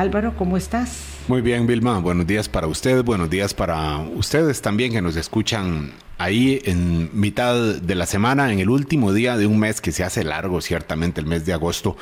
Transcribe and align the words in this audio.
Álvaro, 0.00 0.34
¿cómo 0.34 0.56
estás? 0.56 1.18
Muy 1.28 1.42
bien, 1.42 1.66
Vilma. 1.66 1.98
Buenos 1.98 2.26
días 2.26 2.48
para 2.48 2.66
usted, 2.66 3.04
buenos 3.04 3.28
días 3.28 3.52
para 3.52 3.98
ustedes 3.98 4.62
también 4.62 4.92
que 4.92 5.02
nos 5.02 5.14
escuchan 5.14 5.92
ahí 6.16 6.58
en 6.64 7.10
mitad 7.12 7.74
de 7.74 7.94
la 7.94 8.06
semana, 8.06 8.50
en 8.50 8.60
el 8.60 8.70
último 8.70 9.12
día 9.12 9.36
de 9.36 9.46
un 9.46 9.58
mes 9.58 9.82
que 9.82 9.92
se 9.92 10.02
hace 10.02 10.24
largo, 10.24 10.62
ciertamente, 10.62 11.20
el 11.20 11.26
mes 11.26 11.44
de 11.44 11.52
agosto. 11.52 11.98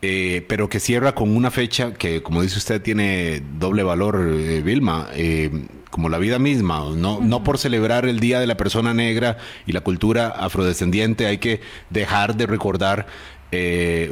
Eh, 0.00 0.44
pero 0.48 0.70
que 0.70 0.80
cierra 0.80 1.14
con 1.14 1.36
una 1.36 1.50
fecha 1.50 1.92
que, 1.92 2.22
como 2.22 2.40
dice 2.40 2.56
usted, 2.56 2.80
tiene 2.80 3.42
doble 3.58 3.82
valor, 3.82 4.26
eh, 4.26 4.62
Vilma, 4.62 5.08
eh, 5.12 5.50
como 5.90 6.08
la 6.08 6.18
vida 6.18 6.38
misma. 6.38 6.80
No, 6.96 7.20
no 7.20 7.44
por 7.44 7.58
celebrar 7.58 8.06
el 8.06 8.20
Día 8.20 8.40
de 8.40 8.46
la 8.46 8.56
Persona 8.56 8.94
Negra 8.94 9.36
y 9.66 9.72
la 9.72 9.82
cultura 9.82 10.28
afrodescendiente 10.28 11.26
hay 11.26 11.38
que 11.38 11.60
dejar 11.90 12.36
de 12.36 12.46
recordar 12.46 13.06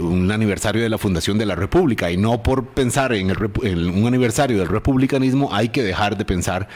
un 0.00 0.30
aniversario 0.30 0.82
de 0.82 0.88
la 0.88 0.98
fundación 0.98 1.38
de 1.38 1.46
la 1.46 1.54
República. 1.54 2.10
Y 2.10 2.16
no 2.16 2.42
por 2.42 2.66
pensar 2.66 3.12
en, 3.12 3.30
un 3.30 4.06
aniversario 4.06 4.58
del 4.58 4.68
republicanismo 4.68 5.52
hay 5.52 5.70
que 5.70 5.82
dejar 5.82 6.16
de 6.16 6.24
pensar 6.24 6.68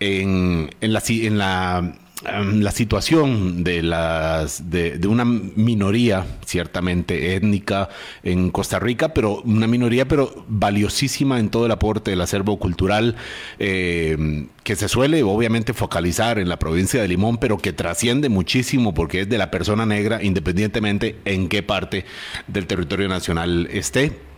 en, 0.00 0.70
en 0.80 0.92
en 1.06 1.38
la 1.38 1.94
Em, 2.26 2.60
la 2.60 2.70
situación 2.70 3.64
de, 3.64 3.82
las, 3.82 4.70
de, 4.70 5.00
una 5.08 5.24
minoría, 5.24 6.26
ciertamente 6.44 7.34
étnica 7.34 7.88
en 8.22 8.50
Costa 8.50 8.78
Rica, 8.78 9.14
pero 9.14 9.40
una 9.42 9.66
minoría, 9.66 10.06
pero 10.06 10.44
valiosísima 10.46 11.40
en 11.40 11.48
todo 11.48 11.64
el 11.64 11.72
aporte 11.72 12.10
del 12.10 12.20
acervo 12.20 12.58
cultural, 12.58 13.16
em, 13.58 14.48
que 14.64 14.76
se 14.76 14.88
suele 14.88 15.22
obviamente 15.22 15.72
focalizar 15.72 16.38
en 16.38 16.48
la 16.50 16.58
provincia 16.58 17.00
de 17.00 17.08
Limón, 17.08 17.38
pero 17.38 17.56
que 17.56 17.72
trasciende 17.72 18.28
muchísimo 18.28 18.92
porque 18.92 19.22
es 19.22 19.28
de 19.28 19.38
la 19.38 19.50
persona 19.50 19.86
negra, 19.86 20.22
independientemente 20.22 21.16
en 21.24 21.48
qué 21.48 21.62
parte 21.62 22.04
del 22.48 22.66
territorio 22.66 23.08
nacional 23.08 23.66
esté. 23.72 24.29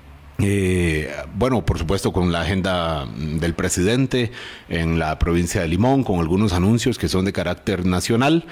Eh, 0.43 1.09
bueno, 1.35 1.65
por 1.65 1.79
supuesto 1.79 2.13
con 2.13 2.33
la 2.33 2.41
agenda 2.41 3.07
del 3.07 3.55
presidente 3.55 4.33
en 4.69 4.99
la 4.99 5.19
provincia 5.19 5.61
de 5.61 5.69
Limón, 5.69 6.03
con 6.03 6.19
algunos 6.19 6.53
anuncios 6.53 6.99
que 6.99 7.09
son 7.09 7.25
de 7.25 7.33
carácter 7.33 7.87
nacional. 7.87 8.45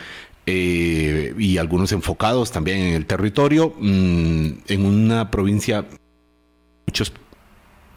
Eh, 0.46 1.34
y 1.38 1.58
algunos 1.58 1.92
enfocados 1.92 2.50
también 2.50 2.78
en 2.78 2.94
el 2.94 3.06
territorio, 3.06 3.74
mm, 3.78 4.48
en 4.68 4.86
una 4.86 5.30
provincia 5.30 5.84
muchos 6.86 7.12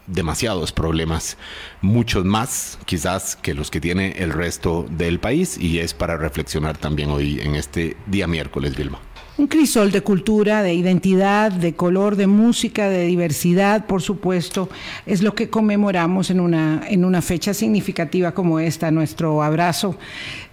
demasiados 0.06 0.70
problemas, 0.70 1.38
muchos 1.80 2.24
más 2.24 2.78
quizás 2.84 3.36
que 3.36 3.54
los 3.54 3.70
que 3.70 3.80
tiene 3.80 4.12
el 4.18 4.32
resto 4.32 4.86
del 4.90 5.18
país 5.18 5.56
y 5.58 5.78
es 5.78 5.94
para 5.94 6.16
reflexionar 6.18 6.76
también 6.76 7.10
hoy 7.10 7.40
en 7.40 7.54
este 7.54 7.96
día 8.06 8.26
miércoles, 8.26 8.76
Vilma. 8.76 9.00
Un 9.36 9.48
crisol 9.48 9.90
de 9.90 10.00
cultura, 10.00 10.62
de 10.62 10.74
identidad, 10.74 11.50
de 11.50 11.74
color, 11.74 12.14
de 12.14 12.28
música, 12.28 12.88
de 12.88 13.06
diversidad, 13.06 13.84
por 13.86 14.00
supuesto, 14.00 14.68
es 15.06 15.22
lo 15.22 15.34
que 15.34 15.50
conmemoramos 15.50 16.30
en 16.30 16.38
una, 16.38 16.82
en 16.88 17.04
una 17.04 17.20
fecha 17.20 17.52
significativa 17.52 18.32
como 18.32 18.60
esta, 18.60 18.92
nuestro 18.92 19.42
abrazo. 19.42 19.96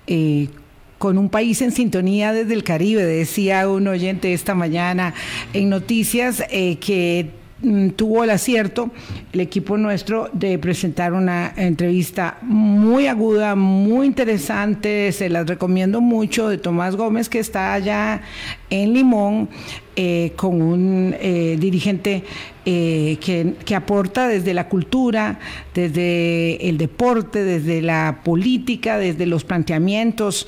Eh, 0.08 0.50
con 0.98 1.20
un 1.20 1.30
país 1.30 1.62
en 1.62 1.72
sintonía 1.72 2.34
desde 2.34 2.56
el 2.56 2.64
Caribe, 2.64 3.04
decía 3.04 3.70
un 3.70 3.88
oyente 3.88 4.34
esta 4.34 4.56
mañana 4.56 5.14
en 5.54 5.70
noticias 5.70 6.44
eh, 6.50 6.78
que 6.78 7.30
Mm, 7.64 7.90
tuvo 7.90 8.24
el 8.24 8.32
acierto 8.32 8.90
el 9.34 9.40
equipo 9.40 9.78
nuestro 9.78 10.30
de 10.34 10.58
presentar 10.58 11.14
una 11.14 11.54
entrevista 11.56 12.40
muy 12.42 13.06
aguda, 13.06 13.56
muy 13.56 14.08
interesante, 14.08 15.12
se 15.12 15.30
las 15.30 15.46
recomiendo 15.46 16.02
mucho, 16.02 16.50
de 16.50 16.58
Tomás 16.58 16.96
Gómez, 16.96 17.30
que 17.30 17.38
está 17.38 17.74
allá 17.74 18.24
en 18.72 18.94
Limón, 18.94 19.50
eh, 19.98 20.32
con 20.38 20.62
un 20.62 21.14
eh, 21.20 21.58
dirigente 21.60 22.24
eh, 22.66 23.18
que, 23.20 23.76
aporta 23.76 24.30
desde 24.30 24.54
la 24.54 24.70
cultura, 24.70 25.38
desde 25.76 26.70
el 26.70 26.78
deporte, 26.78 27.44
desde 27.44 27.82
la 27.82 28.22
política, 28.24 28.98
desde 28.98 29.26
los 29.26 29.44
planteamientos 29.44 30.48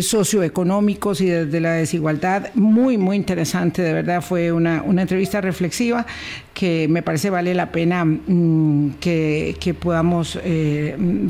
socioeconómicos 0.00 1.20
y 1.20 1.26
desde 1.26 1.60
la 1.60 1.72
desigualdad. 1.72 2.48
Muy, 2.54 2.96
muy 2.96 3.16
interesante, 3.16 3.82
de 3.82 3.92
verdad, 3.92 4.22
fue 4.22 4.52
una, 4.52 4.82
entrevista 4.86 5.42
reflexiva 5.42 6.06
que 6.58 6.88
me 6.88 7.02
parece 7.02 7.30
vale 7.30 7.54
la 7.54 7.70
pena 7.70 8.04
mm, 8.04 8.94
que, 8.98 9.56
que, 9.60 9.74
podamos 9.74 10.36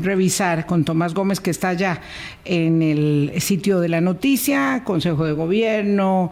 revisar 0.01 0.65
con 0.65 0.83
Tomás 0.83 1.13
Gómez, 1.13 1.39
que 1.39 1.51
está 1.51 1.69
allá 1.69 2.01
en 2.45 2.81
el 2.81 3.33
sitio 3.37 3.79
de 3.79 3.89
la 3.89 4.01
noticia, 4.01 4.83
Consejo 4.83 5.25
de 5.25 5.33
Gobierno, 5.33 6.31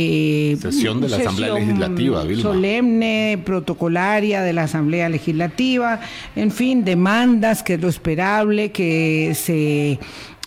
eh, 0.00 0.56
sesión 0.62 1.00
de 1.00 1.08
la 1.08 1.16
Asamblea 1.16 1.54
Legislativa, 1.54 2.22
solemne, 2.40 3.42
protocolaria 3.44 4.42
de 4.42 4.52
la 4.52 4.62
Asamblea 4.62 5.08
Legislativa, 5.08 6.00
en 6.36 6.52
fin, 6.52 6.84
demandas, 6.84 7.64
que 7.64 7.74
es 7.74 7.80
lo 7.80 7.88
esperable, 7.88 8.70
que 8.70 9.32
se 9.34 9.98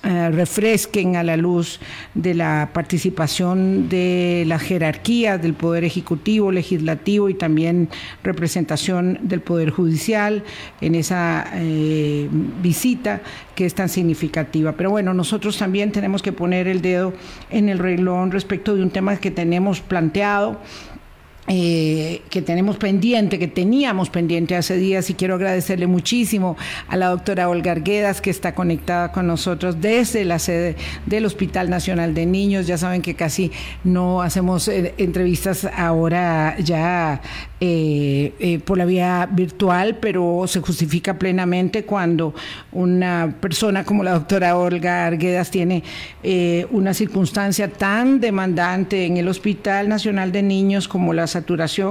eh, 0.03 0.31
refresquen 0.31 1.15
a 1.15 1.21
la 1.21 1.37
luz 1.37 1.79
de 2.15 2.33
la 2.33 2.71
participación 2.73 3.87
de 3.87 4.45
la 4.47 4.57
jerarquía 4.57 5.37
del 5.37 5.53
Poder 5.53 5.83
Ejecutivo, 5.83 6.51
Legislativo 6.51 7.29
y 7.29 7.35
también 7.35 7.87
representación 8.23 9.19
del 9.21 9.41
Poder 9.41 9.69
Judicial 9.69 10.43
en 10.81 10.95
esa 10.95 11.45
eh, 11.53 12.27
visita 12.63 13.21
que 13.53 13.67
es 13.67 13.75
tan 13.75 13.89
significativa. 13.89 14.71
Pero 14.71 14.89
bueno, 14.89 15.13
nosotros 15.13 15.57
también 15.59 15.91
tenemos 15.91 16.23
que 16.23 16.31
poner 16.31 16.67
el 16.67 16.81
dedo 16.81 17.13
en 17.51 17.69
el 17.69 17.77
reglón 17.77 18.31
respecto 18.31 18.75
de 18.75 18.81
un 18.81 18.89
tema 18.89 19.17
que 19.17 19.29
tenemos 19.29 19.81
planteado 19.81 20.59
eh, 21.47 22.21
que 22.29 22.43
tenemos 22.43 22.77
pendiente, 22.77 23.39
que 23.39 23.47
teníamos 23.47 24.11
pendiente 24.11 24.55
hace 24.55 24.77
días 24.77 25.09
y 25.09 25.15
quiero 25.15 25.35
agradecerle 25.35 25.87
muchísimo 25.87 26.55
a 26.87 26.95
la 26.95 27.07
doctora 27.07 27.49
Olga 27.49 27.71
Arguedas 27.71 28.21
que 28.21 28.29
está 28.29 28.53
conectada 28.53 29.11
con 29.11 29.25
nosotros 29.25 29.81
desde 29.81 30.23
la 30.23 30.37
sede 30.37 30.75
del 31.07 31.25
Hospital 31.25 31.71
Nacional 31.71 32.13
de 32.13 32.27
Niños. 32.27 32.67
Ya 32.67 32.77
saben 32.77 33.01
que 33.01 33.15
casi 33.15 33.51
no 33.83 34.21
hacemos 34.21 34.67
eh, 34.67 34.93
entrevistas 34.99 35.65
ahora 35.75 36.57
ya 36.59 37.21
eh, 37.59 38.61
por 38.63 38.77
la 38.77 38.85
vía 38.85 39.27
virtual, 39.29 39.97
pero 39.99 40.43
se 40.45 40.61
justifica 40.61 41.17
plenamente 41.17 41.85
cuando 41.85 42.35
una 42.71 43.35
persona 43.41 43.83
como 43.83 44.03
la 44.03 44.13
doctora 44.13 44.57
Olga 44.57 45.07
Arguedas 45.07 45.49
tiene 45.51 45.83
una 46.71 46.93
circunstancia 46.93 47.67
tan 47.67 48.19
demandante 48.19 49.05
en 49.05 49.17
el 49.17 49.27
Hospital 49.27 49.89
Nacional 49.89 50.31
de 50.31 50.43
Niños 50.43 50.87
como 50.87 51.13
las 51.13 51.35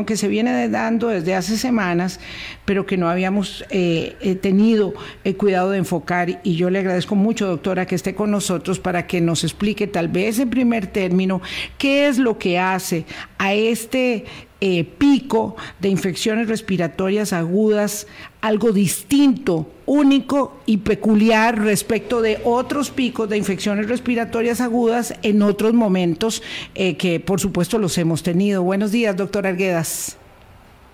que 0.06 0.16
se 0.16 0.28
viene 0.28 0.68
dando 0.68 1.08
desde 1.08 1.34
hace 1.34 1.56
semanas, 1.56 2.20
pero 2.64 2.86
que 2.86 2.96
no 2.96 3.08
habíamos 3.08 3.64
eh, 3.70 4.16
eh, 4.20 4.34
tenido 4.34 4.94
el 5.24 5.36
cuidado 5.36 5.70
de 5.70 5.78
enfocar. 5.78 6.40
Y 6.42 6.56
yo 6.56 6.70
le 6.70 6.78
agradezco 6.78 7.14
mucho, 7.14 7.46
doctora, 7.46 7.86
que 7.86 7.94
esté 7.94 8.14
con 8.14 8.30
nosotros 8.30 8.78
para 8.78 9.06
que 9.06 9.20
nos 9.20 9.44
explique, 9.44 9.86
tal 9.86 10.08
vez 10.08 10.38
en 10.38 10.50
primer 10.50 10.86
término, 10.86 11.40
qué 11.78 12.08
es 12.08 12.18
lo 12.18 12.38
que 12.38 12.58
hace 12.58 13.04
a 13.38 13.54
este 13.54 14.24
eh, 14.60 14.84
pico 14.84 15.56
de 15.78 15.88
infecciones 15.88 16.48
respiratorias 16.48 17.32
agudas, 17.32 18.06
algo 18.40 18.72
distinto, 18.72 19.66
único 19.86 20.56
y 20.66 20.78
peculiar 20.78 21.58
respecto 21.58 22.20
de 22.22 22.40
otros 22.44 22.90
picos 22.90 23.28
de 23.28 23.38
infecciones 23.38 23.88
respiratorias 23.88 24.60
agudas 24.60 25.14
en 25.22 25.42
otros 25.42 25.72
momentos 25.72 26.42
eh, 26.74 26.96
que 26.96 27.20
por 27.20 27.40
supuesto 27.40 27.78
los 27.78 27.96
hemos 27.98 28.22
tenido. 28.22 28.62
Buenos 28.62 28.92
días, 28.92 29.16
doctor 29.16 29.46
Arguedas. 29.46 30.16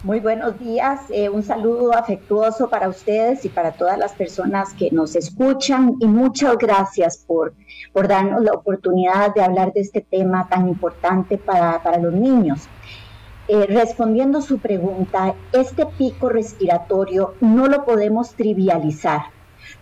Muy 0.02 0.20
buenos 0.20 0.58
días, 0.60 1.00
eh, 1.10 1.28
un 1.28 1.42
saludo 1.42 1.92
afectuoso 1.92 2.68
para 2.68 2.88
ustedes 2.88 3.44
y 3.44 3.48
para 3.48 3.72
todas 3.72 3.98
las 3.98 4.12
personas 4.12 4.72
que 4.74 4.90
nos 4.92 5.16
escuchan 5.16 5.96
y 5.98 6.06
muchas 6.06 6.56
gracias 6.58 7.16
por, 7.26 7.54
por 7.92 8.06
darnos 8.06 8.42
la 8.42 8.52
oportunidad 8.52 9.34
de 9.34 9.42
hablar 9.42 9.72
de 9.72 9.80
este 9.80 10.02
tema 10.02 10.48
tan 10.48 10.68
importante 10.68 11.38
para, 11.38 11.82
para 11.82 11.98
los 11.98 12.12
niños. 12.12 12.68
Eh, 13.48 13.66
respondiendo 13.66 14.42
su 14.42 14.58
pregunta, 14.58 15.36
este 15.52 15.86
pico 15.86 16.28
respiratorio 16.28 17.34
no 17.40 17.68
lo 17.68 17.84
podemos 17.84 18.34
trivializar. 18.34 19.26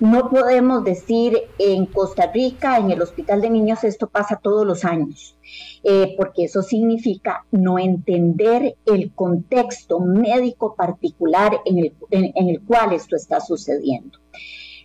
No 0.00 0.28
podemos 0.28 0.84
decir 0.84 1.38
en 1.58 1.86
Costa 1.86 2.30
Rica, 2.30 2.78
en 2.78 2.90
el 2.90 3.00
Hospital 3.00 3.40
de 3.40 3.48
Niños, 3.48 3.82
esto 3.84 4.08
pasa 4.08 4.40
todos 4.42 4.66
los 4.66 4.84
años, 4.84 5.38
eh, 5.82 6.14
porque 6.18 6.44
eso 6.44 6.62
significa 6.62 7.46
no 7.52 7.78
entender 7.78 8.76
el 8.84 9.14
contexto 9.14 10.00
médico 10.00 10.74
particular 10.74 11.60
en 11.64 11.78
el, 11.78 11.94
en 12.10 12.48
el 12.48 12.62
cual 12.62 12.92
esto 12.92 13.16
está 13.16 13.40
sucediendo. 13.40 14.18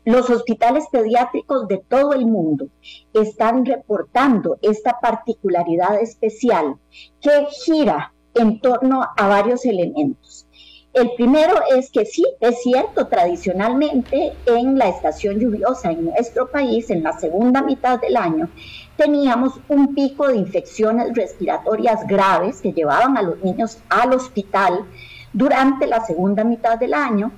Los 0.05 0.29
hospitales 0.29 0.85
pediátricos 0.89 1.67
de 1.67 1.79
todo 1.79 2.13
el 2.13 2.25
mundo 2.25 2.69
están 3.13 3.65
reportando 3.65 4.57
esta 4.61 4.99
particularidad 5.01 6.01
especial 6.01 6.75
que 7.19 7.47
gira 7.65 8.13
en 8.35 8.59
torno 8.59 9.05
a 9.15 9.27
varios 9.27 9.65
elementos. 9.65 10.45
El 10.91 11.11
primero 11.15 11.53
es 11.75 11.91
que 11.91 12.03
sí, 12.03 12.25
es 12.39 12.63
cierto, 12.63 13.07
tradicionalmente 13.07 14.33
en 14.47 14.77
la 14.77 14.89
estación 14.89 15.39
lluviosa 15.39 15.91
en 15.91 16.05
nuestro 16.05 16.49
país, 16.49 16.89
en 16.89 17.03
la 17.03 17.13
segunda 17.19 17.61
mitad 17.61 18.01
del 18.01 18.17
año, 18.17 18.49
teníamos 18.97 19.53
un 19.69 19.93
pico 19.93 20.27
de 20.27 20.37
infecciones 20.37 21.13
respiratorias 21.13 22.07
graves 22.07 22.59
que 22.59 22.73
llevaban 22.73 23.17
a 23.17 23.21
los 23.21 23.41
niños 23.43 23.77
al 23.87 24.13
hospital 24.13 24.83
durante 25.31 25.85
la 25.85 26.03
segunda 26.05 26.43
mitad 26.43 26.79
del 26.79 26.93
año 26.93 27.31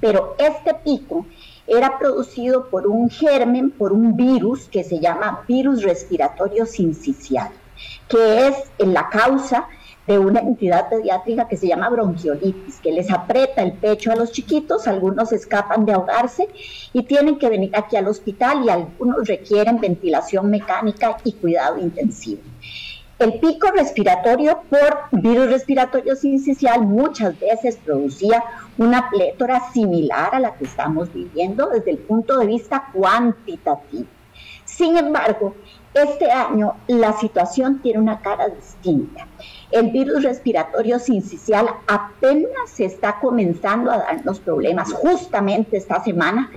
Pero 0.00 0.34
este 0.38 0.74
pico 0.74 1.26
era 1.66 1.98
producido 1.98 2.68
por 2.68 2.86
un 2.86 3.08
germen, 3.08 3.70
por 3.70 3.92
un 3.92 4.16
virus 4.16 4.68
que 4.68 4.84
se 4.84 5.00
llama 5.00 5.44
virus 5.46 5.82
respiratorio 5.82 6.66
sincicial, 6.66 7.50
que 8.08 8.48
es 8.48 8.56
la 8.78 9.08
causa 9.08 9.66
de 10.06 10.18
una 10.18 10.40
entidad 10.40 10.88
pediátrica 10.88 11.48
que 11.48 11.56
se 11.56 11.68
llama 11.68 11.88
bronquiolitis, 11.88 12.80
que 12.80 12.92
les 12.92 13.10
aprieta 13.10 13.62
el 13.62 13.72
pecho 13.72 14.12
a 14.12 14.16
los 14.16 14.32
chiquitos, 14.32 14.86
algunos 14.86 15.32
escapan 15.32 15.86
de 15.86 15.92
ahogarse 15.92 16.48
y 16.92 17.02
tienen 17.04 17.38
que 17.38 17.48
venir 17.48 17.70
aquí 17.74 17.96
al 17.96 18.08
hospital 18.08 18.64
y 18.64 18.68
algunos 18.68 19.26
requieren 19.26 19.80
ventilación 19.80 20.50
mecánica 20.50 21.16
y 21.24 21.32
cuidado 21.32 21.78
intensivo. 21.78 22.42
El 23.18 23.38
pico 23.38 23.68
respiratorio 23.70 24.62
por 24.68 25.04
virus 25.12 25.48
respiratorio 25.48 26.16
sincicial 26.16 26.82
muchas 26.82 27.38
veces 27.38 27.76
producía 27.76 28.42
una 28.76 29.08
plétora 29.08 29.70
similar 29.72 30.34
a 30.34 30.40
la 30.40 30.54
que 30.56 30.64
estamos 30.64 31.12
viviendo 31.14 31.68
desde 31.68 31.92
el 31.92 31.98
punto 31.98 32.38
de 32.38 32.46
vista 32.46 32.90
cuantitativo. 32.92 34.08
Sin 34.64 34.96
embargo, 34.96 35.54
este 35.94 36.28
año 36.28 36.74
la 36.88 37.12
situación 37.12 37.78
tiene 37.80 38.00
una 38.00 38.18
cara 38.18 38.48
distinta. 38.48 39.28
El 39.70 39.90
virus 39.90 40.22
respiratorio 40.22 40.98
sincicial 40.98 41.66
apenas 41.86 42.78
está 42.78 43.18
comenzando 43.20 43.90
a 43.90 43.98
darnos 43.98 44.40
problemas. 44.40 44.92
Justamente 44.92 45.76
esta 45.76 46.02
semana 46.02 46.50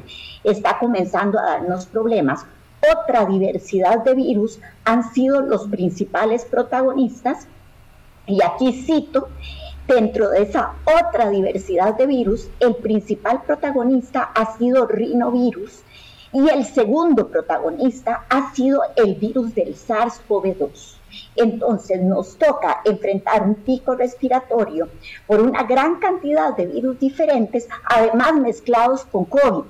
está 0.44 0.78
comenzando 0.80 1.40
a 1.40 1.44
darnos 1.44 1.86
problemas 1.86 2.46
otra 2.82 3.26
diversidad 3.26 4.04
de 4.04 4.14
virus 4.14 4.60
han 4.86 5.12
sido 5.14 5.42
los 5.42 5.68
principales 5.68 6.46
protagonistas. 6.46 7.48
Y 8.28 8.42
aquí 8.44 8.74
cito, 8.74 9.30
dentro 9.88 10.30
de 10.30 10.44
esa 10.44 10.74
otra 10.86 11.30
diversidad 11.30 11.96
de 11.96 12.08
virus, 12.08 12.50
el 12.60 12.76
principal 12.76 13.42
protagonista 13.44 14.32
ha 14.36 14.58
sido 14.58 14.86
rinovirus 14.86 15.82
y 16.34 16.50
el 16.50 16.66
segundo 16.66 17.30
protagonista 17.30 18.26
ha 18.30 18.54
sido 18.54 18.82
el 18.98 19.16
virus 19.16 19.56
del 19.56 19.76
SARS-CoV-2. 19.76 20.98
Entonces 21.36 22.02
nos 22.02 22.38
toca 22.38 22.82
enfrentar 22.86 23.44
un 23.44 23.56
pico 23.56 23.96
respiratorio 23.96 24.90
por 25.26 25.42
una 25.42 25.64
gran 25.64 26.00
cantidad 26.00 26.56
de 26.56 26.68
virus 26.68 27.00
diferentes, 27.00 27.68
además 27.90 28.36
mezclados 28.36 29.06
con 29.06 29.26
COVID. 29.26 29.66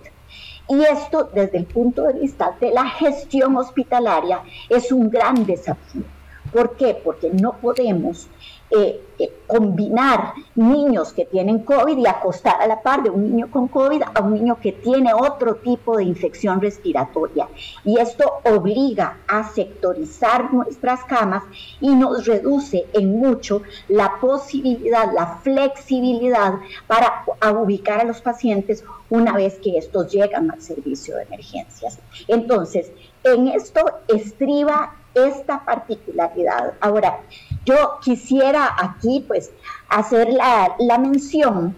Y 0.69 0.81
esto 0.81 1.29
desde 1.33 1.59
el 1.59 1.65
punto 1.65 2.03
de 2.03 2.13
vista 2.13 2.55
de 2.59 2.71
la 2.71 2.85
gestión 2.89 3.55
hospitalaria 3.55 4.41
es 4.69 4.91
un 4.91 5.09
gran 5.09 5.45
desafío. 5.45 6.03
¿Por 6.51 6.75
qué? 6.75 6.99
Porque 7.03 7.29
no 7.29 7.53
podemos 7.53 8.27
eh, 8.71 9.01
eh, 9.19 9.31
combinar 9.47 10.33
niños 10.55 11.13
que 11.13 11.25
tienen 11.25 11.59
COVID 11.59 11.97
y 11.97 12.05
acostar 12.05 12.61
a 12.61 12.67
la 12.67 12.81
par 12.81 13.01
de 13.03 13.09
un 13.09 13.31
niño 13.31 13.49
con 13.49 13.67
COVID 13.67 14.01
a 14.13 14.21
un 14.21 14.33
niño 14.33 14.59
que 14.61 14.73
tiene 14.73 15.13
otro 15.13 15.55
tipo 15.55 15.97
de 15.97 16.03
infección 16.03 16.61
respiratoria. 16.61 17.47
Y 17.83 17.99
esto 17.99 18.41
obliga 18.43 19.19
a 19.27 19.49
sectorizar 19.49 20.53
nuestras 20.53 21.03
camas 21.05 21.43
y 21.79 21.95
nos 21.95 22.25
reduce 22.25 22.85
en 22.93 23.17
mucho 23.19 23.61
la 23.87 24.19
posibilidad, 24.19 25.11
la 25.13 25.37
flexibilidad 25.37 26.55
para 26.85 27.23
ubicar 27.53 28.01
a 28.01 28.03
los 28.03 28.21
pacientes 28.21 28.83
una 29.09 29.33
vez 29.33 29.59
que 29.63 29.77
estos 29.77 30.11
llegan 30.11 30.51
al 30.51 30.61
servicio 30.61 31.15
de 31.15 31.23
emergencias. 31.23 31.99
Entonces, 32.27 32.91
en 33.23 33.47
esto 33.47 33.81
estriba 34.07 34.95
esta 35.25 35.63
particularidad. 35.65 36.73
Ahora, 36.79 37.19
yo 37.65 37.97
quisiera 38.01 38.75
aquí 38.77 39.23
pues 39.27 39.51
hacer 39.89 40.29
la, 40.29 40.75
la 40.79 40.97
mención 40.97 41.75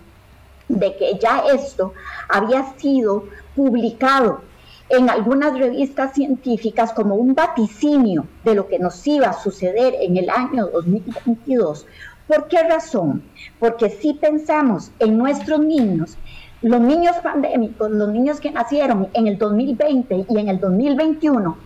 de 0.67 0.95
que 0.97 1.17
ya 1.19 1.43
esto 1.53 1.93
había 2.27 2.73
sido 2.77 3.25
publicado 3.55 4.41
en 4.89 5.09
algunas 5.09 5.57
revistas 5.57 6.13
científicas 6.13 6.93
como 6.93 7.15
un 7.15 7.35
vaticinio 7.35 8.25
de 8.43 8.55
lo 8.55 8.67
que 8.67 8.79
nos 8.79 9.05
iba 9.05 9.27
a 9.27 9.33
suceder 9.33 9.95
en 9.99 10.17
el 10.17 10.29
año 10.29 10.67
2022. 10.67 11.85
¿Por 12.27 12.47
qué 12.47 12.63
razón? 12.63 13.23
Porque 13.59 13.89
si 13.89 14.13
pensamos 14.13 14.91
en 14.99 15.17
nuestros 15.17 15.59
niños, 15.59 16.17
los 16.61 16.81
niños 16.81 17.15
pandémicos, 17.23 17.89
los 17.91 18.09
niños 18.09 18.39
que 18.39 18.51
nacieron 18.51 19.09
en 19.13 19.27
el 19.27 19.37
2020 19.37 20.25
y 20.29 20.39
en 20.39 20.49
el 20.49 20.59
2021, 20.59 21.57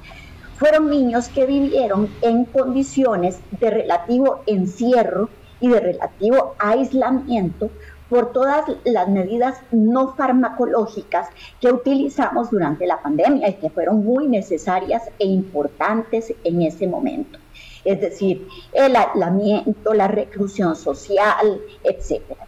fueron 0.64 0.90
niños 0.90 1.28
que 1.28 1.46
vivieron 1.46 2.10
en 2.22 2.46
condiciones 2.46 3.38
de 3.60 3.70
relativo 3.70 4.44
encierro 4.46 5.28
y 5.60 5.68
de 5.68 5.82
relativo 5.82 6.56
aislamiento 6.58 7.70
por 8.10 8.32
todas 8.32 8.64
las 8.86 9.10
medidas 9.10 9.60
no 9.72 10.16
farmacológicas 10.16 11.28
que 11.60 11.70
utilizamos 11.70 12.50
durante 12.50 12.88
la 12.88 13.02
pandemia 13.02 13.50
y 13.50 13.56
que 13.56 13.72
fueron 13.72 14.06
muy 14.06 14.30
necesarias 14.30 15.04
e 15.20 15.26
importantes 15.26 16.34
en 16.46 16.62
ese 16.62 16.88
momento. 16.88 17.40
Es 17.84 18.00
decir, 18.00 18.48
el 18.72 18.96
aislamiento, 18.96 19.94
la 19.94 20.08
reclusión 20.08 20.78
social, 20.78 21.60
etcétera. 21.84 22.48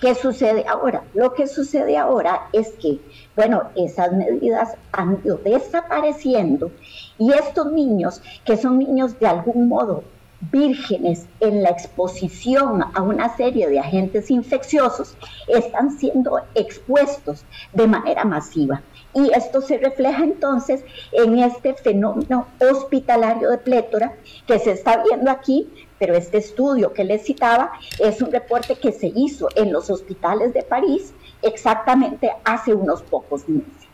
¿Qué 0.00 0.14
sucede 0.14 0.64
ahora? 0.68 1.02
Lo 1.12 1.34
que 1.34 1.48
sucede 1.48 1.96
ahora 1.96 2.48
es 2.52 2.68
que, 2.80 3.00
bueno, 3.34 3.64
esas 3.74 4.12
medidas 4.12 4.76
han 4.92 5.20
ido 5.24 5.38
desapareciendo 5.38 6.70
y 7.18 7.32
estos 7.32 7.72
niños, 7.72 8.22
que 8.44 8.56
son 8.56 8.78
niños 8.78 9.18
de 9.18 9.26
algún 9.26 9.68
modo 9.68 10.04
vírgenes 10.40 11.26
en 11.40 11.62
la 11.62 11.70
exposición 11.70 12.84
a 12.94 13.02
una 13.02 13.36
serie 13.36 13.68
de 13.68 13.80
agentes 13.80 14.30
infecciosos, 14.30 15.16
están 15.48 15.98
siendo 15.98 16.40
expuestos 16.54 17.44
de 17.72 17.86
manera 17.86 18.24
masiva. 18.24 18.82
Y 19.14 19.32
esto 19.34 19.60
se 19.60 19.78
refleja 19.78 20.22
entonces 20.22 20.84
en 21.12 21.38
este 21.38 21.74
fenómeno 21.74 22.46
hospitalario 22.60 23.50
de 23.50 23.58
plétora 23.58 24.14
que 24.46 24.58
se 24.58 24.72
está 24.72 25.02
viendo 25.02 25.30
aquí, 25.30 25.68
pero 25.98 26.14
este 26.14 26.38
estudio 26.38 26.92
que 26.92 27.04
les 27.04 27.24
citaba 27.24 27.72
es 27.98 28.22
un 28.22 28.30
reporte 28.30 28.76
que 28.76 28.92
se 28.92 29.10
hizo 29.14 29.48
en 29.56 29.72
los 29.72 29.90
hospitales 29.90 30.54
de 30.54 30.62
París 30.62 31.12
exactamente 31.42 32.30
hace 32.44 32.74
unos 32.74 33.02
pocos 33.02 33.48
meses. 33.48 33.88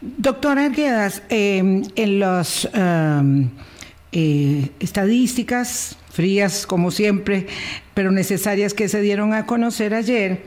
Doctora 0.00 0.66
Arguedas, 0.66 1.22
em, 1.28 1.82
en 1.96 2.20
las 2.20 2.68
em, 2.72 3.50
eh, 4.12 4.70
estadísticas 4.80 5.96
frías, 6.10 6.66
como 6.66 6.90
siempre, 6.90 7.46
pero 7.94 8.10
necesarias 8.10 8.74
que 8.74 8.88
se 8.88 9.00
dieron 9.00 9.34
a 9.34 9.46
conocer 9.46 9.94
ayer, 9.94 10.42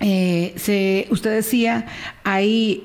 eh, 0.00 0.54
se, 0.56 1.08
usted 1.10 1.34
decía, 1.34 1.86
hay 2.22 2.84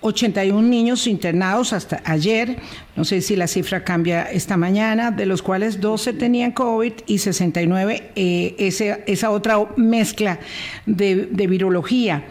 81 0.00 0.58
em, 0.58 0.70
niños 0.70 1.06
internados 1.06 1.74
hasta 1.74 2.02
ayer, 2.06 2.56
no 2.96 3.04
sé 3.04 3.20
si 3.20 3.36
la 3.36 3.46
cifra 3.46 3.84
cambia 3.84 4.22
esta 4.22 4.56
mañana, 4.56 5.10
de 5.10 5.26
los 5.26 5.42
cuales 5.42 5.80
12 5.80 6.14
tenían 6.14 6.52
COVID 6.52 6.92
y 7.06 7.18
69 7.18 8.12
eh, 8.16 9.02
esa 9.06 9.30
otra 9.30 9.58
mezcla 9.76 10.40
de, 10.86 11.26
de 11.26 11.46
virología. 11.46 12.24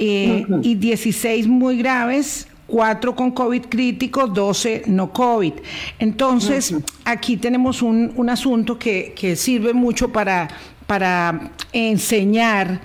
Eh, 0.00 0.46
y 0.62 0.76
16 0.76 1.48
muy 1.48 1.76
graves, 1.76 2.46
4 2.68 3.16
con 3.16 3.32
COVID 3.32 3.62
crítico, 3.62 4.28
12 4.28 4.84
no 4.86 5.12
COVID. 5.12 5.54
Entonces, 5.98 6.74
aquí 7.04 7.36
tenemos 7.36 7.82
un, 7.82 8.12
un 8.14 8.30
asunto 8.30 8.78
que, 8.78 9.14
que, 9.16 9.34
sirve 9.34 9.72
mucho 9.72 10.12
para, 10.12 10.48
para 10.86 11.50
enseñar, 11.72 12.80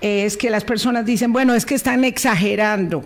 es 0.00 0.36
que 0.36 0.50
las 0.50 0.64
personas 0.64 1.06
dicen, 1.06 1.32
bueno, 1.32 1.54
es 1.54 1.64
que 1.64 1.74
están 1.74 2.04
exagerando. 2.04 3.04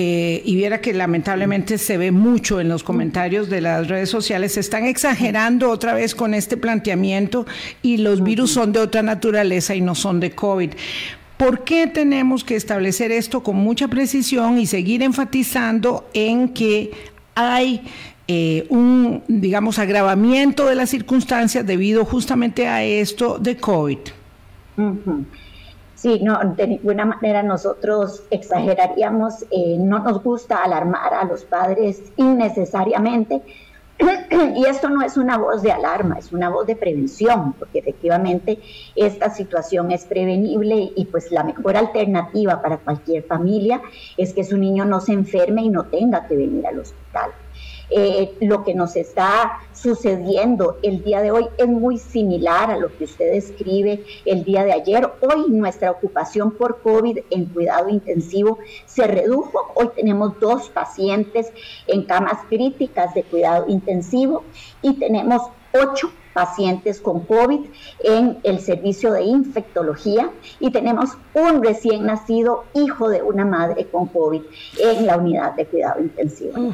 Eh, 0.00 0.42
y 0.44 0.54
viera 0.54 0.80
que 0.80 0.92
lamentablemente 0.92 1.76
se 1.76 1.98
ve 1.98 2.12
mucho 2.12 2.60
en 2.60 2.68
los 2.68 2.84
comentarios 2.84 3.50
de 3.50 3.60
las 3.60 3.88
redes 3.88 4.08
sociales, 4.08 4.52
se 4.52 4.60
están 4.60 4.84
exagerando 4.84 5.70
otra 5.70 5.92
vez 5.92 6.14
con 6.14 6.34
este 6.34 6.56
planteamiento 6.56 7.46
y 7.82 7.96
los 7.96 8.22
virus 8.22 8.52
son 8.52 8.70
de 8.72 8.78
otra 8.78 9.02
naturaleza 9.02 9.74
y 9.74 9.80
no 9.80 9.96
son 9.96 10.20
de 10.20 10.30
COVID. 10.30 10.70
¿Por 11.38 11.62
qué 11.62 11.86
tenemos 11.86 12.42
que 12.42 12.56
establecer 12.56 13.12
esto 13.12 13.44
con 13.44 13.56
mucha 13.56 13.86
precisión 13.86 14.58
y 14.58 14.66
seguir 14.66 15.04
enfatizando 15.04 16.08
en 16.12 16.52
que 16.52 16.90
hay 17.36 17.86
eh, 18.26 18.66
un, 18.70 19.22
digamos, 19.28 19.78
agravamiento 19.78 20.66
de 20.66 20.74
las 20.74 20.90
circunstancias 20.90 21.64
debido 21.64 22.04
justamente 22.04 22.66
a 22.66 22.82
esto 22.82 23.38
de 23.38 23.56
COVID? 23.56 23.98
Sí, 25.94 26.20
no, 26.22 26.38
de 26.56 26.66
ninguna 26.66 27.04
manera 27.04 27.42
nosotros 27.42 28.24
exageraríamos, 28.30 29.44
eh, 29.50 29.76
no 29.78 30.00
nos 30.00 30.22
gusta 30.22 30.62
alarmar 30.64 31.14
a 31.14 31.24
los 31.24 31.44
padres 31.44 32.02
innecesariamente 32.16 33.42
y 34.56 34.64
esto 34.66 34.88
no 34.88 35.02
es 35.02 35.16
una 35.16 35.38
voz 35.38 35.62
de 35.62 35.72
alarma, 35.72 36.18
es 36.18 36.32
una 36.32 36.48
voz 36.48 36.66
de 36.66 36.76
prevención, 36.76 37.54
porque 37.54 37.80
efectivamente 37.80 38.58
esta 38.94 39.30
situación 39.30 39.90
es 39.90 40.04
prevenible 40.04 40.92
y 40.94 41.04
pues 41.06 41.30
la 41.32 41.42
mejor 41.42 41.76
alternativa 41.76 42.62
para 42.62 42.78
cualquier 42.78 43.24
familia 43.24 43.80
es 44.16 44.32
que 44.32 44.44
su 44.44 44.56
niño 44.56 44.84
no 44.84 45.00
se 45.00 45.12
enferme 45.12 45.62
y 45.62 45.68
no 45.68 45.84
tenga 45.84 46.26
que 46.26 46.36
venir 46.36 46.66
al 46.66 46.80
hospital. 46.80 47.32
Eh, 47.90 48.36
lo 48.40 48.64
que 48.64 48.74
nos 48.74 48.96
está 48.96 49.60
sucediendo 49.72 50.78
el 50.82 51.02
día 51.02 51.22
de 51.22 51.30
hoy 51.30 51.48
es 51.56 51.66
muy 51.66 51.98
similar 51.98 52.70
a 52.70 52.78
lo 52.78 52.94
que 52.96 53.04
usted 53.04 53.32
escribe 53.34 54.04
el 54.24 54.44
día 54.44 54.64
de 54.64 54.72
ayer. 54.72 55.10
Hoy 55.20 55.50
nuestra 55.50 55.90
ocupación 55.90 56.52
por 56.52 56.80
COVID 56.82 57.18
en 57.30 57.46
cuidado 57.46 57.88
intensivo 57.88 58.58
se 58.86 59.06
redujo. 59.06 59.72
Hoy 59.74 59.90
tenemos 59.94 60.38
dos 60.40 60.68
pacientes 60.68 61.52
en 61.86 62.04
camas 62.04 62.40
críticas 62.48 63.14
de 63.14 63.22
cuidado 63.24 63.66
intensivo 63.68 64.44
y 64.82 64.94
tenemos 64.94 65.42
ocho 65.72 66.10
pacientes 66.32 67.00
con 67.00 67.20
COVID 67.20 67.66
en 68.00 68.38
el 68.44 68.60
servicio 68.60 69.12
de 69.12 69.22
infectología 69.22 70.30
y 70.60 70.70
tenemos 70.70 71.16
un 71.34 71.64
recién 71.64 72.06
nacido 72.06 72.64
hijo 72.74 73.08
de 73.08 73.22
una 73.22 73.44
madre 73.44 73.86
con 73.86 74.06
COVID 74.06 74.42
en 74.78 75.06
la 75.06 75.16
unidad 75.16 75.54
de 75.54 75.66
cuidado 75.66 76.00
intensivo. 76.00 76.72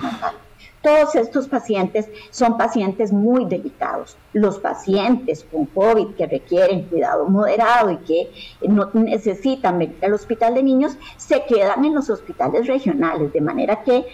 Todos 0.85 1.15
estos 1.15 1.49
pacientes 1.49 2.11
son 2.29 2.59
pacientes 2.59 3.11
muy 3.11 3.47
delicados. 3.47 4.19
Los 4.35 4.59
pacientes 4.59 5.47
con 5.51 5.65
COVID 5.65 6.15
que 6.15 6.27
requieren 6.27 6.83
cuidado 6.83 7.25
moderado 7.25 7.91
y 7.91 7.97
que 7.97 8.31
no 8.69 8.91
necesitan 8.93 9.79
venir 9.79 9.97
al 10.03 10.13
hospital 10.13 10.55
de 10.55 10.63
niños 10.63 10.99
se 11.17 11.43
quedan 11.47 11.87
en 11.87 11.95
los 11.95 12.11
hospitales 12.11 12.67
regionales, 12.67 13.33
de 13.33 13.41
manera 13.41 13.83
que 13.83 14.05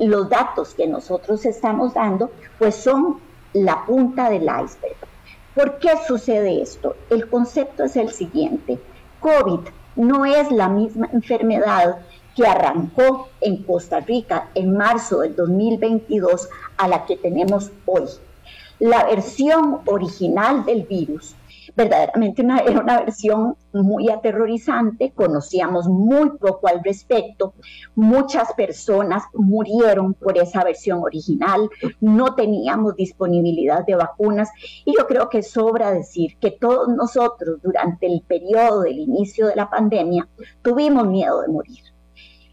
los 0.00 0.28
datos 0.28 0.74
que 0.74 0.88
nosotros 0.88 1.46
estamos 1.46 1.94
dando 1.94 2.32
pues 2.58 2.74
son 2.74 3.20
la 3.52 3.86
punta 3.86 4.28
del 4.28 4.42
iceberg. 4.42 4.96
¿Por 5.54 5.78
qué 5.78 5.90
sucede 6.08 6.60
esto? 6.60 6.96
El 7.08 7.30
concepto 7.30 7.84
es 7.84 7.94
el 7.94 8.10
siguiente. 8.10 8.80
COVID 9.20 9.60
no 9.94 10.24
es 10.24 10.50
la 10.50 10.68
misma 10.68 11.08
enfermedad 11.12 11.98
que 12.36 12.46
arrancó 12.46 13.30
en 13.40 13.62
Costa 13.64 14.00
Rica 14.00 14.50
en 14.54 14.76
marzo 14.76 15.20
del 15.20 15.34
2022 15.34 16.48
a 16.76 16.86
la 16.86 17.06
que 17.06 17.16
tenemos 17.16 17.72
hoy. 17.86 18.04
La 18.78 19.04
versión 19.04 19.80
original 19.86 20.66
del 20.66 20.82
virus 20.82 21.34
verdaderamente 21.74 22.42
era 22.42 22.80
una 22.80 23.00
versión 23.00 23.56
muy 23.72 24.08
aterrorizante, 24.10 25.12
conocíamos 25.14 25.86
muy 25.88 26.30
poco 26.38 26.68
al 26.68 26.82
respecto, 26.84 27.54
muchas 27.94 28.52
personas 28.54 29.24
murieron 29.34 30.14
por 30.14 30.38
esa 30.38 30.64
versión 30.64 31.00
original, 31.02 31.68
no 32.00 32.34
teníamos 32.34 32.96
disponibilidad 32.96 33.84
de 33.84 33.94
vacunas 33.94 34.50
y 34.84 34.94
yo 34.96 35.06
creo 35.06 35.28
que 35.28 35.42
sobra 35.42 35.92
decir 35.92 36.36
que 36.38 36.50
todos 36.50 36.88
nosotros 36.88 37.60
durante 37.62 38.06
el 38.06 38.22
periodo 38.22 38.82
del 38.82 38.98
inicio 38.98 39.46
de 39.46 39.56
la 39.56 39.68
pandemia 39.68 40.28
tuvimos 40.62 41.06
miedo 41.06 41.42
de 41.42 41.48
morir. 41.48 41.95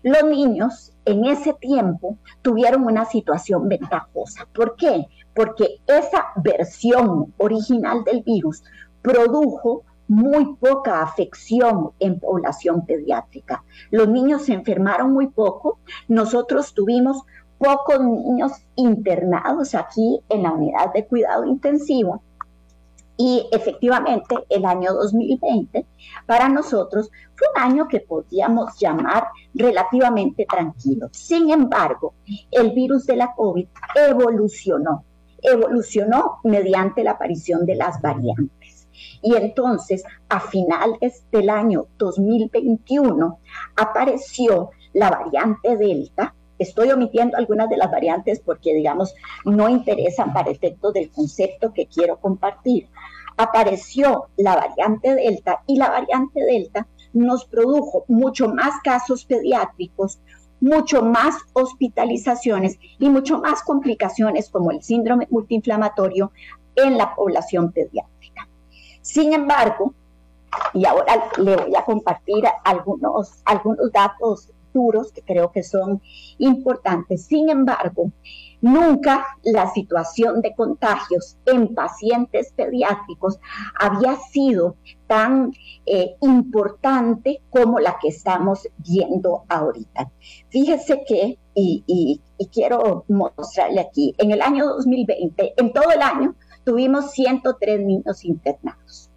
Los 0.04 0.24
niños 0.26 0.94
en 1.06 1.26
ese 1.26 1.54
tiempo 1.54 2.18
tuvieron 2.42 2.84
una 2.84 3.06
situación 3.06 3.70
ventajosa. 3.70 4.46
¿Por 4.54 4.76
qué? 4.76 5.08
Porque 5.34 5.80
esa 5.88 6.26
versión 6.36 7.34
original 7.38 8.04
del 8.04 8.22
virus 8.22 8.64
produjo 9.02 9.84
muy 10.10 10.56
poca 10.56 11.02
afección 11.02 11.92
en 12.00 12.20
población 12.20 12.86
pediátrica. 12.86 13.64
Los 13.92 14.10
niños 14.10 14.44
se 14.44 14.54
enfermaron 14.54 15.14
muy 15.14 15.28
poco. 15.28 15.80
Nosotros 16.10 16.74
tuvimos 16.74 17.24
pocos 17.58 18.02
niños 18.02 18.52
internados 18.76 19.74
aquí 19.74 20.20
en 20.28 20.44
la 20.44 20.52
unidad 20.52 20.92
de 20.94 21.06
cuidado 21.08 21.46
intensivo. 21.46 22.22
Y 23.16 23.48
efectivamente 23.52 24.36
el 24.50 24.66
año 24.66 24.94
2020 24.94 25.86
para 26.26 26.50
nosotros 26.50 27.12
fue 27.36 27.48
un 27.56 27.72
año 27.72 27.88
que 27.88 28.00
podíamos 28.00 28.78
llamar 28.80 29.28
relativamente 29.54 30.46
tranquilo. 30.50 31.10
Sin 31.12 31.52
embargo, 31.52 32.16
el 32.50 32.72
virus 32.72 33.06
de 33.06 33.18
la 33.18 33.34
COVID 33.36 33.68
evolucionó, 34.10 35.04
evolucionó 35.42 36.40
mediante 36.44 37.04
la 37.04 37.12
aparición 37.12 37.66
de 37.66 37.76
las 37.76 38.02
variantes. 38.02 38.88
Y 39.22 39.36
entonces, 39.36 40.04
a 40.30 40.40
finales 40.40 41.26
del 41.32 41.50
año 41.50 41.88
2021, 41.98 43.40
apareció 43.76 44.72
la 44.94 45.10
variante 45.10 45.78
Delta. 45.78 46.34
Estoy 46.64 46.92
omitiendo 46.92 47.38
algunas 47.38 47.70
de 47.70 47.78
las 47.78 47.92
variantes 47.92 48.40
porque, 48.40 48.74
digamos, 48.74 49.14
no 49.46 49.68
interesan 49.68 50.34
para 50.34 50.50
efectos 50.50 50.94
del 50.94 51.12
concepto 51.12 51.74
que 51.74 51.88
quiero 51.88 52.18
compartir. 52.20 52.88
Apareció 53.36 54.28
la 54.38 54.56
variante 54.56 55.14
Delta 55.14 55.62
y 55.68 55.78
la 55.78 55.90
variante 55.90 56.42
Delta 56.42 56.88
nos 57.12 57.46
produjo 57.46 58.06
mucho 58.08 58.48
más 58.48 58.74
casos 58.84 59.26
pediátricos, 59.26 60.20
mucho 60.62 61.04
más 61.04 61.36
hospitalizaciones 61.52 62.80
y 62.98 63.10
mucho 63.10 63.40
más 63.40 63.62
complicaciones 63.64 64.50
como 64.50 64.72
el 64.72 64.82
síndrome 64.82 65.28
multiinflamatorio 65.30 66.32
en 66.76 66.98
la 66.98 67.14
población 67.14 67.72
pediátrica. 67.72 68.48
Sin 69.02 69.34
embargo, 69.34 69.94
y 70.74 70.86
ahora 70.86 71.30
le 71.38 71.58
voy 71.58 71.76
a 71.76 71.84
compartir 71.84 72.46
algunos, 72.64 73.42
algunos 73.46 73.92
datos 73.92 74.50
duros 74.74 75.12
que 75.12 75.22
creo 75.22 75.52
que 75.52 75.64
son 75.64 76.02
importantes. 76.38 77.26
Sin 77.26 77.50
embargo, 77.50 78.12
nunca 78.62 79.26
la 79.44 79.70
situación 79.72 80.42
de 80.42 80.56
contagios 80.56 81.38
en 81.46 81.74
pacientes 81.74 82.52
pediátricos 82.54 83.40
había 83.80 84.16
sido 84.32 84.76
tan 85.08 85.52
eh, 85.86 86.16
importante 86.22 87.42
como 87.50 87.80
la 87.80 87.98
que 88.02 88.10
estamos 88.10 88.68
viendo 88.78 89.44
ahorita. 89.48 90.12
Fíjese 90.50 91.04
que, 91.08 91.38
y 91.56 92.22
quiero 92.52 93.06
mostrarle 93.08 93.82
aquí, 93.82 94.16
en 94.18 94.32
el 94.32 94.42
año 94.42 94.66
2020, 94.66 95.54
en 95.58 95.72
todo 95.72 95.92
el 95.92 96.02
año, 96.02 96.36
tuvimos 96.64 97.12
103 97.12 97.82
niños 97.82 98.24
internados. 98.24 99.13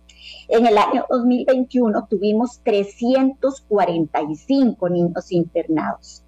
En 0.49 0.65
el 0.65 0.79
año 0.79 1.05
2021 1.11 2.07
tuvimos 2.09 2.61
345 2.62 4.88
niños 4.88 5.33
internados. 5.33 6.23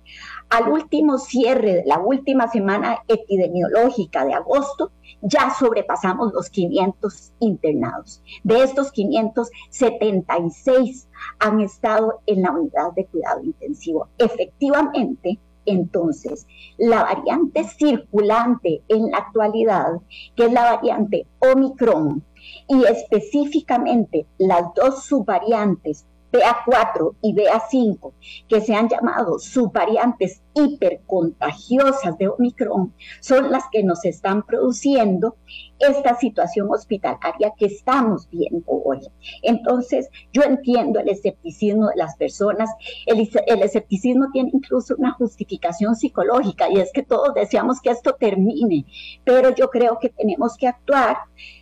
Al 0.49 0.71
último 0.71 1.19
cierre 1.19 1.75
de 1.75 1.85
la 1.85 2.01
última 2.01 2.49
semana 2.49 2.99
epidemiológica 3.07 4.25
de 4.25 4.35
agosto, 4.35 4.91
ya 5.21 5.51
sobrepasamos 5.51 6.33
los 6.33 6.51
500 6.51 7.35
internados. 7.41 8.21
De 8.43 8.65
estos 8.65 8.91
576 8.91 11.09
han 11.39 11.61
estado 11.61 12.21
en 12.27 12.43
la 12.43 12.51
unidad 12.51 12.93
de 12.97 13.07
cuidado 13.07 13.45
intensivo. 13.45 14.09
Efectivamente, 14.19 15.39
entonces, 15.67 16.47
la 16.79 17.03
variante 17.03 17.65
circulante 17.65 18.83
en 18.89 19.11
la 19.11 19.19
actualidad, 19.19 20.01
que 20.35 20.47
es 20.47 20.53
la 20.53 20.75
variante 20.75 21.27
Omicron, 21.41 22.25
y 22.69 22.85
específicamente 22.85 24.27
las 24.39 24.63
dos 24.75 25.05
subvariantes 25.05 26.07
BA4 26.33 27.15
y 27.23 27.35
BA5, 27.35 28.13
que 28.49 28.61
se 28.61 28.75
han 28.75 28.89
llamado 28.89 29.39
subvariantes 29.39 30.43
hipercontagiosas 30.65 32.19
de 32.19 32.29
Omicron, 32.29 32.95
son 33.21 33.51
las 33.51 33.65
que 33.71 33.83
nos 33.83 34.05
están 34.05 34.45
produciendo 34.45 35.37
esta 35.79 36.17
situación 36.17 36.69
hospitalaria 36.71 37.53
que 37.57 37.67
estamos 37.67 38.29
viendo 38.31 38.65
hoy. 38.67 39.01
Entonces, 39.43 40.09
yo 40.33 40.43
entiendo 40.43 41.01
el 41.01 41.09
escepticismo 41.09 41.89
de 41.89 41.97
las 41.97 42.17
personas. 42.17 42.71
El, 43.07 43.29
el, 43.47 43.63
escepticismo 43.63 44.29
tiene 44.33 44.51
incluso 44.53 44.95
una 44.99 45.13
justificación 45.13 45.95
psicológica 45.95 46.69
y 46.71 46.79
es 46.79 46.93
que 46.93 47.03
todos 47.03 47.35
deseamos 47.35 47.81
que 47.81 47.91
esto 47.91 48.15
termine, 48.19 48.87
pero 49.25 49.55
yo 49.55 49.71
creo 49.71 49.99
que 50.01 50.09
tenemos 50.09 50.57
que 50.57 50.67
actuar 50.67 51.19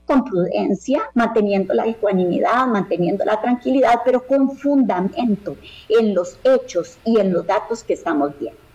con 0.06 0.24
prudencia, 0.24 1.02
manteniendo 1.14 1.74
la 1.74 1.86
ecuanimidad, 1.86 2.66
manteniendo 2.66 3.24
la 3.24 3.40
tranquilidad, 3.40 4.00
pero 4.04 4.26
con 4.26 4.56
fundamento 4.56 5.56
en 5.88 6.14
los 6.14 6.38
hechos 6.44 6.98
y 7.04 7.18
en 7.18 7.32
los 7.32 7.46
datos 7.46 7.82
que 7.82 7.94
estamos 7.94 8.38
viendo. 8.38 8.65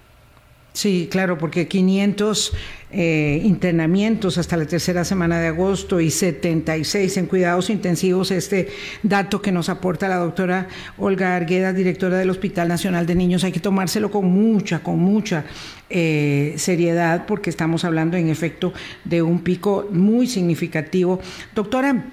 Sí, 0.74 1.10
claro, 1.12 1.38
porque 1.38 1.68
500 1.68 2.54
eh, 2.92 3.42
internamientos 3.44 4.38
hasta 4.38 4.56
la 4.56 4.66
tercera 4.66 5.04
semana 5.04 5.40
de 5.40 5.48
agosto 5.48 6.00
y 6.00 6.10
76 6.10 7.18
en 7.18 7.26
cuidados 7.26 7.70
intensivos, 7.70 8.32
este 8.32 8.70
dato 9.04 9.42
que 9.42 9.52
nos 9.52 9.68
aporta 9.68 10.08
la 10.08 10.16
doctora 10.16 10.70
Olga 10.98 11.36
Argueda, 11.36 11.74
directora 11.74 12.18
del 12.18 12.30
Hospital 12.30 12.70
Nacional 12.70 13.06
de 13.06 13.16
Niños, 13.16 13.44
hay 13.44 13.52
que 13.52 13.60
tomárselo 13.60 14.12
con 14.12 14.26
mucha, 14.26 14.82
con 14.82 14.98
mucha 15.00 15.44
eh, 15.90 16.54
seriedad 16.56 17.26
porque 17.26 17.50
estamos 17.50 17.84
hablando 17.84 18.16
en 18.16 18.30
efecto 18.30 18.72
de 19.04 19.22
un 19.22 19.40
pico 19.40 19.90
muy 19.92 20.26
significativo. 20.26 21.20
Doctora, 21.54 22.06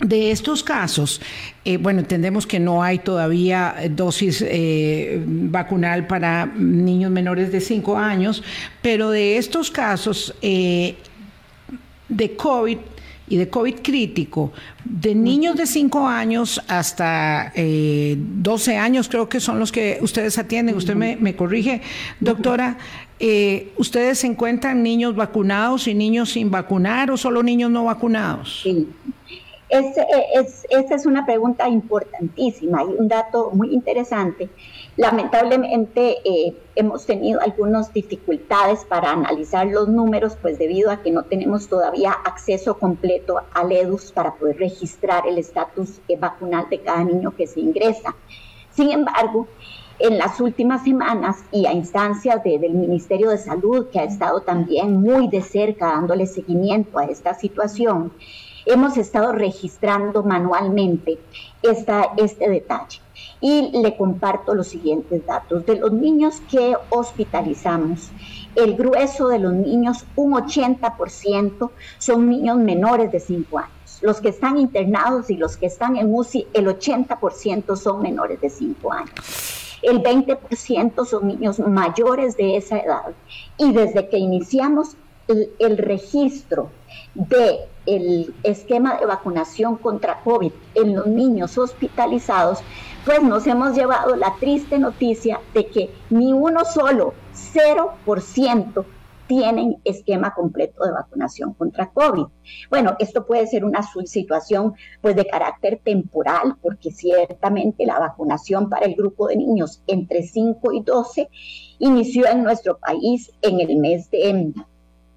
de 0.00 0.30
estos 0.30 0.62
casos, 0.62 1.20
eh, 1.64 1.78
bueno, 1.78 2.00
entendemos 2.00 2.46
que 2.46 2.60
no 2.60 2.82
hay 2.82 2.98
todavía 2.98 3.74
dosis 3.90 4.44
eh, 4.46 5.22
vacunal 5.26 6.06
para 6.06 6.46
niños 6.46 7.10
menores 7.10 7.50
de 7.50 7.60
5 7.60 7.96
años, 7.96 8.42
pero 8.82 9.10
de 9.10 9.38
estos 9.38 9.70
casos 9.70 10.34
eh, 10.42 10.96
de 12.08 12.36
COVID 12.36 12.78
y 13.28 13.36
de 13.36 13.48
COVID 13.48 13.76
crítico, 13.82 14.52
de 14.84 15.14
niños 15.14 15.56
de 15.56 15.66
5 15.66 16.06
años 16.06 16.62
hasta 16.68 17.52
12 17.56 18.76
años, 18.76 19.08
creo 19.08 19.28
que 19.28 19.40
son 19.40 19.58
los 19.58 19.72
que 19.72 19.98
ustedes 20.00 20.38
atienden, 20.38 20.76
usted 20.76 20.94
me, 20.94 21.16
me 21.16 21.34
corrige, 21.34 21.80
doctora, 22.20 22.76
eh, 23.18 23.72
¿ustedes 23.78 24.22
encuentran 24.24 24.82
niños 24.82 25.16
vacunados 25.16 25.88
y 25.88 25.94
niños 25.94 26.30
sin 26.30 26.50
vacunar 26.50 27.10
o 27.10 27.16
solo 27.16 27.42
niños 27.42 27.70
no 27.70 27.84
vacunados? 27.84 28.60
Sí. 28.62 28.88
Es, 29.68 29.96
es, 30.32 30.66
esta 30.70 30.94
es 30.94 31.06
una 31.06 31.26
pregunta 31.26 31.68
importantísima 31.68 32.84
y 32.84 32.86
un 32.86 33.08
dato 33.08 33.50
muy 33.52 33.74
interesante. 33.74 34.48
Lamentablemente 34.96 36.18
eh, 36.24 36.56
hemos 36.76 37.04
tenido 37.04 37.40
algunas 37.40 37.92
dificultades 37.92 38.84
para 38.84 39.10
analizar 39.10 39.66
los 39.66 39.88
números, 39.88 40.38
pues 40.40 40.58
debido 40.58 40.92
a 40.92 41.02
que 41.02 41.10
no 41.10 41.24
tenemos 41.24 41.68
todavía 41.68 42.12
acceso 42.12 42.78
completo 42.78 43.40
al 43.52 43.72
EDUS 43.72 44.12
para 44.12 44.34
poder 44.34 44.58
registrar 44.58 45.26
el 45.26 45.38
estatus 45.38 46.00
eh, 46.06 46.16
vacunal 46.16 46.68
de 46.70 46.80
cada 46.80 47.02
niño 47.02 47.34
que 47.34 47.48
se 47.48 47.58
ingresa. 47.58 48.14
Sin 48.70 48.92
embargo, 48.92 49.48
en 49.98 50.18
las 50.18 50.40
últimas 50.40 50.84
semanas 50.84 51.38
y 51.50 51.66
a 51.66 51.72
instancias 51.72 52.42
del 52.44 52.74
Ministerio 52.74 53.30
de 53.30 53.38
Salud, 53.38 53.86
que 53.90 53.98
ha 53.98 54.04
estado 54.04 54.42
también 54.42 55.00
muy 55.00 55.28
de 55.28 55.40
cerca 55.40 55.86
dándole 55.86 56.26
seguimiento 56.26 56.98
a 56.98 57.06
esta 57.06 57.34
situación, 57.34 58.12
hemos 58.66 58.96
estado 58.96 59.32
registrando 59.32 60.22
manualmente 60.22 61.18
esta, 61.62 62.12
este 62.16 62.48
detalle. 62.48 63.00
Y 63.40 63.70
le 63.80 63.96
comparto 63.96 64.54
los 64.54 64.68
siguientes 64.68 65.24
datos. 65.24 65.64
De 65.64 65.76
los 65.76 65.92
niños 65.92 66.42
que 66.50 66.76
hospitalizamos, 66.90 68.10
el 68.54 68.76
grueso 68.76 69.28
de 69.28 69.38
los 69.38 69.52
niños, 69.54 70.04
un 70.16 70.32
80%, 70.32 71.70
son 71.98 72.28
niños 72.28 72.58
menores 72.58 73.12
de 73.12 73.20
5 73.20 73.58
años. 73.58 73.98
Los 74.02 74.20
que 74.20 74.28
están 74.28 74.58
internados 74.58 75.30
y 75.30 75.36
los 75.36 75.56
que 75.56 75.66
están 75.66 75.96
en 75.96 76.14
UCI, 76.14 76.48
el 76.52 76.66
80% 76.66 77.76
son 77.76 78.02
menores 78.02 78.40
de 78.40 78.50
5 78.50 78.92
años 78.92 79.56
el 79.82 80.02
20% 80.02 81.06
son 81.06 81.28
niños 81.28 81.58
mayores 81.60 82.36
de 82.36 82.56
esa 82.56 82.78
edad. 82.78 83.14
Y 83.56 83.72
desde 83.72 84.08
que 84.08 84.18
iniciamos 84.18 84.96
el, 85.28 85.78
registro 85.78 86.70
del 87.14 87.56
el 87.86 88.34
esquema 88.42 88.96
de 88.96 89.06
vacunación 89.06 89.76
contra 89.76 90.20
COVID 90.22 90.52
en 90.74 90.96
los 90.96 91.06
niños 91.06 91.56
hospitalizados, 91.56 92.60
pues 93.04 93.22
nos 93.22 93.46
hemos 93.46 93.74
llevado 93.74 94.16
la 94.16 94.34
triste 94.40 94.78
noticia 94.78 95.40
de 95.54 95.66
que 95.66 95.90
ni 96.10 96.32
uno 96.32 96.64
solo, 96.64 97.14
0%, 97.54 98.84
tienen 99.26 99.78
esquema 99.84 100.34
completo 100.34 100.84
de 100.84 100.92
vacunación 100.92 101.52
contra 101.54 101.90
COVID. 101.90 102.26
Bueno, 102.70 102.96
esto 102.98 103.26
puede 103.26 103.46
ser 103.46 103.64
una 103.64 103.82
situación 103.82 104.74
pues 105.00 105.16
de 105.16 105.26
carácter 105.26 105.80
temporal, 105.82 106.56
porque 106.62 106.90
ciertamente 106.90 107.86
la 107.86 107.98
vacunación 107.98 108.68
para 108.68 108.86
el 108.86 108.94
grupo 108.94 109.28
de 109.28 109.36
niños 109.36 109.82
entre 109.86 110.22
5 110.22 110.72
y 110.72 110.82
12 110.82 111.28
inició 111.78 112.26
en 112.26 112.42
nuestro 112.42 112.78
país 112.78 113.32
en 113.42 113.60
el 113.60 113.76
mes 113.76 114.10
de 114.10 114.52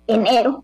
enero, 0.07 0.63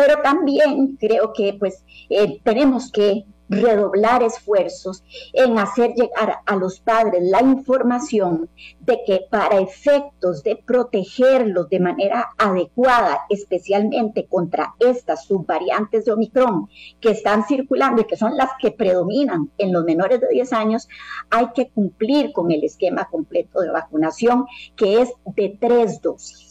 pero 0.00 0.22
también 0.22 0.96
creo 0.98 1.34
que 1.34 1.52
pues 1.52 1.84
eh, 2.08 2.40
tenemos 2.42 2.90
que 2.90 3.26
redoblar 3.50 4.22
esfuerzos 4.22 5.04
en 5.34 5.58
hacer 5.58 5.92
llegar 5.92 6.38
a 6.46 6.56
los 6.56 6.80
padres 6.80 7.22
la 7.22 7.42
información 7.42 8.48
de 8.80 9.00
que 9.04 9.26
para 9.28 9.58
efectos 9.58 10.42
de 10.42 10.56
protegerlos 10.56 11.68
de 11.68 11.80
manera 11.80 12.30
adecuada, 12.38 13.26
especialmente 13.28 14.24
contra 14.24 14.74
estas 14.78 15.26
subvariantes 15.26 16.06
de 16.06 16.12
Omicron 16.12 16.70
que 16.98 17.10
están 17.10 17.44
circulando 17.46 18.00
y 18.00 18.06
que 18.06 18.16
son 18.16 18.38
las 18.38 18.52
que 18.58 18.70
predominan 18.70 19.50
en 19.58 19.70
los 19.70 19.84
menores 19.84 20.22
de 20.22 20.28
10 20.28 20.52
años, 20.54 20.88
hay 21.28 21.48
que 21.54 21.68
cumplir 21.68 22.32
con 22.32 22.50
el 22.50 22.64
esquema 22.64 23.06
completo 23.10 23.60
de 23.60 23.68
vacunación 23.68 24.46
que 24.76 25.02
es 25.02 25.12
de 25.36 25.58
tres 25.60 26.00
dosis. 26.00 26.50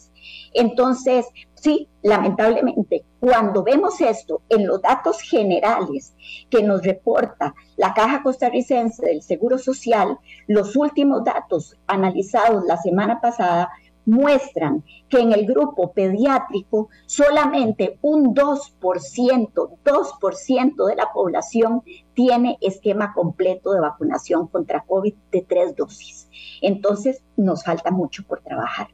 Entonces, 0.53 1.25
Sí, 1.61 1.89
lamentablemente, 2.03 3.03
cuando 3.19 3.63
vemos 3.63 3.99
esto 3.99 4.41
en 4.47 4.65
los 4.65 4.81
datos 4.81 5.19
generales 5.21 6.15
que 6.49 6.63
nos 6.63 6.83
reporta 6.83 7.53
la 7.75 7.93
Caja 7.93 8.23
Costarricense 8.23 9.05
del 9.05 9.21
Seguro 9.21 9.57
Social, 9.57 10.17
los 10.47 10.77
últimos 10.77 11.25
datos 11.25 11.75
analizados 11.85 12.63
la 12.65 12.77
semana 12.77 13.19
pasada 13.19 13.69
muestran 14.05 14.85
que 15.09 15.19
en 15.19 15.33
el 15.33 15.45
grupo 15.45 15.91
pediátrico 15.91 16.87
solamente 17.05 17.99
un 18.01 18.33
2%, 18.33 19.77
2% 19.83 20.87
de 20.87 20.95
la 20.95 21.11
población 21.13 21.83
tiene 22.13 22.57
esquema 22.61 23.13
completo 23.13 23.73
de 23.73 23.81
vacunación 23.81 24.47
contra 24.47 24.85
COVID 24.85 25.13
de 25.29 25.41
tres 25.41 25.75
dosis. 25.75 26.29
Entonces, 26.61 27.21
nos 27.35 27.65
falta 27.65 27.91
mucho 27.91 28.23
por 28.23 28.39
trabajar. 28.39 28.87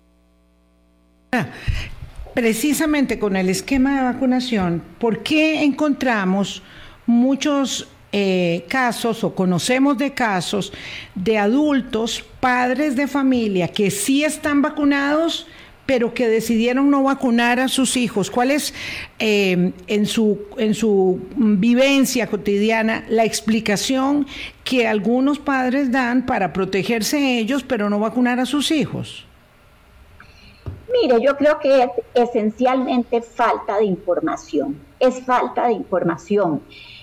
Ah, 1.32 1.46
precisamente 2.36 3.18
con 3.18 3.38
el 3.38 3.50
esquema 3.50 3.96
de 3.96 4.04
vacunación, 4.04 4.84
¿por 5.00 5.24
qué 5.24 5.64
encontramos 5.64 6.62
muchos 7.08 7.88
eh, 8.12 8.66
casos 8.68 9.24
o 9.24 9.34
conocemos 9.34 9.98
de 9.98 10.14
casos 10.14 10.74
de 11.16 11.38
adultos, 11.38 12.24
padres 12.42 12.98
de 12.98 13.08
familia 13.08 13.70
que 13.70 13.90
sí 13.90 14.26
están 14.26 14.62
vacunados, 14.62 15.48
pero 15.86 16.14
que 16.14 16.28
decidieron 16.28 16.90
no 16.92 17.04
vacunar 17.04 17.62
a 17.62 17.70
sus 17.70 17.96
hijos? 17.96 18.30
¿Cuál 18.30 18.52
es 18.52 18.74
eh, 19.18 19.72
en, 19.88 20.06
su, 20.06 20.42
en 20.58 20.74
su 20.74 21.22
vivencia 21.38 22.28
cotidiana 22.28 23.06
la 23.08 23.24
explicación 23.24 24.28
que 24.66 24.88
algunos 24.88 25.40
padres 25.40 25.90
dan 25.90 26.26
para 26.26 26.52
protegerse 26.52 27.40
ellos, 27.40 27.64
pero 27.64 27.90
no 27.90 27.98
vacunar 28.00 28.42
a 28.42 28.46
sus 28.46 28.72
hijos? 28.72 29.26
Mire, 31.02 31.22
yo 31.22 31.36
creo 31.36 31.60
que 31.60 31.84
es 31.84 31.90
esencialmente 32.14 33.22
falta 33.22 33.78
de 33.78 33.86
información, 33.86 34.80
es 35.00 35.22
falta 35.26 35.68
de 35.68 35.74
información. 35.74 36.62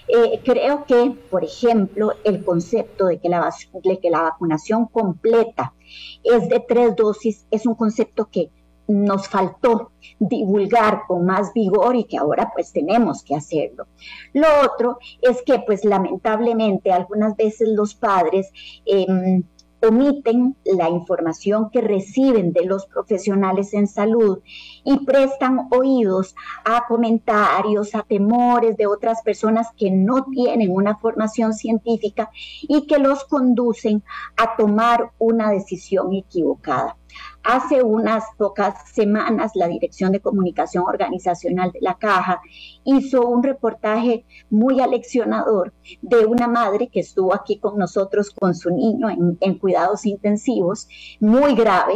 Eh, 0.09 0.41
creo 0.45 0.85
que, 0.85 1.17
por 1.31 1.45
ejemplo, 1.45 2.13
el 2.25 2.45
concepto 2.45 3.07
de 3.07 3.19
que, 3.19 3.29
la, 3.29 3.53
de 3.85 3.99
que 3.99 4.11
la 4.11 4.23
vacunación 4.23 4.87
completa 4.87 5.75
es 6.23 6.49
de 6.49 6.61
tres 6.61 6.97
dosis 6.97 7.47
es 7.51 7.67
un 7.67 7.75
concepto 7.75 8.29
que 8.31 8.51
nos 8.89 9.29
faltó 9.29 9.93
divulgar 10.19 11.03
con 11.07 11.25
más 11.25 11.53
vigor 11.55 11.97
y 11.97 12.05
que 12.05 12.19
ahora 12.19 12.51
pues 12.55 12.73
tenemos 12.73 13.23
que 13.23 13.35
hacerlo. 13.35 13.87
Lo 14.33 14.47
otro 14.65 14.99
es 15.21 15.43
que 15.43 15.61
pues 15.61 15.85
lamentablemente 15.85 16.93
algunas 16.93 17.37
veces 17.37 17.69
los 17.69 17.95
padres 17.95 18.51
em, 18.85 19.45
omiten 19.87 20.57
la 20.65 20.89
información 20.89 21.71
que 21.71 21.81
reciben 21.81 22.53
de 22.53 22.65
los 22.65 22.87
profesionales 22.87 23.75
en 23.75 23.87
salud 23.87 24.41
y 24.85 25.05
prestan 25.05 25.69
oídos 25.71 26.35
a 26.65 26.85
comentarios, 26.87 27.95
a 27.95 28.03
temores 28.03 28.77
de 28.77 28.87
otras 28.87 29.23
personas 29.23 29.69
que 29.77 29.91
no 29.91 30.25
tienen 30.27 30.71
una 30.71 30.97
formación 30.97 31.53
científica 31.53 32.31
y 32.63 32.87
que 32.87 32.99
los 32.99 33.25
conducen 33.25 34.03
a 34.37 34.57
tomar 34.57 35.13
una 35.19 35.51
decisión 35.51 36.13
equivocada. 36.15 36.97
Hace 37.45 37.83
unas 37.83 38.25
pocas 38.39 38.75
semanas 38.93 39.53
la 39.55 39.67
Dirección 39.67 40.13
de 40.13 40.21
Comunicación 40.21 40.85
Organizacional 40.87 41.73
de 41.73 41.81
la 41.81 41.95
Caja 41.95 42.41
hizo 42.85 43.27
un 43.27 43.43
reportaje 43.43 44.25
muy 44.49 44.81
aleccionador 44.81 45.73
de 46.03 46.25
una 46.25 46.47
madre 46.47 46.87
que 46.87 47.01
estuvo 47.01 47.35
aquí 47.35 47.59
con 47.59 47.79
nosotros 47.79 48.31
con 48.31 48.55
su 48.55 48.71
niño 48.71 49.09
en, 49.41 49.59
cuidados 49.59 50.07
intensivos, 50.07 50.87
muy 51.19 51.57
grave, 51.57 51.95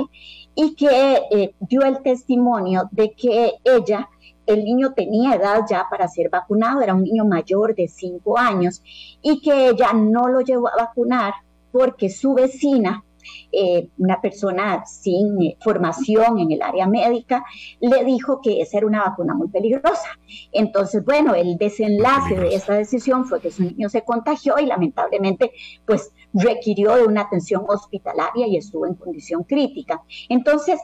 y 0.56 0.74
que 0.74 1.20
eh, 1.30 1.54
dio 1.61 1.82
el 1.82 2.02
testimonio 2.02 2.88
de 2.90 3.12
que 3.12 3.52
ella 3.62 4.09
el 4.46 4.64
niño 4.64 4.94
tenía 4.94 5.35
edad 5.35 5.62
ya 5.68 5.87
para 5.88 6.09
ser 6.09 6.28
vacunado, 6.28 6.80
era 6.80 6.94
un 6.94 7.02
niño 7.04 7.24
mayor 7.24 7.74
de 7.74 7.87
5 7.87 8.38
años, 8.38 8.82
y 9.22 9.40
que 9.40 9.68
ella 9.68 9.92
no 9.92 10.28
lo 10.28 10.40
llevó 10.40 10.68
a 10.68 10.76
vacunar 10.76 11.35
porque 11.70 12.09
su 12.09 12.35
vecina 12.35 13.04
eh, 13.52 13.88
una 13.98 14.20
persona 14.20 14.84
sin 14.86 15.42
eh, 15.42 15.56
formación 15.60 16.38
en 16.38 16.52
el 16.52 16.62
área 16.62 16.86
médica, 16.86 17.44
le 17.80 18.04
dijo 18.04 18.40
que 18.40 18.60
esa 18.60 18.78
era 18.78 18.86
una 18.86 19.04
vacuna 19.04 19.34
muy 19.34 19.48
peligrosa. 19.48 20.08
Entonces, 20.52 21.04
bueno, 21.04 21.34
el 21.34 21.56
desenlace 21.56 22.36
de 22.36 22.54
esa 22.54 22.74
decisión 22.74 23.24
fue 23.24 23.40
que 23.40 23.50
su 23.50 23.62
niño 23.62 23.88
se 23.88 24.02
contagió 24.02 24.58
y 24.58 24.66
lamentablemente, 24.66 25.52
pues 25.86 26.12
requirió 26.37 26.96
de 26.96 27.05
una 27.05 27.22
atención 27.22 27.64
hospitalaria 27.66 28.46
y 28.46 28.57
estuvo 28.57 28.87
en 28.87 28.94
condición 28.94 29.44
crítica. 29.44 30.03
Entonces, 30.29 30.81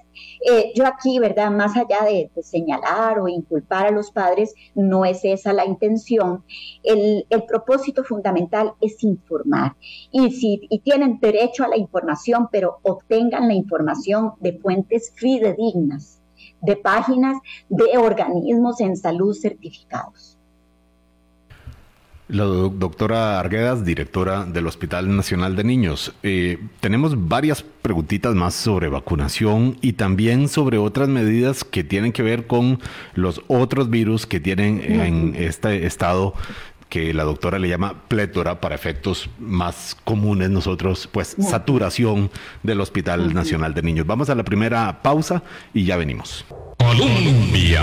eh, 0.50 0.72
yo 0.74 0.86
aquí, 0.86 1.18
¿verdad? 1.18 1.50
Más 1.50 1.76
allá 1.76 2.04
de, 2.04 2.30
señalar 2.42 3.20
o 3.20 3.28
inculpar 3.28 3.86
a 3.86 3.90
los 3.90 4.10
padres, 4.10 4.54
no 4.74 5.04
es 5.04 5.24
esa 5.24 5.52
la 5.52 5.66
intención. 5.66 6.44
El, 6.82 7.26
propósito 7.46 8.04
fundamental 8.04 8.72
es 8.80 9.02
informar. 9.02 9.76
Y 10.10 10.30
si 10.30 10.60
y 10.70 10.78
tienen 10.80 11.18
derecho 11.20 11.64
a 11.64 11.68
la 11.68 11.76
información, 11.76 12.48
pero 12.50 12.78
obtengan 12.82 13.48
la 13.48 13.54
información 13.54 14.32
de 14.40 14.58
fuentes 14.58 15.12
fidedignas, 15.16 16.22
de 16.62 16.76
páginas 16.76 17.36
de 17.68 17.98
organismos 17.98 18.80
en 18.80 18.96
salud 18.96 19.34
certificados. 19.34 20.31
La 22.32 22.44
doctora 22.44 23.38
Arguedas, 23.38 23.84
directora 23.84 24.46
del 24.46 24.66
Hospital 24.66 25.14
Nacional 25.14 25.54
de 25.54 25.64
Niños. 25.64 26.14
Eh, 26.22 26.58
tenemos 26.80 27.28
varias 27.28 27.62
preguntitas 27.62 28.34
más 28.34 28.54
sobre 28.54 28.88
vacunación 28.88 29.76
y 29.82 29.92
también 29.92 30.48
sobre 30.48 30.78
otras 30.78 31.10
medidas 31.10 31.62
que 31.62 31.84
tienen 31.84 32.10
que 32.10 32.22
ver 32.22 32.46
con 32.46 32.80
los 33.12 33.42
otros 33.48 33.90
virus 33.90 34.24
que 34.24 34.40
tienen 34.40 34.80
en 34.82 35.34
este 35.36 35.84
estado 35.84 36.32
que 36.88 37.12
la 37.12 37.24
doctora 37.24 37.58
le 37.58 37.68
llama 37.68 38.04
plétora 38.08 38.62
para 38.62 38.74
efectos 38.74 39.28
más 39.38 39.94
comunes 40.02 40.48
nosotros, 40.48 41.10
pues 41.12 41.36
saturación 41.38 42.30
del 42.62 42.80
Hospital 42.80 43.34
Nacional 43.34 43.74
de 43.74 43.82
Niños. 43.82 44.06
Vamos 44.06 44.30
a 44.30 44.34
la 44.34 44.42
primera 44.42 45.02
pausa 45.02 45.42
y 45.74 45.84
ya 45.84 45.98
venimos. 45.98 46.46
Colombia. 46.78 47.82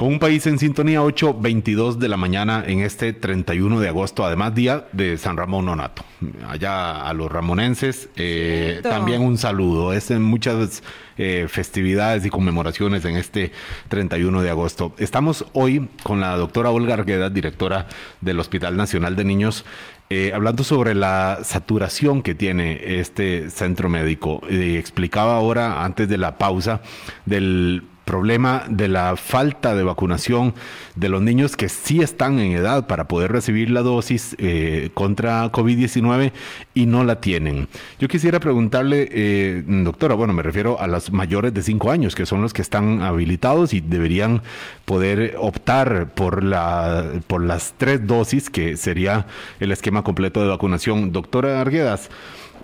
Con 0.00 0.14
un 0.14 0.18
país 0.18 0.46
en 0.46 0.58
sintonía 0.58 1.02
8.22 1.02 1.96
de 1.96 2.08
la 2.08 2.16
mañana 2.16 2.64
en 2.66 2.80
este 2.80 3.12
31 3.12 3.80
de 3.80 3.88
agosto, 3.88 4.24
además 4.24 4.54
día 4.54 4.86
de 4.92 5.18
San 5.18 5.36
Ramón 5.36 5.66
Nonato. 5.66 6.06
Allá 6.48 7.02
a 7.02 7.12
los 7.12 7.30
ramonenses, 7.30 8.08
eh, 8.16 8.80
también 8.82 9.20
un 9.20 9.36
saludo. 9.36 9.92
Es 9.92 10.10
en 10.10 10.22
muchas 10.22 10.82
eh, 11.18 11.48
festividades 11.50 12.24
y 12.24 12.30
conmemoraciones 12.30 13.04
en 13.04 13.16
este 13.16 13.52
31 13.88 14.40
de 14.40 14.48
agosto. 14.48 14.94
Estamos 14.96 15.44
hoy 15.52 15.90
con 16.02 16.18
la 16.18 16.34
doctora 16.34 16.70
Olga 16.70 16.94
Argueda, 16.94 17.28
directora 17.28 17.86
del 18.22 18.40
Hospital 18.40 18.78
Nacional 18.78 19.16
de 19.16 19.24
Niños, 19.24 19.66
eh, 20.08 20.32
hablando 20.34 20.64
sobre 20.64 20.94
la 20.94 21.40
saturación 21.44 22.22
que 22.22 22.34
tiene 22.34 23.00
este 23.00 23.50
centro 23.50 23.90
médico. 23.90 24.40
explicaba 24.48 25.36
ahora, 25.36 25.84
antes 25.84 26.08
de 26.08 26.16
la 26.16 26.38
pausa, 26.38 26.80
del 27.26 27.82
problema 28.10 28.64
de 28.68 28.88
la 28.88 29.14
falta 29.14 29.76
de 29.76 29.84
vacunación 29.84 30.52
de 30.96 31.08
los 31.08 31.22
niños 31.22 31.54
que 31.54 31.68
sí 31.68 32.00
están 32.00 32.40
en 32.40 32.50
edad 32.50 32.88
para 32.88 33.06
poder 33.06 33.30
recibir 33.30 33.70
la 33.70 33.82
dosis 33.82 34.34
eh, 34.38 34.90
contra 34.94 35.52
COVID-19 35.52 36.32
y 36.74 36.86
no 36.86 37.04
la 37.04 37.20
tienen. 37.20 37.68
Yo 38.00 38.08
quisiera 38.08 38.40
preguntarle, 38.40 39.08
eh, 39.12 39.62
doctora, 39.64 40.16
bueno, 40.16 40.32
me 40.32 40.42
refiero 40.42 40.80
a 40.80 40.88
los 40.88 41.12
mayores 41.12 41.54
de 41.54 41.62
5 41.62 41.88
años, 41.92 42.16
que 42.16 42.26
son 42.26 42.42
los 42.42 42.52
que 42.52 42.62
están 42.62 43.00
habilitados 43.00 43.74
y 43.74 43.80
deberían 43.80 44.42
poder 44.86 45.36
optar 45.38 46.10
por, 46.12 46.42
la, 46.42 47.04
por 47.28 47.44
las 47.44 47.74
tres 47.78 48.04
dosis, 48.04 48.50
que 48.50 48.76
sería 48.76 49.26
el 49.60 49.70
esquema 49.70 50.02
completo 50.02 50.42
de 50.42 50.48
vacunación. 50.48 51.12
Doctora 51.12 51.60
Arguedas, 51.60 52.10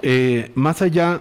eh, 0.02 0.50
más 0.56 0.82
allá 0.82 1.20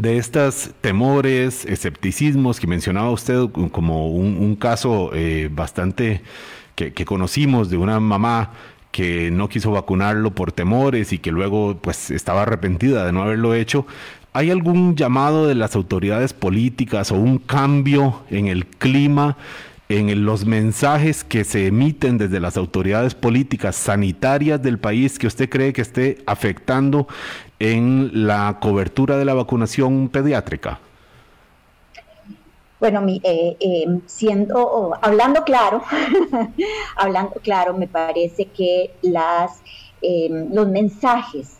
de 0.00 0.16
estos 0.16 0.70
temores, 0.80 1.64
escepticismos 1.64 2.60
que 2.60 2.68
mencionaba 2.68 3.10
usted 3.10 3.48
como 3.72 4.08
un, 4.08 4.54
caso 4.54 5.10
eh, 5.12 5.50
bastante 5.52 6.22
que, 6.76 7.04
conocimos 7.04 7.68
de 7.68 7.78
una 7.78 7.98
mamá 7.98 8.52
que 8.92 9.32
no 9.32 9.48
quiso 9.48 9.72
vacunarlo 9.72 10.30
por 10.32 10.52
temores 10.52 11.12
y 11.12 11.18
que 11.18 11.32
luego 11.32 11.78
pues 11.82 12.12
estaba 12.12 12.42
arrepentida 12.42 13.04
de 13.04 13.12
no 13.12 13.22
haberlo 13.22 13.54
hecho. 13.54 13.86
¿Hay 14.32 14.52
algún 14.52 14.94
llamado 14.94 15.48
de 15.48 15.56
las 15.56 15.74
autoridades 15.74 16.32
políticas 16.32 17.10
o 17.10 17.16
un 17.16 17.38
cambio 17.38 18.22
en 18.30 18.46
el 18.46 18.66
clima 18.66 19.36
en 19.88 20.24
los 20.24 20.44
mensajes 20.44 21.24
que 21.24 21.44
se 21.44 21.66
emiten 21.66 22.18
desde 22.18 22.40
las 22.40 22.56
autoridades 22.56 23.14
políticas 23.14 23.74
sanitarias 23.74 24.62
del 24.62 24.78
país 24.78 25.18
que 25.18 25.26
usted 25.26 25.48
cree 25.48 25.72
que 25.72 25.80
esté 25.80 26.18
afectando 26.26 27.08
en 27.58 28.26
la 28.26 28.58
cobertura 28.60 29.16
de 29.16 29.24
la 29.24 29.34
vacunación 29.34 30.08
pediátrica? 30.08 30.78
Bueno, 32.80 33.04
eh, 33.08 33.56
eh, 33.58 34.00
siendo, 34.06 34.92
hablando 35.02 35.42
claro, 35.42 35.82
hablando 36.96 37.34
claro, 37.42 37.76
me 37.76 37.88
parece 37.88 38.46
que 38.46 38.94
las, 39.02 39.60
eh, 40.00 40.28
los 40.52 40.68
mensajes 40.68 41.54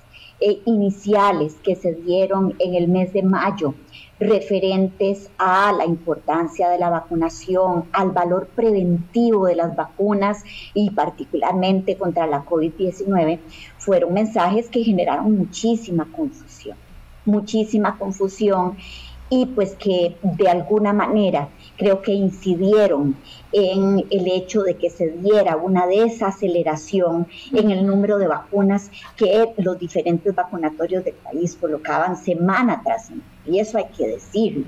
iniciales 0.67 1.57
que 1.65 1.75
se 1.75 1.95
dieron 1.95 2.55
en 2.61 2.77
el 2.77 2.87
mes 2.87 3.13
de 3.13 3.25
mayo 3.25 3.75
referentes 4.21 5.31
a 5.39 5.73
la 5.73 5.85
importancia 5.85 6.69
de 6.69 6.79
la 6.79 6.91
vacunación, 6.91 7.85
al 7.93 8.11
valor 8.11 8.49
preventivo 8.55 9.47
de 9.47 9.57
las 9.57 9.77
vacunas 9.77 10.43
y 10.75 10.91
particularmente 10.91 11.97
contra 11.97 12.27
la 12.27 12.45
COVID-19, 12.45 13.39
fueron 13.79 14.15
mensajes 14.15 14.69
que 14.69 14.83
generaron 14.83 15.37
muchísima 15.37 16.07
confusión, 16.11 16.77
muchísima 17.25 17.97
confusión 17.99 18.77
y 19.31 19.47
pues 19.47 19.75
que 19.75 20.17
de 20.23 20.49
alguna 20.49 20.93
manera 20.93 21.49
creo 21.79 22.03
que 22.03 22.13
incidieron 22.13 23.17
en 23.53 24.05
el 24.11 24.27
hecho 24.29 24.63
de 24.63 24.77
que 24.77 24.91
se 24.91 25.09
diera 25.09 25.57
una 25.57 25.87
desaceleración 25.87 27.27
en 27.53 27.71
el 27.71 27.87
número 27.87 28.19
de 28.19 28.27
vacunas 28.27 28.91
que 29.17 29.55
los 29.57 29.79
diferentes 29.79 30.35
vacunatorios 30.35 31.05
del 31.05 31.15
país 31.15 31.57
colocaban 31.59 32.17
semana 32.17 32.83
tras 32.85 33.07
semana. 33.07 33.25
Y 33.47 33.61
eso 33.61 33.79
hay 33.79 33.87
que 33.97 34.09
decirlo. 34.09 34.67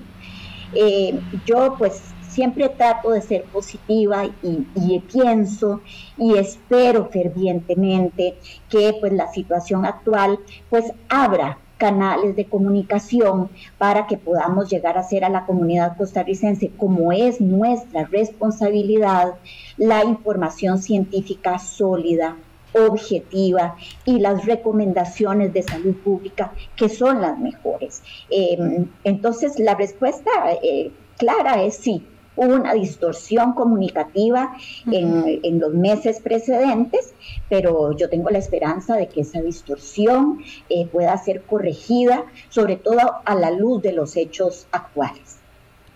Eh, 0.73 1.21
yo 1.45 1.75
pues 1.77 2.01
siempre 2.29 2.69
trato 2.69 3.11
de 3.11 3.21
ser 3.21 3.43
positiva 3.45 4.25
y, 4.25 4.67
y, 4.77 5.01
pienso 5.01 5.81
y 6.17 6.37
espero 6.37 7.09
fervientemente 7.11 8.37
que 8.69 8.95
pues 9.01 9.13
la 9.13 9.27
situación 9.33 9.85
actual 9.85 10.39
pues 10.71 10.85
abra 11.09 11.59
canales 11.81 12.37
de 12.37 12.45
comunicación 12.45 13.49
para 13.79 14.07
que 14.07 14.19
podamos 14.19 14.71
llegar 14.71 14.99
a 14.99 15.03
ser 15.03 15.25
a 15.25 15.31
la 15.31 15.47
comunidad 15.47 15.97
costarricense, 15.97 16.71
como 16.77 17.11
es 17.11 17.41
nuestra 17.41 18.05
responsabilidad, 18.05 19.35
la 19.79 20.05
información 20.05 20.79
científica 20.81 21.59
sólida, 21.59 22.37
objetiva 22.75 23.77
y 24.05 24.21
las 24.21 24.45
recomendaciones 24.45 25.53
de 25.55 25.63
salud 25.63 25.97
pública 26.05 26.53
que 26.77 26.89
son 26.89 27.23
las 27.23 27.39
mejores. 27.39 28.03
Em, 28.29 28.87
entonces, 29.03 29.59
la 29.59 29.75
respuesta 29.75 30.31
eh, 30.63 30.93
clara 31.17 31.63
es 31.63 31.77
sí, 31.77 32.07
hubo 32.41 32.55
una 32.55 32.73
distorsión 32.73 33.53
comunicativa 33.53 34.57
en, 34.91 35.61
los 35.61 35.75
meses 35.75 36.21
precedentes, 36.21 37.13
pero 37.51 37.95
yo 37.95 38.09
tengo 38.09 38.31
la 38.31 38.39
esperanza 38.39 38.97
de 38.97 39.09
que 39.09 39.21
esa 39.21 39.43
distorsión 39.43 40.43
eh, 40.71 40.87
pueda 40.87 41.17
ser 41.19 41.43
corregida, 41.43 42.25
sobre 42.49 42.77
todo 42.77 42.99
a 43.27 43.35
la 43.35 43.51
luz 43.51 43.83
de 43.83 43.93
los 43.93 44.17
hechos 44.17 44.67
actuales. 44.73 45.37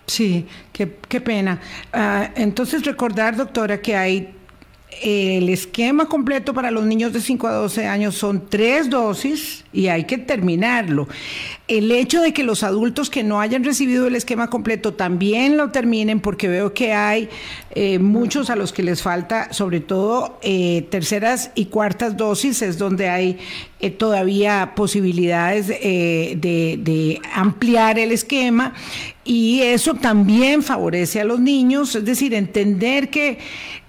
Sí, 0.07 0.47
qué, 0.73 0.87
pena. 0.87 1.63
Ah, 1.95 2.31
entonces 2.37 2.85
recordar, 2.85 3.37
doctora, 3.37 3.81
que 3.81 3.97
hay 3.97 4.35
el 5.03 5.49
esquema 5.49 6.07
completo 6.11 6.53
para 6.53 6.71
los 6.71 6.85
niños 6.85 7.15
de 7.15 7.21
5 7.23 7.49
a 7.49 7.53
12 7.55 7.87
años 7.87 8.15
son 8.15 8.49
tres 8.51 8.91
dosis 8.91 9.64
y 9.75 9.89
hay 9.89 10.05
que 10.05 10.17
terminarlo. 10.19 11.09
El 11.67 11.91
hecho 11.91 12.21
de 12.21 12.33
que 12.33 12.45
los 12.45 12.63
adultos 12.63 13.11
que 13.11 13.23
no 13.23 13.41
hayan 13.41 13.65
recibido 13.65 14.07
el 14.07 14.17
esquema 14.17 14.49
completo 14.49 14.95
también 14.95 15.57
lo 15.57 15.71
terminen, 15.71 16.21
porque 16.21 16.47
veo 16.47 16.73
que 16.73 16.93
hay 16.93 17.29
eh, 17.75 17.99
muchos 17.99 18.51
a 18.51 18.57
los 18.57 18.73
que 18.73 18.83
les 18.83 19.03
falta, 19.03 19.53
sobre 19.53 19.81
todo 19.81 20.39
eh, 20.43 20.87
terceras 20.91 21.51
y 21.55 21.67
cuartas 21.67 22.17
dosis, 22.17 22.63
es 22.63 22.79
donde 22.79 23.09
hay 23.09 23.39
eh, 23.81 23.91
todavía 23.91 24.73
posibilidades 24.77 25.69
de, 25.69 26.37
de 26.39 27.21
ampliar 27.35 27.99
el 27.99 28.13
esquema 28.13 28.75
y 29.25 29.63
eso 29.63 29.95
también 29.95 30.63
favorece 30.63 31.21
a 31.21 31.25
los 31.25 31.41
niños, 31.41 31.95
es 31.95 32.05
decir, 32.05 32.35
entender 32.35 33.09
que 33.09 33.39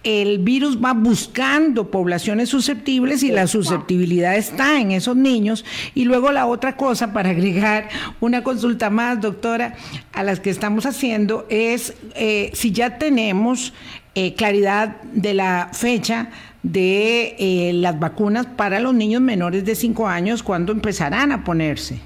el 0.05 0.37
virus 0.37 0.77
va 0.81 0.93
buscando 0.93 1.89
poblaciones 1.89 2.49
susceptibles 2.49 3.23
y 3.23 3.31
la 3.31 3.47
susceptibilidad 3.47 4.37
está 4.37 4.79
en 4.79 4.91
esos 4.91 5.15
niños. 5.15 5.65
Y 5.93 6.05
luego 6.05 6.31
la 6.31 6.45
otra 6.45 6.75
cosa, 6.75 7.13
para 7.13 7.29
agregar 7.29 7.89
una 8.19 8.43
consulta 8.43 8.89
más, 8.89 9.21
doctora, 9.21 9.75
a 10.13 10.23
las 10.23 10.39
que 10.39 10.49
estamos 10.49 10.85
haciendo, 10.85 11.45
es 11.49 11.93
eh, 12.15 12.51
si 12.53 12.71
ya 12.71 12.97
tenemos 12.97 13.73
eh, 14.15 14.33
claridad 14.35 15.01
de 15.13 15.33
la 15.33 15.69
fecha 15.73 16.29
de 16.63 17.35
eh, 17.37 17.73
las 17.73 17.99
vacunas 17.99 18.47
para 18.47 18.79
los 18.79 18.93
niños 18.93 19.21
menores 19.21 19.65
de 19.65 19.75
5 19.75 20.07
años, 20.07 20.41
¿cuándo 20.41 20.71
empezarán 20.71 21.31
a 21.31 21.43
ponerse? 21.43 21.99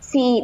Sí, 0.00 0.42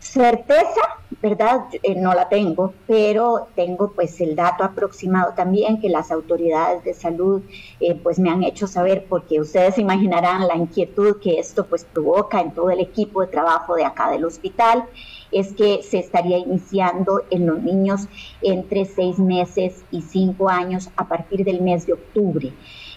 certeza 0.00 0.80
¿verdad? 1.22 1.66
Eh, 1.82 1.96
no 1.96 2.14
la 2.14 2.28
tengo, 2.28 2.72
pero 2.86 3.48
tengo 3.54 3.92
pues 3.92 4.20
el 4.20 4.34
dato 4.36 4.64
aproximado 4.64 5.34
también 5.34 5.80
que 5.80 5.90
las 5.90 6.10
autoridades 6.10 6.82
de 6.84 6.94
salud 6.94 7.42
eh, 7.80 7.94
pues 7.94 8.18
me 8.18 8.30
han 8.30 8.42
hecho 8.42 8.66
saber 8.66 9.06
porque 9.08 9.40
ustedes 9.40 9.76
imaginarán 9.78 10.46
la 10.46 10.56
inquietud 10.56 11.20
que 11.20 11.38
esto 11.38 11.66
pues 11.66 11.84
provoca 11.84 12.40
en 12.40 12.52
todo 12.52 12.70
el 12.70 12.80
equipo 12.80 13.20
de 13.20 13.26
trabajo 13.26 13.74
de 13.74 13.84
acá 13.84 14.10
del 14.10 14.24
hospital 14.24 14.84
es 15.30 15.52
que 15.52 15.82
se 15.82 15.98
estaría 15.98 16.38
iniciando 16.38 17.22
en 17.30 17.46
los 17.46 17.62
niños 17.62 18.08
entre 18.40 18.84
seis 18.84 19.18
meses 19.18 19.84
y 19.90 20.02
cinco 20.02 20.48
años 20.48 20.90
a 20.96 21.06
partir 21.06 21.44
del 21.44 21.60
mes 21.60 21.86
de 21.86 21.92
octubre. 21.92 22.52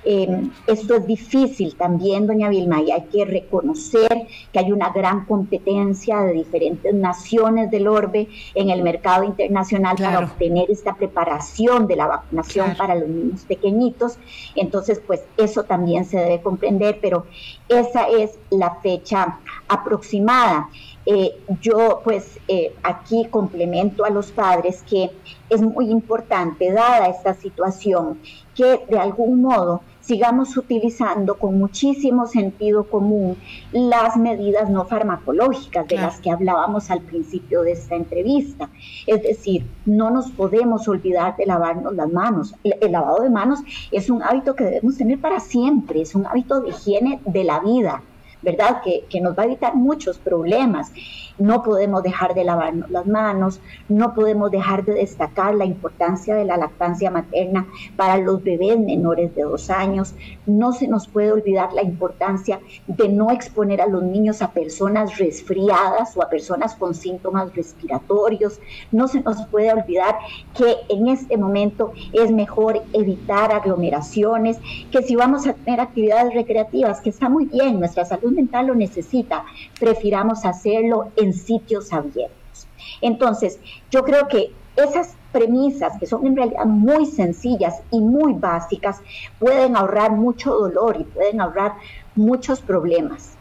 Eh, 0.06 0.50
esto 0.68 0.96
es 0.96 1.08
difícil 1.08 1.76
también, 1.76 2.28
doña 2.28 2.50
Vilma, 2.50 2.82
y 2.82 2.92
hay 2.92 3.04
que 3.04 3.26
reconocer 3.26 4.28
que 4.52 4.60
hay 4.60 4.72
una 4.72 4.90
gran 4.90 5.26
competencia 5.26 6.22
de 6.22 6.34
diferentes 6.34 6.94
naciones 6.94 7.72
del 7.72 7.88
orbe 7.88 8.28
en 8.56 8.70
el 8.70 8.84
mercado 8.84 9.24
internacional 9.24 9.96
para 9.98 10.20
obtener 10.20 10.70
esta 10.70 10.96
preparación 10.96 11.88
de 11.88 11.96
la 11.96 12.08
vacunación 12.08 12.76
para 12.78 12.96
los 12.96 13.08
niños 13.08 13.46
pequeñitos. 13.46 14.18
Entonces, 14.56 15.02
pues 15.06 15.24
eso 15.38 15.64
también 15.64 16.06
se 16.06 16.18
debe 16.18 16.42
comprender, 16.42 17.00
pero 17.02 17.26
esa 17.70 18.08
es 18.10 18.38
la 18.50 18.76
fecha 18.82 19.40
aproximada. 19.68 20.70
Eh, 21.06 21.38
yo 21.60 22.00
pues 22.04 22.40
eh, 22.48 22.74
aquí 22.82 23.26
complemento 23.30 24.06
a 24.06 24.10
los 24.10 24.32
padres 24.32 24.84
que 24.90 25.12
es 25.50 25.62
muy 25.62 25.90
importante, 25.90 26.72
dada 26.72 27.08
esta 27.08 27.34
situación, 27.34 28.20
que 28.56 28.86
de 28.90 29.00
algún 29.00 29.42
modo 29.42 29.82
sigamos 30.04 30.56
utilizando 30.58 31.36
con 31.36 31.58
muchísimo 31.58 32.28
sentido 32.28 32.84
común 32.84 33.38
las 33.72 34.18
medidas 34.18 34.70
no 34.70 34.86
farmacológicas 34.86 35.88
de 35.88 35.96
las 35.96 36.20
que 36.20 36.30
hablábamos 36.30 36.92
al 36.92 37.02
principio 37.02 37.64
de 37.64 37.72
esta 37.72 37.96
entrevista. 37.96 38.70
Es 39.08 39.24
decir, 39.24 39.66
no 39.86 40.12
nos 40.12 40.30
podemos 40.32 40.88
olvidar 40.88 41.36
de 41.38 41.46
lavarnos 41.46 41.96
las 41.96 42.12
manos. 42.12 42.56
el 42.64 42.92
lavado 42.92 43.24
de 43.24 43.30
manos 43.30 43.60
es 43.92 44.10
un 44.10 44.22
hábito 44.22 44.56
que 44.56 44.66
debemos 44.66 44.98
tener 44.98 45.20
para 45.20 45.40
siempre, 45.40 46.02
es 46.02 46.16
un 46.16 46.26
hábito 46.26 46.60
de 46.62 46.70
higiene 46.70 47.22
de 47.26 47.44
la 47.44 47.60
vida. 47.60 48.04
¿verdad? 48.42 48.82
Que, 48.84 49.06
que, 49.10 49.22
nos 49.22 49.38
va 49.38 49.44
a 49.44 49.46
evitar 49.46 49.74
muchos 49.74 50.18
problemas. 50.18 50.92
No 51.38 51.64
podemos 51.64 52.04
dejar 52.04 52.34
de 52.34 52.44
lavarnos 52.44 52.90
las 52.90 53.06
manos, 53.06 53.60
no 53.90 54.14
podemos 54.14 54.52
dejar 54.52 54.86
de 54.86 54.94
destacar 54.94 55.56
la 55.56 55.66
importancia 55.66 56.36
de 56.36 56.46
la 56.46 56.58
lactancia 56.58 57.10
materna 57.10 57.68
para 57.96 58.18
los 58.18 58.44
bebés 58.44 58.80
menores 58.80 59.34
de 59.36 59.44
dos 59.44 59.70
años. 59.70 60.14
No 60.46 60.74
se 60.74 60.88
nos 60.88 61.08
puede 61.08 61.32
olvidar 61.32 61.74
la 61.74 61.82
importancia 61.82 62.60
de 62.88 63.10
no 63.10 63.32
exponer 63.32 63.82
a 63.82 63.88
los 63.88 64.04
niños 64.04 64.42
a 64.42 64.52
personas 64.52 65.18
resfriadas 65.18 66.16
o 66.16 66.22
a 66.22 66.30
personas 66.30 66.76
con 66.76 66.94
síntomas 66.94 67.56
respiratorios. 67.56 68.60
No 68.92 69.08
se 69.08 69.22
nos 69.22 69.46
puede 69.48 69.74
olvidar 69.74 70.18
que 70.56 70.76
en 70.90 71.08
este 71.08 71.38
momento 71.38 71.94
es 72.12 72.32
mejor 72.32 72.82
evitar 72.94 73.52
aglomeraciones, 73.52 74.60
que 74.92 75.02
si 75.02 75.16
vamos 75.16 75.48
a 75.48 75.54
tener 75.54 75.80
actividades 75.80 76.34
recreativas, 76.34 77.02
que 77.02 77.10
está 77.10 77.30
muy 77.30 77.46
bien, 77.46 77.80
nuestra 77.80 78.06
salud 78.06 78.32
mental 78.32 78.68
lo 78.68 78.76
necesita, 78.76 79.46
prefiramos 79.80 80.46
hacerlo 80.46 81.12
en 81.16 81.23
sitios 81.32 81.94
abiertos. 81.94 82.68
Entonces, 83.00 83.60
yo 83.90 84.04
creo 84.04 84.28
que 84.28 84.52
esas 84.76 85.16
premisas, 85.32 85.94
que 86.00 86.06
son 86.06 86.26
en 86.26 86.36
realidad 86.36 86.66
muy 86.66 87.06
sencillas 87.06 87.82
y 87.92 88.00
muy 88.00 88.34
básicas, 88.34 89.02
pueden 89.40 89.76
ahorrar 89.76 90.12
mucho 90.12 90.54
dolor 90.54 90.98
y 91.00 91.04
pueden 91.04 91.40
ahorrar 91.40 91.76
muchos 92.16 92.60
problemas. 92.60 93.34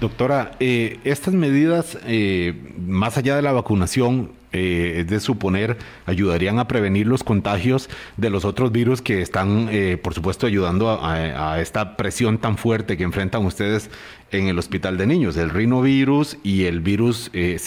Doctora, 0.00 0.52
eh, 0.58 0.98
estas 1.04 1.32
medidas, 1.32 1.96
eh, 2.06 2.74
más 2.78 3.16
allá 3.18 3.36
de 3.36 3.42
la 3.42 3.52
vacunación, 3.52 4.32
eh, 4.52 5.00
es 5.00 5.06
de 5.06 5.20
suponer, 5.20 5.78
ayudarían 6.06 6.58
a 6.58 6.68
prevenir 6.68 7.06
los 7.06 7.24
contagios 7.24 7.88
de 8.16 8.30
los 8.30 8.44
otros 8.44 8.72
virus 8.72 9.02
que 9.02 9.22
están, 9.22 9.68
eh, 9.70 9.96
por 9.96 10.14
supuesto, 10.14 10.46
ayudando 10.46 10.90
a, 10.90 11.60
esta 11.60 11.96
presión 11.96 12.38
tan 12.38 12.56
fuerte 12.56 12.96
que 12.96 13.04
enfrentan 13.04 13.44
ustedes 13.44 13.90
en 14.30 14.48
el 14.48 14.58
hospital 14.58 14.96
de 14.98 15.06
niños, 15.06 15.36
el 15.36 15.50
rinovirus 15.50 16.38
y 16.42 16.64
el 16.64 16.80
virus 16.80 17.30
eh, 17.32 17.58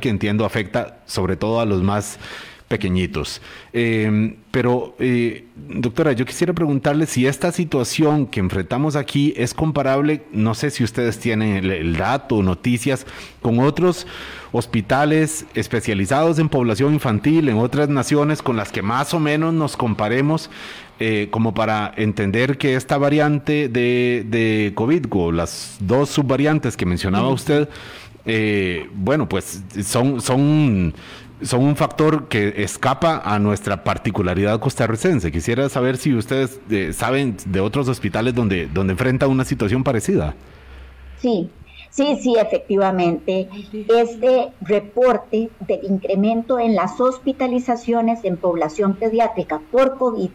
que 0.00 0.08
entiendo 0.08 0.44
afecta 0.44 0.98
sobre 1.06 1.36
todo 1.36 1.60
a 1.60 1.64
los 1.64 1.82
más 1.82 2.18
pequeñitos. 2.68 3.40
Em, 3.72 4.36
pero, 4.50 4.96
eh, 4.98 5.44
doctora, 5.54 6.12
yo 6.12 6.24
quisiera 6.24 6.52
preguntarle 6.52 7.06
si 7.06 7.26
esta 7.26 7.52
situación 7.52 8.26
que 8.26 8.40
enfrentamos 8.40 8.96
aquí 8.96 9.32
es 9.36 9.54
comparable, 9.54 10.22
no 10.32 10.54
sé 10.54 10.70
si 10.70 10.82
ustedes 10.82 11.18
tienen 11.18 11.64
el, 11.64 11.96
dato, 11.96 12.42
noticias, 12.42 13.06
con 13.40 13.60
otros 13.60 14.06
hospitales 14.52 15.46
especializados 15.54 16.38
en 16.38 16.48
población 16.48 16.94
infantil 16.94 17.48
en 17.48 17.58
otras 17.58 17.88
naciones 17.88 18.42
con 18.42 18.56
las 18.56 18.72
que 18.72 18.82
más 18.82 19.14
o 19.14 19.20
menos 19.20 19.54
nos 19.54 19.76
comparemos. 19.76 20.50
Eh, 20.98 21.28
como 21.30 21.52
para 21.52 21.92
entender 21.98 22.56
que 22.56 22.74
esta 22.74 22.96
variante 22.96 23.68
de, 23.68 24.24
de 24.26 24.72
COVID, 24.74 25.04
o 25.10 25.30
las 25.30 25.76
dos 25.78 26.08
subvariantes 26.08 26.74
que 26.74 26.86
mencionaba 26.86 27.28
usted, 27.28 27.68
eh, 28.28 28.88
bueno, 28.92 29.28
pues 29.28 29.62
son, 29.84 30.20
son 30.20 30.92
son 31.42 31.64
un 31.64 31.76
factor 31.76 32.28
que 32.28 32.62
escapa 32.62 33.22
a 33.24 33.38
nuestra 33.38 33.84
particularidad 33.84 34.58
costarricense. 34.60 35.30
Quisiera 35.30 35.68
saber 35.68 35.96
si 35.96 36.14
ustedes 36.14 36.60
eh, 36.70 36.92
saben 36.92 37.36
de 37.46 37.60
otros 37.60 37.88
hospitales 37.88 38.34
donde, 38.34 38.66
donde 38.66 38.92
enfrenta 38.92 39.26
una 39.26 39.44
situación 39.44 39.84
parecida. 39.84 40.34
Sí, 41.18 41.50
Sí, 41.96 42.18
sí, 42.20 42.34
efectivamente. 42.38 43.48
Este 43.88 44.52
reporte 44.60 45.48
del 45.60 45.84
incremento 45.84 46.58
en 46.58 46.74
las 46.74 47.00
hospitalizaciones 47.00 48.22
en 48.24 48.36
población 48.36 48.96
pediátrica 48.96 49.62
por 49.72 49.96
COVID 49.96 50.28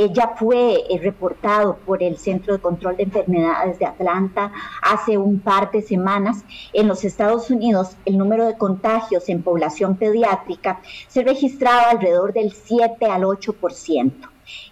eh, 0.00 0.10
ya 0.12 0.28
fue 0.36 0.84
reportado 1.02 1.76
por 1.84 2.04
el 2.04 2.18
Centro 2.18 2.54
de 2.54 2.60
Control 2.60 2.96
de 2.96 3.02
Enfermedades 3.02 3.80
de 3.80 3.86
Atlanta 3.86 4.52
hace 4.80 5.18
un 5.18 5.40
par 5.40 5.72
de 5.72 5.82
semanas. 5.82 6.44
En 6.72 6.86
los 6.86 7.04
Estados 7.04 7.50
Unidos, 7.50 7.96
el 8.04 8.16
número 8.16 8.46
de 8.46 8.56
contagios 8.56 9.28
en 9.28 9.42
población 9.42 9.96
pediátrica 9.96 10.80
se 11.08 11.24
registraba 11.24 11.90
alrededor 11.90 12.32
del 12.32 12.52
7 12.52 13.06
al 13.06 13.22
8% 13.22 14.12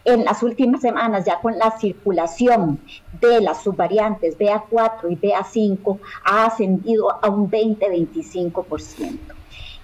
en 0.04 0.24
las 0.24 0.44
últimas 0.44 0.80
semanas, 0.80 1.24
ya 1.26 1.40
con 1.40 1.58
la 1.58 1.76
circulación 1.76 2.80
de 3.20 3.40
las 3.40 3.64
subvariantes 3.64 4.38
BA4 4.38 5.10
y 5.10 5.16
BA5, 5.16 5.98
ha 6.24 6.46
ascendido 6.46 7.12
a 7.20 7.28
un 7.28 7.50
20-25%. 7.50 9.18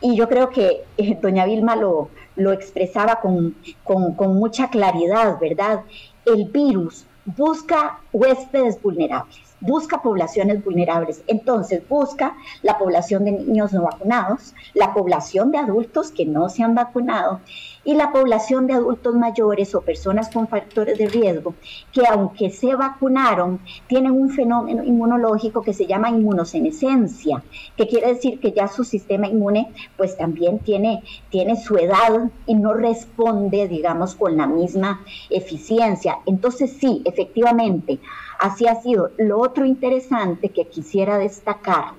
Y 0.03 0.17
yo 0.17 0.29
creo 0.29 0.51
que 0.51 0.85
eh, 0.97 1.19
doña 1.21 1.47
Vilma 1.47 1.77
lo, 1.77 2.09
lo 2.37 2.53
expresaba 2.53 3.21
con, 3.21 3.55
con, 3.85 4.15
con 4.15 4.35
mucha 4.35 4.69
claridad, 4.69 5.39
¿verdad? 5.41 5.83
El 6.27 6.47
virus 6.47 7.07
busca 7.25 8.01
huéspedes 8.13 8.83
vulnerables, 8.83 9.55
busca 9.61 10.03
poblaciones 10.03 10.65
vulnerables. 10.65 11.23
Entonces 11.27 11.87
busca 11.89 12.37
la 12.63 12.79
población 12.79 13.25
de 13.25 13.33
niños 13.33 13.73
no 13.73 13.83
vacunados, 13.83 14.55
la 14.75 14.93
población 14.93 15.53
de 15.53 15.59
adultos 15.59 16.11
que 16.11 16.27
no 16.27 16.49
se 16.49 16.63
han 16.63 16.75
vacunado 16.75 17.41
y 17.85 17.95
la 17.95 18.13
población 18.13 18.67
de 18.67 18.75
adultos 18.75 19.15
mayores 19.15 19.75
o 19.75 19.81
personas 19.81 20.31
con 20.31 20.49
factores 20.49 20.99
de 20.99 21.07
riesgo 21.07 21.55
que 21.93 22.03
aunque 22.07 22.51
se 22.51 22.75
vacunaron 22.75 23.61
tienen 23.89 24.13
un 24.13 24.31
fenómeno 24.31 24.85
inmunológico 24.85 25.63
que 25.63 25.73
se 25.73 25.87
llama 25.87 26.11
inmunosenescencia, 26.11 27.43
que 27.77 27.89
quiere 27.89 28.09
decir 28.09 28.41
que 28.41 28.53
ya 28.53 28.69
su 28.69 28.85
sistema 28.85 29.27
inmune 29.27 29.73
pues 29.97 30.17
también 30.17 30.61
tiene, 30.61 31.03
tiene 31.31 31.57
su 31.57 31.77
edad 31.77 32.31
y 32.47 32.55
no 32.55 32.75
responde 32.75 33.69
digamos 33.69 34.15
con 34.15 34.37
la 34.37 34.47
misma 34.47 35.03
eficiencia. 35.31 36.19
Entonces 36.27 36.73
sí, 36.79 37.03
efectivamente, 37.05 37.99
así 38.39 38.67
ha 38.67 38.81
sido. 38.81 39.11
Lo 39.19 39.41
otro 39.41 39.65
interesante 39.65 40.51
que 40.51 40.67
quisiera 40.67 41.19
destacar 41.19 41.95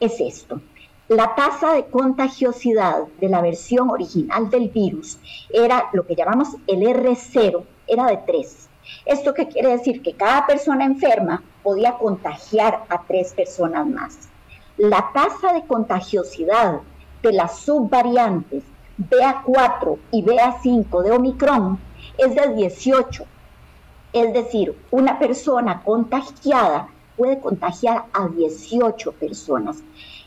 es 0.00 0.20
esto 0.20 0.60
la 1.08 1.34
tasa 1.34 1.72
de 1.72 1.86
contagiosidad 1.86 3.04
de 3.18 3.30
la 3.30 3.40
versión 3.40 3.90
original 3.90 4.50
del 4.50 4.68
virus 4.68 5.18
era 5.48 5.88
lo 5.94 6.06
que 6.06 6.14
llamamos 6.14 6.48
el 6.66 6.80
R0, 6.82 7.64
era 7.86 8.06
de 8.06 8.18
3. 8.18 8.68
¿Esto 9.06 9.32
qué 9.32 9.48
quiere 9.48 9.70
decir? 9.70 10.02
Que 10.02 10.12
cada 10.12 10.46
persona 10.46 10.84
enferma 10.84 11.42
podía 11.62 11.94
contagiar 11.94 12.84
a 12.90 13.02
tres 13.02 13.32
personas 13.32 13.86
más. 13.86 14.28
La 14.76 15.10
tasa 15.14 15.54
de 15.54 15.66
contagiosidad 15.66 16.80
de 17.22 17.32
las 17.32 17.58
subvariantes 17.60 18.64
BA4 18.98 19.98
y 20.12 20.22
BA5 20.22 21.02
de 21.02 21.10
Omicron 21.12 21.78
es 22.18 22.34
de 22.34 22.54
18. 22.54 23.24
Es 24.12 24.32
decir, 24.34 24.76
una 24.90 25.18
persona 25.18 25.82
contagiada 25.82 26.88
puede 27.16 27.40
contagiar 27.40 28.04
a 28.12 28.28
18 28.28 29.12
personas. 29.12 29.82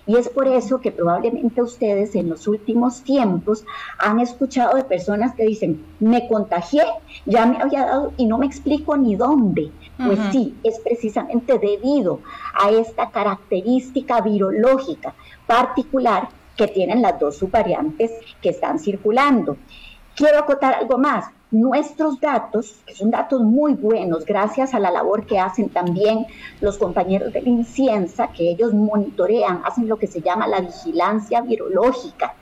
Y 0.07 0.17
es 0.17 0.29
por 0.29 0.47
eso 0.47 0.81
que 0.81 0.91
probablemente 0.91 1.61
ustedes 1.61 2.15
en 2.15 2.29
los 2.29 2.47
últimos 2.47 3.03
tiempos 3.03 3.65
han 3.99 4.19
escuchado 4.19 4.75
de 4.75 4.83
personas 4.83 5.35
que 5.35 5.45
dicen, 5.45 5.85
me 5.99 6.27
contagié, 6.27 6.83
ya 7.25 7.45
me 7.45 7.61
había 7.61 7.85
dado 7.85 8.13
y 8.17 8.25
no 8.25 8.37
me 8.37 8.47
explico 8.47 8.97
ni 8.97 9.15
dónde. 9.15 9.71
Pues 10.03 10.19
sí, 10.31 10.55
es 10.63 10.79
precisamente 10.79 11.59
debido 11.59 12.21
a 12.59 12.71
esta 12.71 13.11
característica 13.11 14.21
virológica 14.21 15.13
particular 15.45 16.29
que 16.57 16.67
tienen 16.67 17.01
las 17.01 17.19
dos 17.19 17.37
subvariantes 17.37 18.11
que 18.41 18.49
están 18.49 18.79
circulando. 18.79 19.57
Quiero 20.15 20.39
acotar 20.39 20.73
algo 20.73 20.97
más 20.97 21.25
nuestros 21.51 22.19
datos, 22.21 22.77
que 22.85 22.95
son 22.95 23.11
datos 23.11 23.41
muy 23.41 23.73
buenos, 23.73 24.25
gracias 24.25 24.73
a 24.73 24.79
la 24.79 24.89
labor 24.89 25.25
que 25.25 25.37
hacen 25.37 25.69
también 25.69 26.25
los 26.61 26.77
compañeros 26.77 27.33
de 27.33 27.41
la 27.41 27.49
Inciensa, 27.49 28.29
que 28.29 28.51
ellos 28.51 28.73
monitorean, 28.73 29.61
hacen 29.65 29.87
lo 29.87 29.97
que 29.97 30.07
se 30.07 30.21
llama 30.21 30.47
la 30.47 30.61
vigilancia 30.61 31.41
virológica. 31.41 32.35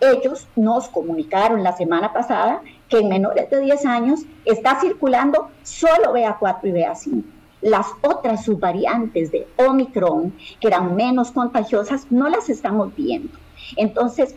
Ellos 0.00 0.46
nos 0.56 0.88
comunicaron 0.88 1.62
la 1.62 1.72
semana 1.72 2.12
pasada 2.12 2.60
que 2.88 2.98
en 2.98 3.08
menores 3.08 3.48
de 3.48 3.60
10 3.60 3.86
años 3.86 4.20
está 4.44 4.78
circulando 4.80 5.50
solo 5.62 6.12
BA4 6.12 6.58
y 6.64 6.72
BA5. 6.72 7.24
Las 7.62 7.86
otras 8.02 8.44
subvariantes 8.44 9.30
de 9.30 9.46
Omicron, 9.56 10.34
que 10.60 10.66
eran 10.66 10.96
menos 10.96 11.30
contagiosas, 11.30 12.10
no 12.10 12.28
las 12.28 12.50
estamos 12.50 12.94
viendo. 12.96 13.38
Entonces, 13.76 14.34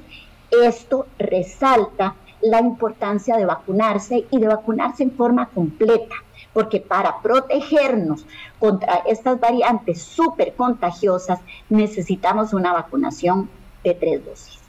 esto 0.51 1.07
resalta 1.17 2.15
la 2.45 2.59
importancia 2.61 3.37
de 3.37 3.45
vacunarse 3.45 4.25
y 4.29 4.39
de 4.39 4.47
vacunarse 4.47 5.03
en 5.03 5.11
forma 5.11 5.47
completa, 5.47 6.15
porque 6.53 6.79
para 6.79 7.19
protegernos 7.21 8.25
contra 8.59 9.01
estas 9.07 9.39
variantes 9.39 10.01
súper 10.03 10.53
contagiosas 10.53 11.39
necesitamos 11.69 12.53
una 12.53 12.71
vacunación 12.71 13.49
de 13.83 13.93
tres 13.95 14.25
dosis. 14.25 14.59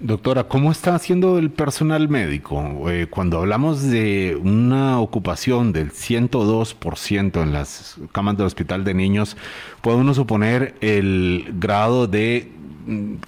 Doctora, 0.00 0.44
¿cómo 0.44 0.70
está 0.70 0.94
haciendo 0.94 1.38
el 1.38 1.50
personal 1.50 2.08
médico? 2.08 2.88
Eh, 2.90 3.06
cuando 3.10 3.38
hablamos 3.38 3.82
de 3.82 4.38
una 4.42 4.98
ocupación 4.98 5.72
del 5.72 5.92
102% 5.92 7.42
en 7.42 7.52
las 7.52 7.98
camas 8.12 8.38
del 8.38 8.46
hospital 8.46 8.82
de 8.84 8.94
niños, 8.94 9.36
puede 9.82 9.98
uno 9.98 10.14
suponer 10.14 10.74
el 10.80 11.52
grado 11.58 12.06
de 12.06 12.50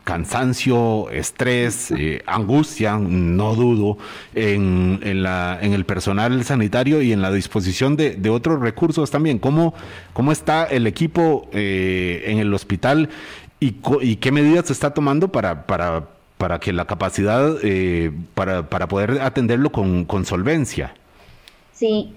cansancio, 0.05 1.11
estrés, 1.11 1.91
eh, 1.93 2.23
angustia, 2.27 2.97
no 2.99 3.55
dudo, 3.55 3.99
en, 4.35 5.01
la, 5.23 5.59
en, 5.61 5.73
el 5.73 5.85
personal 5.85 6.45
sanitario 6.45 7.03
y 7.03 7.13
en 7.13 7.23
la 7.23 7.31
disposición 7.33 7.97
de, 7.97 8.31
otros 8.31 8.61
recursos 8.61 9.11
también. 9.11 9.39
¿Cómo, 9.39 9.75
cómo 10.13 10.33
está 10.33 10.65
el 10.65 10.87
equipo 10.87 11.49
eh, 11.53 12.25
en 12.27 12.39
el 12.39 12.53
hospital 12.55 13.09
y, 13.61 13.77
y, 14.01 14.17
qué 14.17 14.33
medidas 14.33 14.67
se 14.67 14.73
está 14.73 14.93
tomando 14.93 15.29
para, 15.29 15.67
para 15.67 16.07
para 16.43 16.59
que 16.59 16.73
la 16.73 16.87
capacidad, 16.87 17.55
eh, 17.63 18.11
para, 18.35 18.69
para, 18.69 18.89
poder 18.89 19.21
atenderlo 19.21 19.71
con, 19.71 20.05
con 20.05 20.25
solvencia. 20.25 20.93
Sí, 21.73 22.17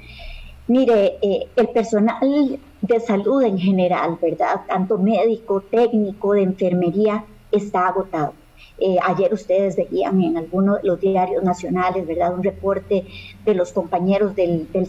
mire, 0.68 1.18
eh, 1.22 1.48
el 1.56 1.68
personal 1.68 2.58
de 2.82 3.00
salud 3.02 3.44
en 3.44 3.60
general, 3.60 4.18
¿verdad? 4.20 4.62
Tanto 4.68 4.98
médico, 4.98 5.62
técnico, 5.62 6.34
de 6.34 6.42
enfermería, 6.42 7.24
está 7.56 7.88
agotado. 7.88 8.34
Eh, 8.78 8.98
ayer 9.04 9.34
ustedes 9.34 9.78
veían 9.78 10.22
en 10.22 10.38
algunos 10.38 10.82
de 10.82 10.88
los 10.88 11.00
diarios 11.00 11.44
nacionales, 11.44 12.06
¿verdad? 12.06 12.34
Un 12.34 12.44
reporte 12.44 13.06
de 13.46 13.56
los 13.56 13.72
compañeros 13.72 14.36
del, 14.36 14.70
del 14.72 14.88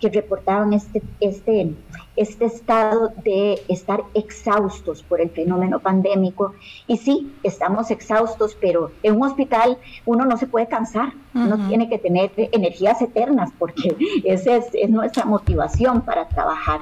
que 0.00 0.08
reportaban 0.08 0.72
este, 0.72 1.02
este, 1.20 1.74
este 2.16 2.46
estado 2.46 3.12
de 3.22 3.60
estar 3.68 4.02
exhaustos 4.14 5.02
por 5.02 5.20
el 5.20 5.30
fenómeno 5.30 5.80
pandémico. 5.80 6.54
Y 6.86 6.96
sí, 6.96 7.32
estamos 7.42 7.90
exhaustos, 7.90 8.56
pero 8.60 8.90
en 9.02 9.16
un 9.16 9.24
hospital 9.24 9.78
uno 10.04 10.24
no 10.24 10.36
se 10.36 10.46
puede 10.46 10.66
cansar, 10.66 11.12
uno 11.34 11.68
tiene 11.68 11.88
que 11.88 11.98
tener 11.98 12.32
energías 12.36 13.02
eternas 13.02 13.50
porque 13.58 13.96
esa 14.24 14.56
es, 14.56 14.66
es 14.72 14.90
nuestra 14.90 15.24
motivación 15.24 16.02
para 16.02 16.28
trabajar. 16.28 16.80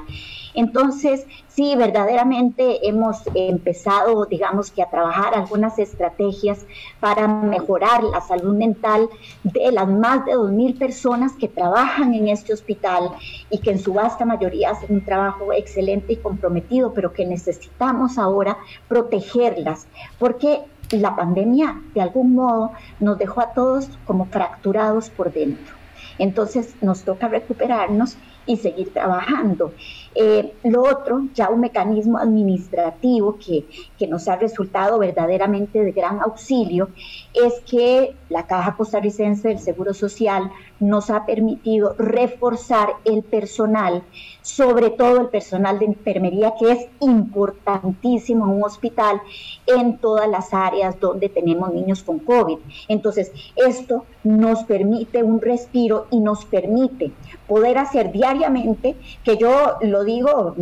Entonces, 0.55 1.27
sí, 1.49 1.75
verdaderamente 1.75 2.87
hemos 2.87 3.17
empezado, 3.33 4.25
digamos 4.25 4.71
que 4.71 4.81
a 4.81 4.89
trabajar 4.89 5.35
algunas 5.35 5.77
estrategias 5.79 6.65
para 7.01 7.27
mejorar 7.27 8.03
la 8.03 8.21
salud 8.21 8.55
mental 8.55 9.09
de 9.43 9.71
las 9.73 9.87
más 9.87 10.25
de 10.25 10.31
2.000 10.31 10.79
personas 10.79 11.33
que 11.33 11.49
trabajan 11.49 12.13
en 12.13 12.29
este 12.29 12.53
hospital 12.53 13.11
y 13.49 13.59
que 13.59 13.71
en 13.71 13.79
su 13.79 13.93
vasta 13.93 14.23
mayoría 14.23 14.71
hacen 14.71 14.95
un 14.95 15.03
trabajo 15.03 15.24
excelente 15.55 16.13
y 16.13 16.17
comprometido, 16.17 16.93
pero 16.93 17.13
que 17.13 17.25
necesitamos 17.25 18.17
ahora 18.17 18.57
protegerlas, 18.87 19.87
porque 20.19 20.61
la 20.91 21.15
pandemia 21.15 21.81
de 21.93 22.01
algún 22.01 22.35
modo 22.35 22.71
nos 22.99 23.17
dejó 23.17 23.41
a 23.41 23.53
todos 23.53 23.89
como 24.05 24.25
fracturados 24.25 25.09
por 25.09 25.31
dentro. 25.31 25.75
Entonces 26.17 26.75
nos 26.81 27.03
toca 27.03 27.27
recuperarnos 27.27 28.17
y 28.45 28.57
seguir 28.57 28.93
trabajando. 28.93 29.73
Eh, 30.15 30.53
lo 30.63 30.83
otro, 30.83 31.23
ya 31.33 31.49
un 31.49 31.59
mecanismo 31.59 32.17
administrativo 32.17 33.37
que, 33.37 33.65
que, 33.99 34.07
nos 34.07 34.29
ha 34.29 34.37
resultado 34.37 34.97
verdaderamente 34.97 35.83
de 35.83 35.91
gran 35.91 36.21
auxilio, 36.21 36.89
es 37.33 37.59
que 37.69 38.15
la 38.29 38.47
Caja 38.47 38.77
Costarricense 38.77 39.49
del 39.49 39.59
Seguro 39.59 39.93
Social 39.93 40.49
nos 40.79 41.09
ha 41.09 41.25
permitido 41.25 41.95
reforzar 41.97 42.89
el 43.05 43.23
personal, 43.23 44.03
sobre 44.41 44.89
todo 44.89 45.21
el 45.21 45.27
personal 45.27 45.79
de 45.79 45.85
enfermería, 45.85 46.53
que 46.59 46.71
es 46.71 46.87
importantísimo 47.01 48.45
en 48.45 48.51
un 48.51 48.63
hospital 48.63 49.21
en 49.65 49.97
todas 49.97 50.29
las 50.29 50.53
áreas 50.53 50.99
donde 50.99 51.29
tenemos 51.29 51.73
niños 51.73 52.03
con 52.03 52.19
COVID. 52.19 52.57
Entonces, 52.87 53.31
esto 53.55 54.05
nos 54.23 54.63
permite 54.63 55.23
un 55.23 55.41
respiro 55.41 56.07
y 56.09 56.19
nos 56.19 56.45
permite 56.45 57.11
poder 57.47 57.77
hacer 57.77 58.11
diariamente, 58.11 58.95
que 59.23 59.37
yo 59.37 59.77
lo 59.81 60.04
digo, 60.05 60.55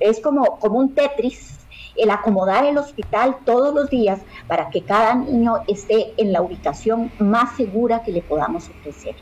es 0.00 0.20
como, 0.20 0.58
como 0.58 0.78
un 0.78 0.94
Tetris, 0.94 1.58
el 1.96 2.10
acomodar 2.10 2.64
el 2.64 2.76
hospital 2.78 3.36
todos 3.44 3.74
los 3.74 3.88
días 3.90 4.20
para 4.48 4.70
que 4.70 4.82
cada 4.82 5.14
niño 5.14 5.58
esté 5.68 6.12
en 6.16 6.32
la 6.32 6.42
ubicación 6.42 7.10
más 7.18 7.56
segura 7.56 8.02
que 8.02 8.12
le 8.12 8.22
podamos 8.22 8.68
ofrecer. 8.68 9.14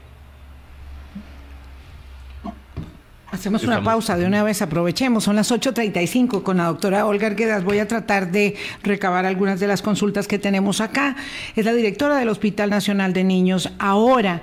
Hacemos 3.30 3.64
una 3.64 3.82
pausa 3.82 4.18
de 4.18 4.26
una 4.26 4.42
vez, 4.42 4.60
aprovechemos. 4.60 5.24
Son 5.24 5.36
las 5.36 5.50
8.35 5.50 6.42
con 6.42 6.58
la 6.58 6.66
doctora 6.66 7.06
Olga 7.06 7.28
Arguedas. 7.28 7.64
Voy 7.64 7.78
a 7.78 7.88
tratar 7.88 8.30
de 8.30 8.56
recabar 8.82 9.24
algunas 9.24 9.58
de 9.58 9.66
las 9.66 9.80
consultas 9.80 10.28
que 10.28 10.38
tenemos 10.38 10.82
acá. 10.82 11.16
Es 11.56 11.64
la 11.64 11.72
directora 11.72 12.18
del 12.18 12.28
Hospital 12.28 12.68
Nacional 12.68 13.14
de 13.14 13.24
Niños. 13.24 13.72
Ahora, 13.78 14.42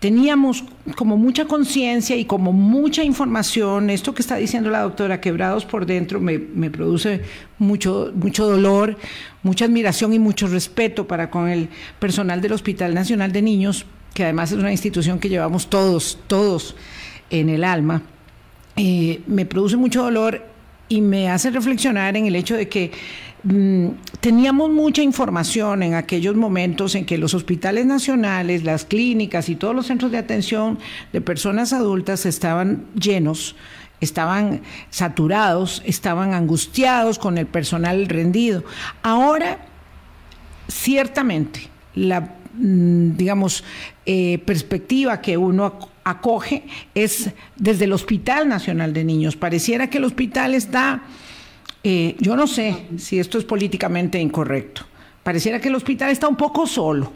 teníamos 0.00 0.64
como 0.96 1.16
mucha 1.16 1.46
conciencia 1.46 2.16
y 2.16 2.24
como 2.24 2.52
mucha 2.52 3.02
información. 3.02 3.90
Esto 3.90 4.14
que 4.14 4.22
está 4.22 4.36
diciendo 4.36 4.70
la 4.70 4.82
doctora, 4.82 5.20
quebrados 5.20 5.64
por 5.64 5.86
dentro, 5.86 6.20
me, 6.20 6.38
me, 6.38 6.70
produce 6.70 7.22
mucho, 7.58 8.12
mucho 8.14 8.46
dolor, 8.46 8.96
mucha 9.42 9.64
admiración 9.64 10.12
y 10.12 10.18
mucho 10.18 10.46
respeto 10.46 11.06
para 11.06 11.30
con 11.30 11.48
el 11.48 11.68
personal 11.98 12.40
del 12.40 12.52
Hospital 12.52 12.94
Nacional 12.94 13.32
de 13.32 13.42
Niños, 13.42 13.86
que 14.14 14.24
además 14.24 14.52
es 14.52 14.58
una 14.58 14.72
institución 14.72 15.18
que 15.18 15.28
llevamos 15.28 15.68
todos, 15.68 16.18
todos 16.26 16.76
en 17.30 17.48
el 17.48 17.64
alma, 17.64 18.02
eh, 18.76 19.22
me 19.26 19.46
produce 19.46 19.76
mucho 19.76 20.02
dolor 20.02 20.44
y 20.88 21.00
me 21.00 21.30
hace 21.30 21.50
reflexionar 21.50 22.16
en 22.16 22.26
el 22.26 22.36
hecho 22.36 22.56
de 22.56 22.68
que 22.68 22.92
mm, 23.46 23.88
teníamos 24.20 24.70
mucha 24.70 25.02
información 25.02 25.82
en 25.82 25.94
aquellos 25.94 26.36
momentos 26.36 26.94
en 26.94 27.06
que 27.06 27.18
los 27.18 27.34
hospitales 27.34 27.86
nacionales, 27.86 28.64
las 28.64 28.84
clínicas 28.84 29.48
y 29.48 29.56
todos 29.56 29.74
los 29.74 29.86
centros 29.86 30.12
de 30.12 30.18
atención 30.18 30.78
de 31.12 31.20
personas 31.20 31.72
adultas 31.72 32.26
estaban 32.26 32.86
llenos, 32.94 33.56
estaban 34.00 34.62
saturados, 34.90 35.82
estaban 35.86 36.34
angustiados 36.34 37.18
con 37.18 37.38
el 37.38 37.46
personal 37.46 38.06
rendido. 38.06 38.64
Ahora, 39.02 39.58
ciertamente, 40.68 41.68
la 41.94 42.34
mm, 42.54 43.16
digamos, 43.16 43.64
eh, 44.04 44.38
perspectiva 44.44 45.20
que 45.20 45.36
uno 45.36 45.78
acoge 46.04 46.62
es 46.94 47.30
desde 47.56 47.84
el 47.84 47.92
Hospital 47.92 48.48
Nacional 48.48 48.92
de 48.92 49.04
Niños. 49.04 49.36
Pareciera 49.36 49.90
que 49.90 49.98
el 49.98 50.04
hospital 50.04 50.54
está, 50.54 51.02
eh, 51.82 52.16
yo 52.18 52.36
no 52.36 52.46
sé 52.46 52.86
si 52.98 53.18
esto 53.18 53.38
es 53.38 53.44
políticamente 53.44 54.18
incorrecto, 54.18 54.82
pareciera 55.22 55.60
que 55.60 55.68
el 55.68 55.74
hospital 55.74 56.10
está 56.10 56.28
un 56.28 56.36
poco 56.36 56.66
solo, 56.66 57.12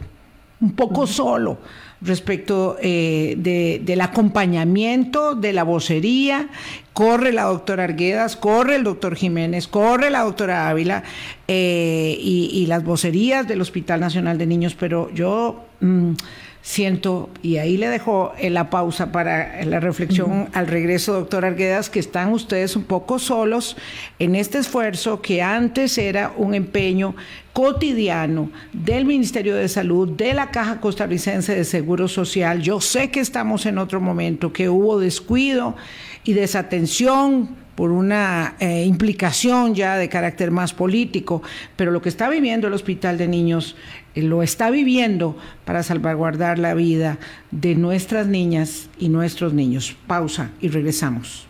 un 0.61 0.73
poco 0.73 1.07
solo 1.07 1.59
respecto 2.01 2.77
eh, 2.81 3.35
del 3.83 4.01
acompañamiento, 4.01 5.35
de 5.35 5.53
la 5.53 5.63
vocería. 5.63 6.49
Corre 6.93 7.31
la 7.31 7.43
doctora 7.43 7.83
Arguedas, 7.83 8.35
corre 8.35 8.75
el 8.75 8.83
doctor 8.83 9.15
Jiménez, 9.15 9.67
corre 9.67 10.09
la 10.09 10.23
doctora 10.23 10.69
Ávila 10.69 11.03
y, 11.47 12.49
y, 12.53 12.65
las 12.65 12.83
vocerías 12.83 13.47
del 13.47 13.61
Hospital 13.61 13.99
Nacional 13.99 14.37
de 14.37 14.45
Niños, 14.45 14.75
pero 14.77 15.11
yo... 15.13 15.65
Mm, 15.79 16.13
siento, 16.61 17.29
y 17.41 17.57
ahí 17.57 17.77
le 17.77 17.89
dejo 17.89 18.33
en 18.37 18.53
la 18.53 18.69
pausa 18.69 19.11
para 19.11 19.63
la 19.65 19.79
reflexión 19.79 20.49
al 20.53 20.67
regreso, 20.67 21.13
doctor 21.13 21.43
Arguedas, 21.43 21.89
que 21.89 21.99
están 21.99 22.31
ustedes 22.31 22.75
un 22.75 22.83
poco 22.83 23.19
solos 23.19 23.77
en 24.19 24.35
este 24.35 24.59
esfuerzo 24.59 25.21
que 25.21 25.41
antes 25.41 25.97
era 25.97 26.31
un 26.37 26.53
empeño 26.53 27.15
cotidiano 27.53 28.51
del 28.73 29.05
Ministerio 29.05 29.55
de 29.55 29.67
Salud, 29.67 30.09
de 30.09 30.33
la 30.33 30.51
Caja 30.51 30.79
Costarricense 30.79 31.55
de 31.55 31.65
Seguro 31.65 32.07
Social. 32.07 32.61
Yo 32.61 32.79
sé 32.79 33.09
que 33.09 33.19
estamos 33.19 33.65
en 33.65 33.77
otro 33.77 33.99
momento, 33.99 34.53
que 34.53 34.69
hubo 34.69 34.99
descuido 34.99 35.75
y 36.23 36.33
desatención 36.33 37.49
por 37.81 37.91
una 37.91 38.53
eh, 38.59 38.85
implicación 38.85 39.73
ya 39.73 39.97
de 39.97 40.07
carácter 40.07 40.51
más 40.51 40.71
político, 40.71 41.41
pero 41.75 41.89
lo 41.89 41.99
que 41.99 42.09
está 42.09 42.29
viviendo 42.29 42.67
el 42.67 42.73
Hospital 42.73 43.17
de 43.17 43.27
Niños 43.27 43.75
eh, 44.13 44.21
lo 44.21 44.43
está 44.43 44.69
viviendo 44.69 45.35
para 45.65 45.81
salvaguardar 45.81 46.59
la 46.59 46.75
vida 46.75 47.17
de 47.49 47.73
nuestras 47.73 48.27
niñas 48.27 48.87
y 48.99 49.09
nuestros 49.09 49.53
niños. 49.53 49.95
Pausa 50.05 50.51
y 50.61 50.67
regresamos. 50.67 51.47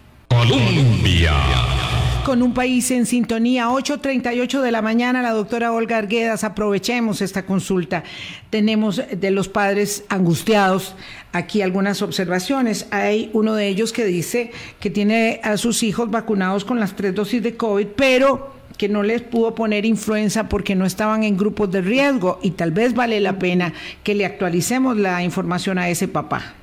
Con 2.26 2.42
un 2.44 2.54
país 2.54 2.92
en 2.92 3.06
sintonía. 3.06 3.68
8.38 3.70 4.62
de 4.62 4.72
la 4.72 4.82
mañana, 4.82 5.22
la 5.22 5.32
doctora 5.32 5.72
Olga 5.72 5.98
Arguedas, 5.98 6.44
aprovechemos 6.44 7.22
esta 7.22 7.46
consulta. 7.46 8.04
Tenemos 8.50 9.02
de 9.12 9.32
los 9.32 9.48
padres 9.48 10.04
angustiados 10.10 10.96
aquí 11.32 11.62
algunas 11.62 12.02
observaciones. 12.02 12.88
Hay 12.92 13.30
uno 13.34 13.56
de 13.56 13.68
ellos 13.68 13.92
que 13.94 14.06
dice 14.06 14.52
que 14.80 14.90
tiene 14.90 15.40
a 15.44 15.58
sus 15.58 15.84
hijos 15.84 16.12
vacunados 16.12 16.66
con 16.66 16.80
las 16.80 16.96
tres 16.96 17.16
dosis 17.16 17.42
de 17.42 17.56
COVID, 17.56 17.88
pero 17.96 18.54
que 18.78 18.90
no 18.90 19.04
les 19.04 19.22
pudo 19.22 19.56
poner 19.56 19.86
influenza 19.86 20.50
porque 20.50 20.76
no 20.76 20.86
estaban 20.86 21.24
en 21.24 21.38
grupos 21.38 21.72
de 21.72 21.82
riesgo 21.82 22.40
y 22.42 22.52
tal 22.52 22.72
vez 22.72 22.94
vale 22.94 23.20
la 23.20 23.40
pena 23.40 23.74
que 24.04 24.16
le 24.16 24.26
actualicemos 24.26 24.98
la 24.98 25.24
información 25.24 25.78
a 25.78 25.90
ese 25.90 26.08
papá. 26.08 26.54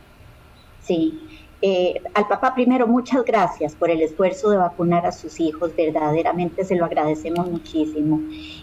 Sí, 0.84 1.20
eh, 1.61 2.00
al 2.14 2.28
papá 2.28 2.54
primero, 2.54 2.86
muchas 2.86 3.24
gracias 3.24 3.74
por 3.74 3.90
el 3.90 4.00
esfuerzo 4.00 4.50
de 4.50 4.59
vacunar 4.59 5.04
a 5.06 5.12
sus 5.12 5.40
hijos, 5.40 5.74
verdaderamente 5.76 6.64
se 6.64 6.76
lo 6.76 6.84
agradecemos 6.84 7.50
muchísimo. 7.50 8.20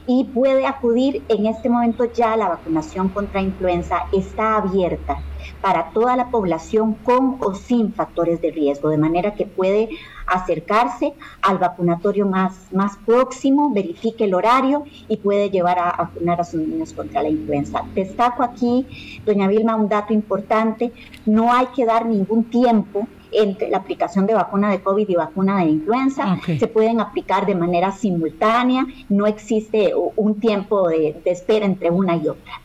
Y 0.07 0.25
puede 0.33 0.65
acudir 0.65 1.23
en 1.27 1.45
este 1.45 1.69
momento 1.69 2.05
ya 2.13 2.37
la 2.37 2.49
vacunación 2.49 3.09
contra 3.09 3.41
influenza 3.41 3.97
está 4.13 4.57
abierta 4.57 5.17
para 5.61 5.89
toda 5.91 6.15
la 6.15 6.29
población 6.29 6.93
con 6.93 7.37
o 7.39 7.53
sin 7.55 7.93
factores 7.93 8.41
de 8.41 8.51
riesgo, 8.51 8.89
de 8.89 8.97
manera 8.97 9.33
que 9.33 9.45
puede 9.45 9.89
acercarse 10.27 11.13
al 11.41 11.57
vacunatorio 11.57 12.25
más, 12.25 12.67
más 12.71 12.97
próximo, 13.05 13.71
verifique 13.73 14.25
el 14.25 14.33
horario 14.33 14.83
y 15.07 15.17
puede 15.17 15.49
llevar 15.49 15.79
a, 15.79 15.95
vacunar 15.97 16.41
a 16.41 16.43
sus 16.43 16.61
niños 16.61 16.93
contra 16.93 17.21
la 17.21 17.29
influenza. 17.29 17.83
Destaco 17.93 18.43
aquí, 18.43 19.21
doña 19.25 19.47
Vilma, 19.47 19.75
un 19.75 19.89
dato 19.89 20.13
importante, 20.13 20.91
no 21.25 21.53
hay 21.53 21.67
que 21.67 21.85
dar 21.85 22.05
ningún 22.05 22.45
tiempo 22.45 23.07
entre 23.31 23.69
la 23.69 23.77
aplicación 23.77 24.25
de 24.25 24.33
vacuna 24.33 24.71
de 24.71 24.81
COVID 24.81 25.09
y 25.09 25.15
vacuna 25.15 25.57
de 25.57 25.71
influenza. 25.71 26.37
Se 26.45 26.67
pueden 26.67 27.01
aplicar 27.01 27.45
de 27.45 27.55
manera 27.55 27.91
simultánea, 27.91 28.85
no 29.09 29.27
existe 29.27 29.93
un 30.15 30.39
tiempo 30.39 30.87
de 30.87 31.21
espera 31.25 31.65
entre 31.65 31.89
una 31.89 32.15
y 32.15 32.27
otra. 32.27 32.64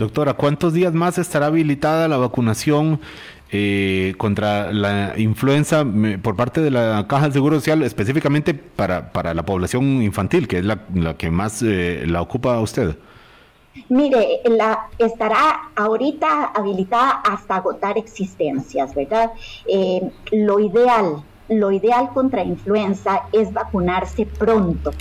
Doctora, 0.00 0.32
¿cuántos 0.32 0.72
días 0.72 0.94
más 0.94 1.18
estará 1.18 1.48
habilitada 1.48 2.08
la 2.08 2.16
vacunación 2.16 3.00
eh, 3.52 4.14
contra 4.16 4.72
la 4.72 5.12
influenza 5.18 5.84
por 6.22 6.36
parte 6.36 6.62
de 6.62 6.70
la 6.70 7.04
Caja 7.06 7.26
de 7.26 7.34
Seguro 7.34 7.56
Social, 7.56 7.82
específicamente 7.82 8.54
para, 8.54 9.12
para 9.12 9.34
la 9.34 9.44
población 9.44 10.02
infantil, 10.02 10.48
que 10.48 10.60
es 10.60 10.64
la, 10.64 10.86
que 11.18 11.30
más 11.30 11.62
eh, 11.62 12.04
la 12.06 12.22
ocupa 12.22 12.54
a 12.54 12.60
usted? 12.60 12.96
Mire, 13.90 14.40
la, 14.46 14.88
estará 14.96 15.68
ahorita 15.76 16.46
habilitada 16.54 17.20
hasta 17.20 17.56
agotar 17.56 17.98
existencias, 17.98 18.94
¿verdad? 18.94 19.32
Eh, 19.66 20.00
lo 20.32 20.60
ideal 20.60 21.22
lo 21.50 21.72
ideal 21.72 22.10
contra 22.14 22.44
influenza 22.44 23.24
es 23.32 23.52
vacunarse 23.52 24.24
pronto. 24.24 24.92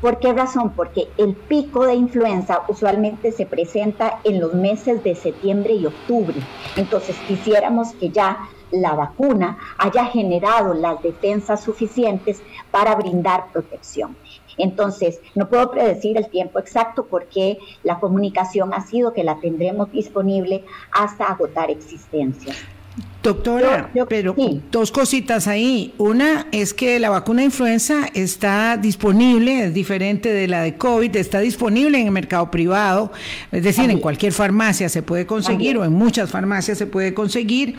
¿Por 0.00 0.18
qué 0.18 0.32
razón? 0.32 0.70
Porque 0.70 1.08
el 1.18 1.34
pico 1.34 1.84
de 1.84 1.94
influenza 1.94 2.62
usualmente 2.66 3.30
se 3.30 3.44
presenta 3.44 4.18
en 4.24 4.40
los 4.40 4.54
meses 4.54 5.04
de 5.04 5.14
septiembre 5.14 5.74
y 5.74 5.84
octubre. 5.84 6.36
Entonces 6.76 7.14
quisiéramos 7.26 7.92
que 7.92 8.08
ya 8.08 8.38
la 8.70 8.94
vacuna 8.94 9.58
haya 9.76 10.06
generado 10.06 10.72
las 10.72 11.02
defensas 11.02 11.62
suficientes 11.62 12.42
para 12.70 12.94
brindar 12.94 13.52
protección. 13.52 14.16
Entonces, 14.56 15.20
no 15.34 15.48
puedo 15.48 15.70
predecir 15.70 16.16
el 16.16 16.28
tiempo 16.28 16.58
exacto 16.58 17.06
porque 17.06 17.58
la 17.84 18.00
comunicación 18.00 18.72
ha 18.74 18.80
sido 18.80 19.12
que 19.12 19.24
la 19.24 19.38
tendremos 19.40 19.92
disponible 19.92 20.64
hasta 20.90 21.26
agotar 21.26 21.70
existencias. 21.70 22.56
Doctora, 23.22 23.90
pero 24.08 24.34
dos 24.70 24.92
cositas 24.92 25.48
ahí. 25.48 25.92
Una 25.98 26.46
es 26.52 26.72
que 26.72 26.98
la 26.98 27.10
vacuna 27.10 27.40
de 27.40 27.46
influenza 27.46 28.08
está 28.14 28.76
disponible, 28.76 29.66
es 29.66 29.74
diferente 29.74 30.32
de 30.32 30.48
la 30.48 30.62
de 30.62 30.76
COVID, 30.76 31.14
está 31.16 31.40
disponible 31.40 31.98
en 31.98 32.06
el 32.06 32.12
mercado 32.12 32.50
privado, 32.50 33.12
es 33.50 33.64
decir, 33.64 33.90
en 33.90 33.98
cualquier 33.98 34.32
farmacia 34.32 34.88
se 34.88 35.02
puede 35.02 35.26
conseguir 35.26 35.76
o 35.76 35.84
en 35.84 35.92
muchas 35.92 36.30
farmacias 36.30 36.78
se 36.78 36.86
puede 36.86 37.12
conseguir. 37.12 37.76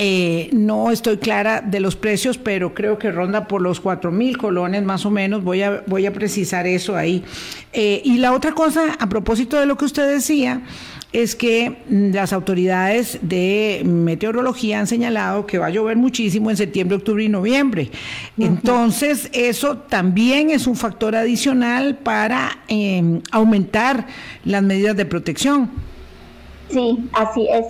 Eh, 0.00 0.50
no 0.52 0.92
estoy 0.92 1.16
clara 1.16 1.60
de 1.60 1.80
los 1.80 1.96
precios, 1.96 2.38
pero 2.38 2.72
creo 2.72 2.98
que 2.98 3.10
ronda 3.10 3.48
por 3.48 3.60
los 3.60 3.80
cuatro 3.80 4.12
mil 4.12 4.38
colones 4.38 4.84
más 4.84 5.04
o 5.04 5.10
menos. 5.10 5.42
Voy 5.42 5.62
a, 5.62 5.82
voy 5.88 6.06
a 6.06 6.12
precisar 6.12 6.68
eso 6.68 6.94
ahí. 6.94 7.24
Eh, 7.72 8.00
y 8.04 8.18
la 8.18 8.32
otra 8.32 8.52
cosa, 8.52 8.96
a 9.00 9.08
propósito 9.08 9.58
de 9.58 9.66
lo 9.66 9.76
que 9.76 9.86
usted 9.86 10.08
decía, 10.08 10.62
es 11.12 11.34
que 11.34 11.82
mm, 11.88 12.12
las 12.12 12.32
autoridades 12.32 13.18
de 13.22 13.82
meteorología 13.84 14.80
han 14.80 14.86
señalado 14.86 15.46
que 15.46 15.58
va 15.58 15.66
a 15.66 15.70
llover 15.70 15.96
muchísimo 15.96 16.50
en 16.50 16.56
septiembre, 16.56 16.96
octubre 16.96 17.24
y 17.24 17.28
noviembre. 17.28 17.90
Entonces, 18.38 19.30
eso 19.32 19.78
también 19.78 20.50
es 20.50 20.66
un 20.66 20.76
factor 20.76 21.16
adicional 21.16 21.96
para 21.96 22.58
em, 22.68 23.22
aumentar 23.30 24.06
las 24.44 24.62
medidas 24.62 24.96
de 24.96 25.06
protección. 25.06 25.70
Sí, 26.70 27.08
así 27.12 27.48
es. 27.48 27.66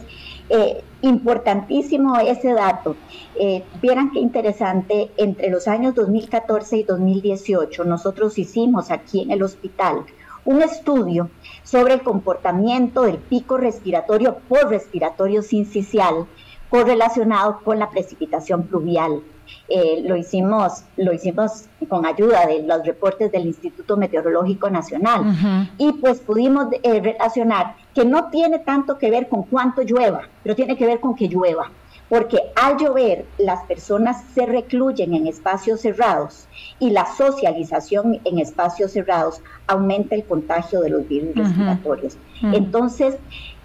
Eh, 0.50 0.82
importantísimo 1.02 2.18
ese 2.18 2.52
dato. 2.52 2.96
Eh, 3.38 3.62
vieran 3.80 4.10
qué 4.10 4.18
interesante, 4.18 5.10
entre 5.16 5.50
los 5.50 5.68
años 5.68 5.94
2014 5.94 6.78
y 6.78 6.82
2018, 6.82 7.84
nosotros 7.84 8.36
hicimos 8.38 8.90
aquí 8.90 9.22
en 9.22 9.30
el 9.30 9.42
hospital 9.42 10.04
un 10.44 10.62
estudio 10.62 11.30
sobre 11.62 11.94
el 11.94 12.02
comportamiento 12.02 13.02
del 13.02 13.18
pico 13.18 13.56
respiratorio 13.56 14.38
por 14.48 14.68
respiratorio 14.68 15.42
sincicial 15.42 16.26
correlacionado 16.70 17.60
con 17.64 17.78
la 17.78 17.90
precipitación 17.90 18.64
pluvial. 18.64 19.22
Eh, 19.68 20.02
lo, 20.06 20.16
hicimos, 20.16 20.84
lo 20.96 21.12
hicimos 21.12 21.64
con 21.88 22.04
ayuda 22.04 22.46
de 22.46 22.62
los 22.62 22.84
reportes 22.84 23.32
del 23.32 23.46
Instituto 23.46 23.96
Meteorológico 23.96 24.68
Nacional. 24.68 25.70
Y 25.78 25.92
pues 25.92 26.20
pudimos 26.20 26.66
eh, 26.82 27.00
relacionar 27.00 27.76
que 27.94 28.04
no 28.04 28.28
tiene 28.28 28.58
tanto 28.58 28.98
que 28.98 29.10
ver 29.10 29.28
con 29.28 29.44
cuánto 29.44 29.82
llueva, 29.82 30.22
pero 30.42 30.54
tiene 30.54 30.76
que 30.76 30.86
ver 30.86 31.00
con 31.00 31.14
que 31.14 31.28
llueva 31.28 31.70
porque 32.08 32.38
al 32.56 32.78
llover 32.78 33.26
las 33.38 33.64
personas 33.64 34.24
se 34.34 34.46
recluyen 34.46 35.14
en 35.14 35.26
espacios 35.26 35.80
cerrados 35.80 36.48
y 36.78 36.90
la 36.90 37.06
socialización 37.06 38.20
en 38.24 38.38
espacios 38.38 38.92
cerrados 38.92 39.42
aumenta 39.66 40.14
el 40.14 40.24
contagio 40.24 40.80
de 40.80 40.90
los 40.90 41.06
virus 41.06 41.34
respiratorios. 41.34 42.16
Entonces, 42.42 43.16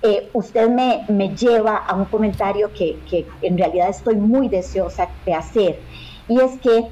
eh, 0.02 0.30
usted 0.34 0.70
me, 0.70 1.06
me, 1.08 1.36
lleva 1.36 1.78
a 1.78 1.96
un 1.96 2.06
comentario 2.06 2.72
que, 2.74 3.00
que 3.10 3.26
en 3.42 3.58
realidad 3.58 3.90
estoy 3.90 4.16
muy 4.16 4.50
deseosa 4.50 5.08
de 5.26 5.34
hacer, 5.34 5.80
y 6.28 6.40
es 6.42 6.60
que 6.60 6.88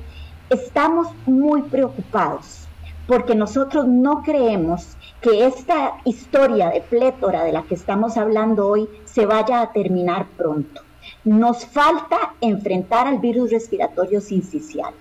estamos 0.49 1.07
muy 1.25 1.63
preocupados 1.63 2.61
porque 3.07 3.35
nosotros 3.35 3.87
no 3.87 4.21
creemos 4.23 4.95
que 5.21 5.45
esta 5.45 5.95
historia 6.05 6.69
de 6.69 6.81
plétora 6.81 7.43
de 7.43 7.51
la 7.51 7.63
que 7.63 7.75
estamos 7.75 8.15
hablando 8.15 8.67
hoy 8.67 8.87
se 9.05 9.25
vaya 9.25 9.61
a 9.61 9.71
terminar 9.73 10.27
pronto. 10.37 10.80
Nos 11.23 11.65
falta 11.65 12.33
enfrentar 12.41 13.07
al 13.07 13.19
virus 13.19 13.51
respiratorio 13.51 14.21
sincicial. 14.21 14.93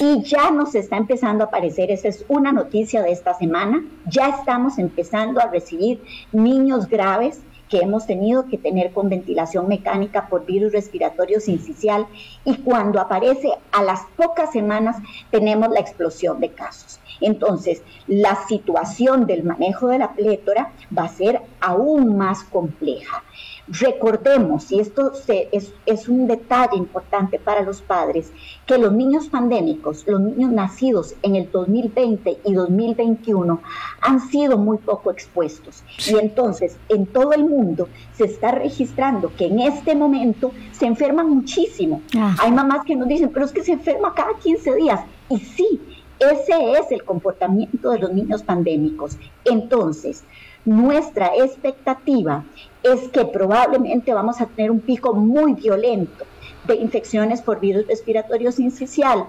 Y 0.00 0.22
ya 0.24 0.50
nos 0.50 0.74
está 0.74 0.96
empezando 0.96 1.44
a 1.44 1.46
aparecer, 1.46 1.92
esa 1.92 2.08
es 2.08 2.24
una 2.26 2.50
noticia 2.50 3.00
de 3.00 3.12
esta 3.12 3.34
semana, 3.34 3.84
ya 4.06 4.28
estamos 4.28 4.78
empezando 4.78 5.40
a 5.40 5.46
recibir 5.46 6.02
niños 6.32 6.88
graves 6.88 7.42
que 7.72 7.78
hemos 7.78 8.06
tenido 8.06 8.48
que 8.48 8.58
tener 8.58 8.92
con 8.92 9.08
ventilación 9.08 9.66
mecánica 9.66 10.28
por 10.28 10.44
virus 10.44 10.72
respiratorio 10.72 11.40
sincicial 11.40 12.06
y 12.44 12.56
cuando 12.58 13.00
aparece 13.00 13.50
a 13.70 13.82
las 13.82 14.02
pocas 14.14 14.52
semanas 14.52 14.96
tenemos 15.30 15.70
la 15.70 15.80
explosión 15.80 16.38
de 16.38 16.50
casos. 16.50 17.00
Entonces, 17.22 17.82
la 18.06 18.36
situación 18.46 19.24
del 19.26 19.44
manejo 19.44 19.88
de 19.88 20.00
la 20.00 20.12
plétora 20.12 20.72
va 20.96 21.04
a 21.04 21.08
ser 21.08 21.40
aún 21.60 22.18
más 22.18 22.44
compleja. 22.44 23.22
Recordemos, 23.68 24.72
y 24.72 24.80
esto 24.80 25.12
es, 25.28 26.08
un 26.08 26.26
detalle 26.26 26.76
importante 26.76 27.38
para 27.38 27.62
los 27.62 27.80
padres, 27.80 28.32
que 28.66 28.76
los 28.76 28.92
niños 28.92 29.28
pandémicos, 29.28 30.04
los 30.06 30.20
niños 30.20 30.50
nacidos 30.50 31.14
en 31.22 31.36
el 31.36 31.50
2020 31.50 32.38
y 32.44 32.52
2021, 32.52 33.60
han 34.00 34.20
sido 34.20 34.58
muy 34.58 34.78
poco 34.78 35.12
expuestos. 35.12 35.84
Y 36.06 36.18
entonces, 36.18 36.76
en 36.88 37.06
todo 37.06 37.32
el 37.32 37.44
mundo 37.44 37.88
se 38.14 38.24
está 38.24 38.50
registrando 38.50 39.32
que 39.36 39.46
en 39.46 39.60
este 39.60 39.94
momento 39.94 40.50
se 40.72 40.86
enferman 40.86 41.30
muchísimo. 41.30 42.02
Ah. 42.16 42.34
Hay 42.40 42.50
mamás 42.50 42.84
que 42.84 42.96
nos 42.96 43.06
dicen, 43.06 43.30
pero 43.32 43.46
es 43.46 43.52
que 43.52 43.62
se 43.62 43.72
enferma 43.72 44.12
cada 44.14 44.34
15 44.38 44.74
días. 44.74 45.00
Y 45.28 45.38
sí, 45.38 45.80
ese 46.18 46.72
es 46.72 46.90
el 46.90 47.04
comportamiento 47.04 47.90
de 47.90 47.98
los 47.98 48.12
niños 48.12 48.42
pandémicos. 48.42 49.18
Entonces, 49.44 50.24
nuestra 50.64 51.32
expectativa 51.36 52.44
es 52.82 53.08
que 53.08 53.24
probablemente 53.24 54.14
vamos 54.14 54.40
a 54.40 54.46
tener 54.46 54.70
un 54.70 54.80
pico 54.80 55.14
muy 55.14 55.54
violento 55.54 56.24
de 56.64 56.76
infecciones 56.76 57.42
por 57.42 57.60
virus 57.60 57.86
respiratorio 57.88 58.52
sincicial 58.52 59.26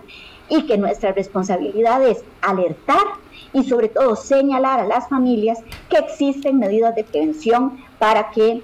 y 0.49 0.65
que 0.67 0.77
nuestra 0.77 1.11
responsabilidad 1.11 2.03
es 2.07 2.23
alertar 2.41 3.03
y 3.53 3.63
sobre 3.63 3.89
todo 3.89 4.15
señalar 4.15 4.79
a 4.79 4.87
las 4.87 5.09
familias 5.09 5.59
que 5.89 5.97
existen 5.97 6.59
medidas 6.59 6.95
de 6.95 7.03
prevención 7.03 7.79
para 7.97 8.29
que 8.29 8.61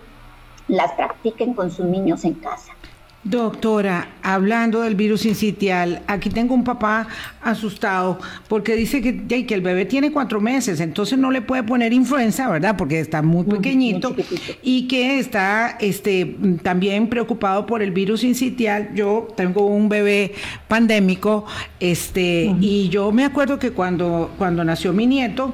las 0.67 0.91
practiquen 0.93 1.53
con 1.53 1.71
sus 1.71 1.85
niños 1.85 2.25
en 2.25 2.35
casa. 2.35 2.73
Doctora, 3.21 4.07
hablando 4.23 4.79
del 4.79 4.95
virus 4.95 5.25
incitial, 5.25 6.01
aquí 6.07 6.29
tengo 6.29 6.55
un 6.55 6.63
papá 6.63 7.05
asustado 7.41 8.17
porque 8.47 8.77
dice 8.77 9.01
que, 9.01 9.45
que, 9.45 9.53
el 9.53 9.59
bebé 9.59 9.83
tiene 9.83 10.13
cuatro 10.13 10.39
meses, 10.39 10.79
entonces 10.79 11.19
no 11.19 11.29
le 11.29 11.41
puede 11.41 11.63
poner 11.63 11.91
influenza, 11.91 12.49
¿verdad? 12.49 12.77
Porque 12.77 13.01
está 13.01 13.21
muy 13.21 13.43
pequeñito 13.43 14.15
y 14.63 14.87
que 14.87 15.19
está 15.19 15.75
este, 15.81 16.37
también 16.63 17.09
preocupado 17.09 17.65
por 17.65 17.81
el 17.81 17.91
virus 17.91 18.23
incitial. 18.23 18.91
Yo 18.95 19.27
tengo 19.35 19.65
un 19.65 19.89
bebé 19.89 20.33
pandémico 20.69 21.45
este, 21.81 22.55
y 22.61 22.87
yo 22.87 23.11
me 23.11 23.25
acuerdo 23.25 23.59
que 23.59 23.71
cuando, 23.71 24.31
cuando 24.37 24.63
nació 24.63 24.93
mi 24.93 25.05
nieto, 25.05 25.53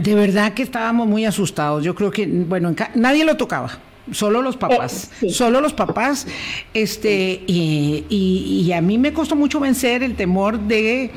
de 0.00 0.14
verdad 0.14 0.54
que 0.54 0.62
estábamos 0.62 1.06
muy 1.08 1.26
asustados. 1.26 1.84
Yo 1.84 1.94
creo 1.94 2.10
que, 2.10 2.26
bueno, 2.26 2.74
nadie 2.94 3.22
lo 3.26 3.36
tocaba 3.36 3.70
solo 4.12 4.42
los 4.42 4.56
papás, 4.56 5.10
eh, 5.22 5.30
solo 5.30 5.60
los 5.60 5.72
papás, 5.72 6.26
este, 6.72 7.42
y, 7.46 8.70
a 8.74 8.80
mí 8.80 8.98
me 8.98 9.12
costó 9.12 9.36
mucho 9.36 9.60
vencer 9.60 10.02
el 10.02 10.16
temor 10.16 10.58
de, 10.58 11.10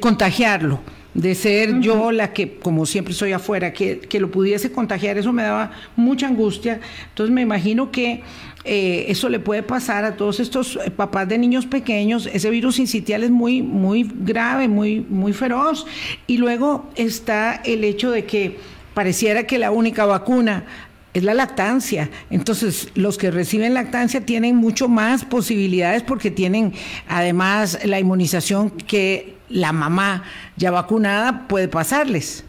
contagiarlo, 0.00 0.80
de 1.14 1.34
ser 1.34 1.80
yo 1.80 2.12
la 2.12 2.32
que, 2.32 2.56
como 2.56 2.86
siempre 2.86 3.12
soy 3.12 3.32
afuera, 3.32 3.72
que, 3.72 4.08
lo 4.20 4.30
pudiese 4.30 4.70
contagiar, 4.72 5.18
eso 5.18 5.32
me 5.32 5.42
daba 5.42 5.72
mucha 5.96 6.26
angustia. 6.26 6.80
Entonces 7.08 7.34
me 7.34 7.42
imagino 7.42 7.90
que 7.90 8.22
eh, 8.64 9.06
eso 9.08 9.28
le 9.28 9.40
puede 9.40 9.62
pasar 9.62 10.04
a 10.04 10.16
todos 10.16 10.38
estos 10.38 10.76
eh, 10.76 10.90
papás 10.90 11.28
de 11.28 11.38
niños 11.38 11.66
pequeños. 11.66 12.28
Ese 12.32 12.48
virus 12.50 12.78
incitial 12.78 13.24
es 13.24 13.30
muy, 13.30 13.60
muy 13.62 14.08
grave, 14.20 14.68
muy, 14.68 15.00
muy 15.00 15.32
feroz. 15.32 15.86
Y 16.26 16.38
luego 16.38 16.88
está 16.94 17.56
el 17.64 17.82
hecho 17.82 18.10
de 18.10 18.24
que 18.24 18.58
pareciera 18.94 19.46
que 19.46 19.58
la 19.58 19.70
única 19.70 20.04
vacuna 20.04 20.64
es 21.14 21.22
la 21.24 21.34
lactancia. 21.34 22.10
Entonces, 22.30 22.90
los 22.94 23.18
que 23.18 23.30
reciben 23.30 23.74
lactancia 23.74 24.24
tienen 24.24 24.56
mucho 24.56 24.88
más 24.88 25.24
posibilidades 25.24 26.02
porque 26.02 26.30
tienen 26.30 26.72
además 27.08 27.78
la 27.84 27.98
inmunización 27.98 28.70
que 28.70 29.36
la 29.48 29.72
mamá 29.72 30.24
ya 30.56 30.70
vacunada 30.70 31.46
puede 31.48 31.68
pasarles. 31.68 32.44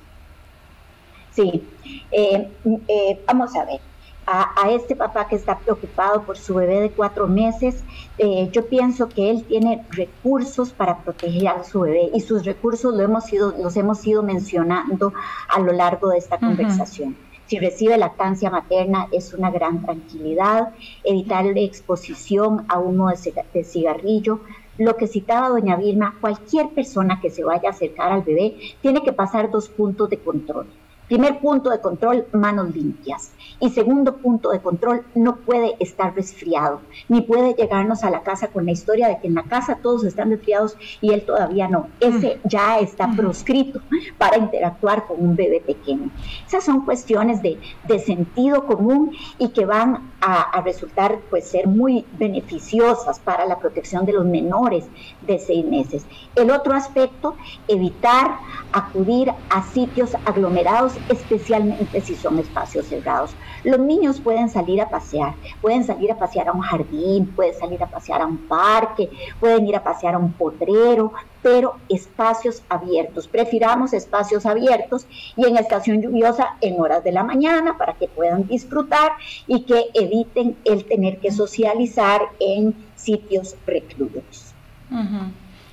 Sí, 1.36 1.64
eh, 2.12 2.50
eh, 2.88 3.20
vamos 3.28 3.56
a 3.56 3.66
ver. 3.66 3.80
A, 4.26 4.70
este 4.72 4.96
papá 4.96 5.28
que 5.28 5.36
está 5.36 5.60
preocupado 5.60 6.24
por 6.24 6.38
su 6.38 6.54
bebé 6.54 6.80
de 6.80 6.92
cuatro 6.92 7.28
meses, 7.28 7.84
eh, 8.18 8.48
yo 8.54 8.66
pienso 8.68 9.10
que 9.10 9.30
él 9.30 9.44
tiene 9.44 9.86
recursos 9.90 10.72
para 10.72 11.00
proteger 11.00 11.50
a 11.50 11.62
su 11.66 11.82
bebé 11.82 12.10
y 12.14 12.22
sus 12.22 12.46
recursos 12.46 12.96
lo 12.96 13.04
hemos 13.04 13.32
ido, 13.34 13.54
los 13.62 13.76
hemos 13.76 14.08
ido 14.08 14.24
mencionando 14.24 15.12
a 15.50 15.60
lo 15.60 15.74
largo 15.74 16.08
de 16.08 16.20
esta 16.20 16.38
conversación. 16.38 17.18
Si 17.46 17.60
recibe 17.60 17.98
lactancia 17.98 18.50
materna 18.50 19.08
es 19.12 19.34
una 19.34 19.52
gran 19.52 19.82
tranquilidad, 19.82 20.74
evitar 21.04 21.46
la 21.46 21.60
exposición 21.60 22.66
a 22.70 22.80
humo 22.80 23.10
de 23.10 23.64
cigarrillo. 23.64 24.42
Lo 24.78 24.96
que 24.96 25.08
citaba 25.08 25.50
doña 25.50 25.76
Vilma, 25.76 26.18
cualquier 26.20 26.70
persona 26.74 27.20
que 27.22 27.30
se 27.30 27.44
vaya 27.44 27.70
a 27.70 27.72
acercar 27.72 28.12
al 28.12 28.24
bebé 28.24 28.56
tiene 28.82 29.04
que 29.04 29.14
pasar 29.14 29.52
dos 29.52 29.70
puntos 29.70 30.10
de 30.10 30.22
control. 30.24 30.74
Primer 31.08 31.40
punto 31.40 31.70
de 31.70 31.82
control, 31.82 32.26
manos 32.32 32.74
limpias. 32.74 33.32
Y 33.60 33.70
segundo 33.70 34.18
punto 34.18 34.52
de 34.52 34.60
control, 34.60 35.04
no 35.16 35.38
puede 35.38 35.76
estar 35.80 36.16
resfriado, 36.16 36.82
ni 37.08 37.22
puede 37.22 37.54
llegarnos 37.54 38.04
a 38.04 38.10
la 38.10 38.24
casa 38.24 38.48
con 38.48 38.66
la 38.66 38.72
historia 38.72 39.08
de 39.08 39.20
que 39.20 39.28
en 39.28 39.36
la 39.36 39.44
casa 39.44 39.80
todos 39.82 40.04
están 40.04 40.32
resfriados 40.32 40.76
y 41.02 41.12
él 41.12 41.26
todavía 41.26 41.68
no. 41.68 41.88
Ese 42.00 42.40
mm. 42.44 42.48
ya 42.48 42.80
está 42.80 43.12
proscrito 43.16 43.82
para 44.18 44.38
interactuar 44.38 45.06
con 45.06 45.22
un 45.22 45.36
bebé 45.36 45.62
pequeño. 45.62 46.10
Esas 46.48 46.64
son 46.64 46.86
cuestiones 46.86 47.42
de, 47.42 47.60
sentido 48.00 48.66
común 48.66 49.12
y 49.38 49.50
que 49.50 49.66
van 49.66 50.13
a, 50.26 50.62
resultar 50.62 51.20
pues 51.30 51.46
ser 51.46 51.68
muy 51.68 52.06
beneficiosas 52.14 53.20
para 53.20 53.46
la 53.46 53.60
protección 53.60 54.06
de 54.06 54.14
los 54.14 54.26
menores 54.26 54.86
de 55.22 55.38
seis 55.38 55.66
meses. 55.66 56.06
El 56.36 56.50
otro 56.50 56.74
aspecto, 56.74 57.36
evitar 57.68 58.38
acudir 58.72 59.34
a 59.50 59.64
sitios 59.64 60.16
aglomerados 60.26 60.94
especialmente 61.10 62.00
si 62.00 62.16
son 62.16 62.40
espacios 62.40 62.88
cerrados. 62.88 63.36
Los 63.66 63.80
niños 63.80 64.22
pueden 64.22 64.50
salir 64.50 64.82
a 64.82 64.90
pasear, 64.90 65.36
pueden 65.62 65.84
salir 65.84 66.12
a 66.12 66.18
pasear 66.18 66.48
a 66.48 66.54
un 66.54 66.62
jardín, 66.62 67.28
pueden 67.36 67.60
salir 67.60 67.84
a 67.84 67.88
pasear 67.88 68.22
a 68.22 68.26
un 68.26 68.38
parque, 68.48 69.10
pueden 69.42 69.68
ir 69.68 69.76
a 69.76 69.84
pasear 69.84 70.16
a 70.16 70.20
un 70.20 70.32
potrero, 70.32 71.12
pero 71.44 71.76
espacios 71.90 72.64
abiertos. 72.70 73.28
Prefiramos 73.28 73.94
espacios 73.94 74.46
abiertos 74.46 75.06
y 75.36 75.46
en 75.46 75.58
estación 75.58 76.02
lluviosa 76.02 76.56
en 76.62 76.80
horas 76.80 77.04
de 77.04 77.12
la 77.12 77.24
mañana 77.24 77.78
para 77.78 77.94
que 77.94 78.08
puedan 78.08 78.48
disfrutar 78.48 79.12
y 79.46 79.64
que 79.64 79.86
eviten 79.94 80.56
el 80.64 80.86
tener 80.86 81.20
que 81.20 81.32
socializar 81.32 82.22
en 82.40 82.74
sitios 82.96 83.56
recluidos. 83.68 84.54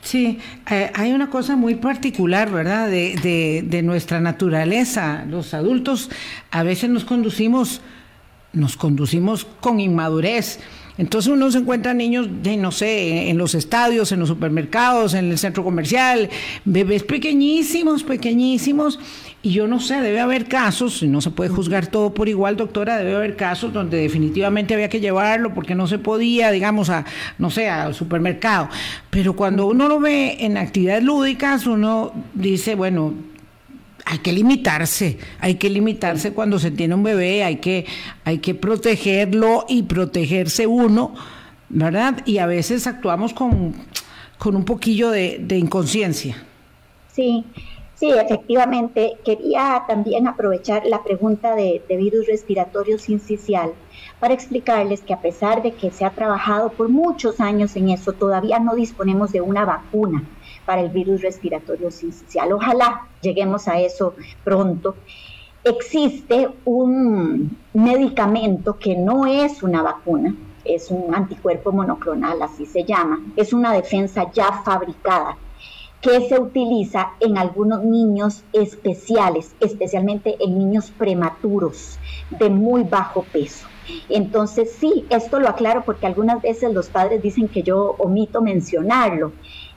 Sí, 0.03 0.39
eh, 0.71 0.91
hay 0.95 1.13
una 1.13 1.31
cosa 1.31 1.57
muy 1.57 1.77
particular, 1.77 2.51
¿verdad? 2.51 2.89
De, 2.89 3.63
de, 3.63 3.83
nuestra 3.83 4.21
naturaleza. 4.21 5.25
Los 5.29 5.53
adultos 5.53 6.11
a 6.51 6.63
veces 6.63 6.89
nos 6.89 7.05
conducimos, 7.05 7.83
nos 8.53 8.77
conducimos 8.77 9.45
con 9.45 9.79
inmadurez. 9.79 10.59
Entonces 11.01 11.33
uno 11.33 11.51
se 11.51 11.57
encuentra 11.57 11.95
niños, 11.95 12.29
de, 12.43 12.59
no 12.59 12.71
sé, 12.71 13.31
en 13.31 13.39
los 13.39 13.55
estadios, 13.55 14.13
en 14.13 14.21
los 14.21 14.29
supermercados, 14.29 15.15
en 15.15 15.31
el 15.31 15.39
centro 15.39 15.65
comercial, 15.65 16.29
bebés 16.67 17.05
pequeñísimos, 17.05 18.03
pequeñísimos, 18.03 18.99
y 19.43 19.53
yo 19.53 19.67
no 19.67 19.81
sé, 19.81 20.03
debe 20.03 20.21
haber 20.21 20.47
casos, 20.47 21.03
no 21.03 21.23
se 21.23 21.31
puede 21.31 21.49
juzgar 21.49 21.87
todo 21.87 22.13
por 22.13 22.29
igual, 22.29 22.59
doctora, 22.59 22.99
debe 22.99 23.17
haber 23.17 23.35
casos 23.35 23.73
donde 23.73 23.97
definitivamente 23.97 24.75
había 24.75 24.91
que 24.91 25.01
llevarlo 25.01 25.55
porque 25.55 25.75
no 25.75 25.87
se 25.87 25.99
podía, 25.99 26.51
digamos, 26.51 26.91
a, 26.91 27.07
no 27.39 27.49
sé, 27.49 27.71
al 27.71 27.95
supermercado. 27.95 28.69
Pero 29.09 29.35
cuando 29.35 29.69
uno 29.69 29.89
lo 29.89 30.01
ve 30.01 30.37
en 30.41 30.59
actividades 30.59 31.03
lúdicas, 31.03 31.67
uno 31.67 32.13
dice, 32.35 32.75
bueno, 32.75 33.15
hay 34.11 34.19
que 34.19 34.33
limitarse, 34.33 35.19
hay 35.39 35.55
que 35.55 35.71
limitarse 35.71 36.33
cuando 36.33 36.59
se 36.59 36.73
tiene 36.73 36.97
un 36.97 37.05
bebé, 37.05 37.45
hay 37.45 37.57
que, 37.57 37.87
hay 38.25 38.39
que 38.39 38.57
protegerlo 38.57 39.67
y 39.69 39.85
protegerse 39.85 40.67
uno, 40.67 41.15
¿verdad? 41.69 42.21
Y 42.27 42.39
a 42.39 42.47
veces 42.47 42.89
actuamos 42.89 43.33
con, 43.33 43.73
con 44.37 44.57
un 44.57 44.65
poquillo 44.65 45.11
de, 45.11 45.39
de 45.39 45.59
inconsciencia. 45.59 46.37
Sí, 47.13 47.45
Sí, 48.01 48.11
efectivamente. 48.11 49.19
Quería 49.27 49.85
también 49.87 50.27
aprovechar 50.27 50.87
la 50.87 51.03
pregunta 51.03 51.55
de, 51.55 51.83
virus 51.87 52.27
respiratorio 52.27 52.99
sincicial 52.99 53.75
para 54.19 54.33
explicarles 54.33 55.03
que 55.03 55.13
a 55.13 55.21
pesar 55.21 55.63
de 55.63 55.73
que 55.73 55.91
se 55.91 56.07
ha 56.07 56.11
trabajado 56.11 56.71
por 56.71 56.89
muchos 56.89 57.41
años 57.41 57.77
en 57.77 57.91
eso, 57.91 58.15
todavía 58.15 58.59
no 58.59 58.75
disponemos 58.75 59.33
de 59.33 59.43
una 59.43 59.67
vacuna 59.67 60.25
para 60.65 60.83
el 60.83 60.91
virus 60.91 61.23
respiratorio 61.23 61.91
sincicial. 61.91 62.53
Ojalá 62.53 63.09
lleguemos 63.21 63.69
a 63.69 63.81
eso 63.81 64.15
pronto. 64.45 64.97
Existe 65.63 66.49
un 66.65 67.59
medicamento 67.75 68.79
que 68.79 68.97
no 68.97 69.27
es 69.27 69.63
una 69.63 69.83
vacuna, 69.83 70.35
es 70.65 70.91
un 70.91 71.15
anticuerpo 71.15 71.73
monoclonal, 71.73 72.41
así 72.43 72.67
se 72.67 72.85
llama, 72.85 73.21
es 73.37 73.53
una 73.53 73.73
defensa 73.73 74.31
ya 74.33 74.63
fabricada 74.65 75.37
que 76.01 76.29
se 76.29 76.41
utiliza 76.41 77.13
en 77.21 77.37
algunos 77.37 77.85
niños 77.85 78.45
especiales, 78.53 79.55
especialmente 79.61 80.37
en 80.41 80.59
niños 80.59 80.91
prematuros 80.91 81.99
de 82.31 82.49
muy 82.49 82.85
bajo 82.85 83.23
peso. 83.25 83.67
Entonces, 84.09 84.73
sí, 84.79 85.07
esto 85.11 85.41
lo 85.41 85.49
aclaro 85.49 85.83
porque 85.85 86.07
algunas 86.07 86.41
veces 86.41 86.73
los 86.73 86.89
padres 86.89 87.23
dicen 87.23 87.49
que 87.49 87.63
yo 87.63 87.97
omito 87.99 88.41
mencionarlo. 88.41 89.33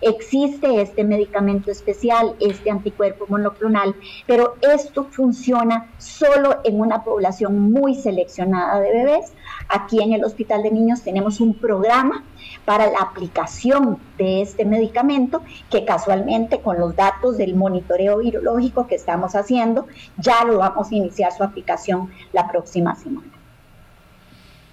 Existe 0.06 0.82
este 0.82 1.06
medicamento 1.06 1.72
especial, 1.72 2.36
este 2.42 2.70
anticuerpo 2.70 3.26
monoclonal, 3.30 3.96
pero 4.28 4.56
esto 4.62 5.06
funciona 5.06 5.90
solo 5.98 6.60
en 6.66 6.82
una 6.82 7.06
población 7.06 7.72
muy 7.72 7.96
seleccionada 7.96 8.82
de 8.82 8.92
bebés. 8.92 9.32
Aquí 9.70 10.02
en 10.02 10.12
el 10.12 10.26
Hospital 10.26 10.64
de 10.64 10.72
Niños 10.72 11.04
tenemos 11.04 11.40
un 11.40 11.54
programa 11.54 12.26
para 12.66 12.92
la 12.92 13.00
aplicación 13.00 13.98
de 14.18 14.42
este 14.42 14.66
medicamento 14.66 15.42
que 15.70 15.86
casualmente 15.86 16.60
con 16.60 16.80
los 16.80 16.98
datos 16.98 17.38
del 17.38 17.56
monitoreo 17.56 18.18
virológico 18.18 18.88
que 18.88 18.96
estamos 18.96 19.36
haciendo 19.36 19.88
ya 20.18 20.44
lo 20.44 20.58
vamos 20.58 20.92
a 20.92 20.96
iniciar 20.96 21.32
su 21.32 21.44
aplicación 21.44 22.12
la 22.34 22.50
próxima 22.50 22.94
semana. 22.96 23.28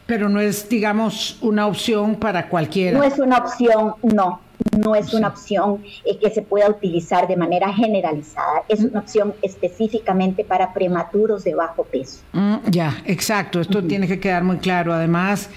Pero 0.07 0.29
no 0.29 0.41
es, 0.41 0.69
digamos, 0.69 1.39
una 1.41 1.69
opción 1.69 2.17
para 2.17 2.49
cualquiera. 2.49 2.99
No 2.99 3.05
es 3.05 3.21
una 3.21 3.39
opción, 3.39 3.95
no 4.03 4.50
no 4.79 4.95
es 4.95 5.13
una 5.15 5.29
opción 5.29 5.83
eh, 6.05 6.19
que 6.19 6.31
se 6.31 6.43
pueda 6.43 6.69
utilizar 6.69 7.29
de 7.29 7.37
manera 7.37 7.73
generalizada, 7.73 8.63
es 8.69 8.81
una 8.81 9.01
opción 9.01 9.35
específicamente 9.43 10.45
para 10.45 10.73
prematuros 10.73 11.45
de 11.45 11.55
bajo 11.55 11.85
peso. 11.85 12.21
Mm, 12.33 12.57
ya, 12.71 13.03
exacto, 13.05 13.61
esto 13.61 13.83
tiene 13.83 14.07
que 14.07 14.21
quedar 14.21 14.45
muy 14.45 14.59
claro. 14.59 14.93
Además, 14.93 15.51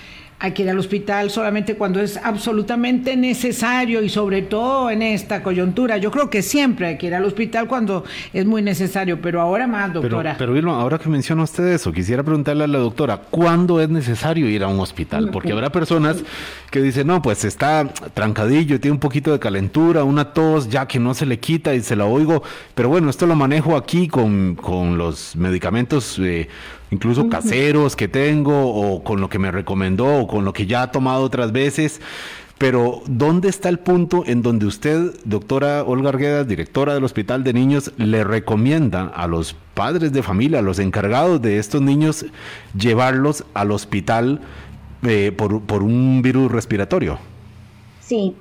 hay 0.43 0.51
que 0.51 0.63
ir 0.63 0.69
al 0.69 0.77
hospital 0.77 1.31
solamente 1.31 1.75
cuando 1.75 2.01
es 2.01 2.17
absolutamente 2.17 3.15
necesario 3.15 4.01
y 4.01 4.09
sobre 4.09 4.41
todo 4.41 4.89
en 4.89 5.01
esta 5.01 5.41
coyuntura. 5.41 5.95
Yo 5.95 6.11
creo 6.11 6.29
que 6.29 6.41
siempre 6.41 6.87
hay 6.87 6.97
que 6.97 7.07
ir 7.07 7.15
al 7.15 7.23
hospital 7.23 7.65
cuando 7.69 8.03
es 8.33 8.45
muy 8.45 8.61
necesario, 8.61 9.21
pero 9.21 9.39
ahora 9.39 9.67
más, 9.67 9.93
doctora. 9.93 10.35
Pero, 10.37 10.53
pero 10.53 10.71
ahora 10.71 10.99
que 10.99 11.07
menciona 11.07 11.43
usted 11.43 11.67
eso, 11.67 11.93
quisiera 11.93 12.23
preguntarle 12.23 12.65
a 12.65 12.67
la 12.67 12.79
doctora, 12.79 13.21
¿cuándo 13.29 13.79
es 13.79 13.87
necesario 13.87 14.49
ir 14.49 14.65
a 14.65 14.67
un 14.67 14.81
hospital? 14.81 15.29
Porque 15.31 15.53
habrá 15.53 15.71
personas 15.71 16.21
que 16.69 16.81
dicen, 16.81 17.07
no, 17.07 17.21
pues 17.21 17.45
está 17.45 17.87
trancadillo, 18.13 18.81
tiene 18.81 18.95
un 18.95 18.99
poquito 18.99 19.31
de 19.31 19.39
calentura, 19.39 20.03
una 20.03 20.33
tos 20.33 20.67
ya 20.67 20.89
que 20.89 20.99
no 20.99 21.13
se 21.13 21.25
le 21.25 21.39
quita 21.39 21.73
y 21.73 21.79
se 21.79 21.95
la 21.95 22.03
oigo, 22.03 22.43
pero 22.75 22.89
bueno, 22.89 23.09
esto 23.09 23.27
lo 23.27 23.35
manejo 23.37 23.77
aquí 23.77 24.09
con, 24.09 24.55
con 24.55 24.97
los 24.97 25.37
medicamentos. 25.37 26.19
Eh, 26.19 26.49
incluso 26.93 27.27
caseros 27.27 27.95
que 27.95 28.07
tengo 28.07 28.67
o 28.67 29.03
con 29.03 29.19
lo 29.19 29.29
que 29.29 29.39
me 29.39 29.51
recomendó 29.51 30.19
o 30.19 30.27
con 30.27 30.45
lo 30.45 30.53
que 30.53 30.65
ya 30.65 30.83
ha 30.83 30.91
tomado 30.91 31.23
otras 31.23 31.51
veces. 31.51 31.99
Pero, 32.59 33.01
¿dónde 33.07 33.49
está 33.49 33.67
el 33.67 33.79
punto 33.79 34.23
en 34.25 34.41
donde 34.41 34.67
usted, 34.67 35.15
doctora 35.25 35.83
Olga 35.83 36.09
Arguedas, 36.09 36.47
directora 36.47 36.93
del 36.93 37.03
Hospital 37.03 37.43
de 37.43 37.51
Niños, 37.51 37.91
le 37.97 38.23
recomienda 38.23 39.07
a 39.07 39.27
los 39.27 39.55
padres 39.73 40.13
de 40.13 40.23
familia, 40.23 40.59
a 40.59 40.61
los 40.61 40.79
encargados 40.79 41.41
de 41.41 41.57
estos 41.57 41.81
niños, 41.81 42.25
llevarlos 42.77 43.43
al 43.53 43.71
hospital 43.71 44.39
eh, 45.01 45.33
por, 45.35 45.83
un 45.83 46.21
virus 46.21 46.51
respiratorio? 46.51 47.17
Sí, 47.99 48.35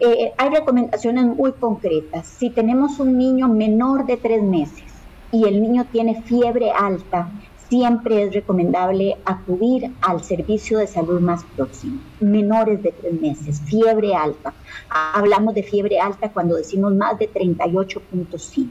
eh, 0.00 0.32
hay 0.36 0.50
recomendaciones 0.50 1.24
muy 1.24 1.52
concretas. 1.52 2.26
Si 2.26 2.50
tenemos 2.50 2.98
un 2.98 3.16
niño 3.16 3.48
menor 3.48 4.04
de 4.06 4.16
tres 4.16 4.42
meses 4.42 4.84
y 5.32 5.44
el 5.44 5.62
niño 5.62 5.86
tiene 5.90 6.20
fiebre 6.22 6.72
alta, 6.72 7.30
siempre 7.68 8.22
es 8.22 8.34
recomendable 8.34 9.16
acudir 9.24 9.92
al 10.00 10.22
servicio 10.22 10.78
de 10.78 10.86
salud 10.86 11.20
más 11.20 11.44
próximo. 11.56 12.00
Menores 12.20 12.82
de 12.82 12.92
tres 12.92 13.20
meses, 13.20 13.60
fiebre 13.62 14.14
alta. 14.14 14.54
Hablamos 14.88 15.54
de 15.54 15.62
fiebre 15.62 15.98
alta 15.98 16.30
cuando 16.30 16.56
decimos 16.56 16.94
más 16.94 17.18
de 17.18 17.32
38.5 17.32 18.68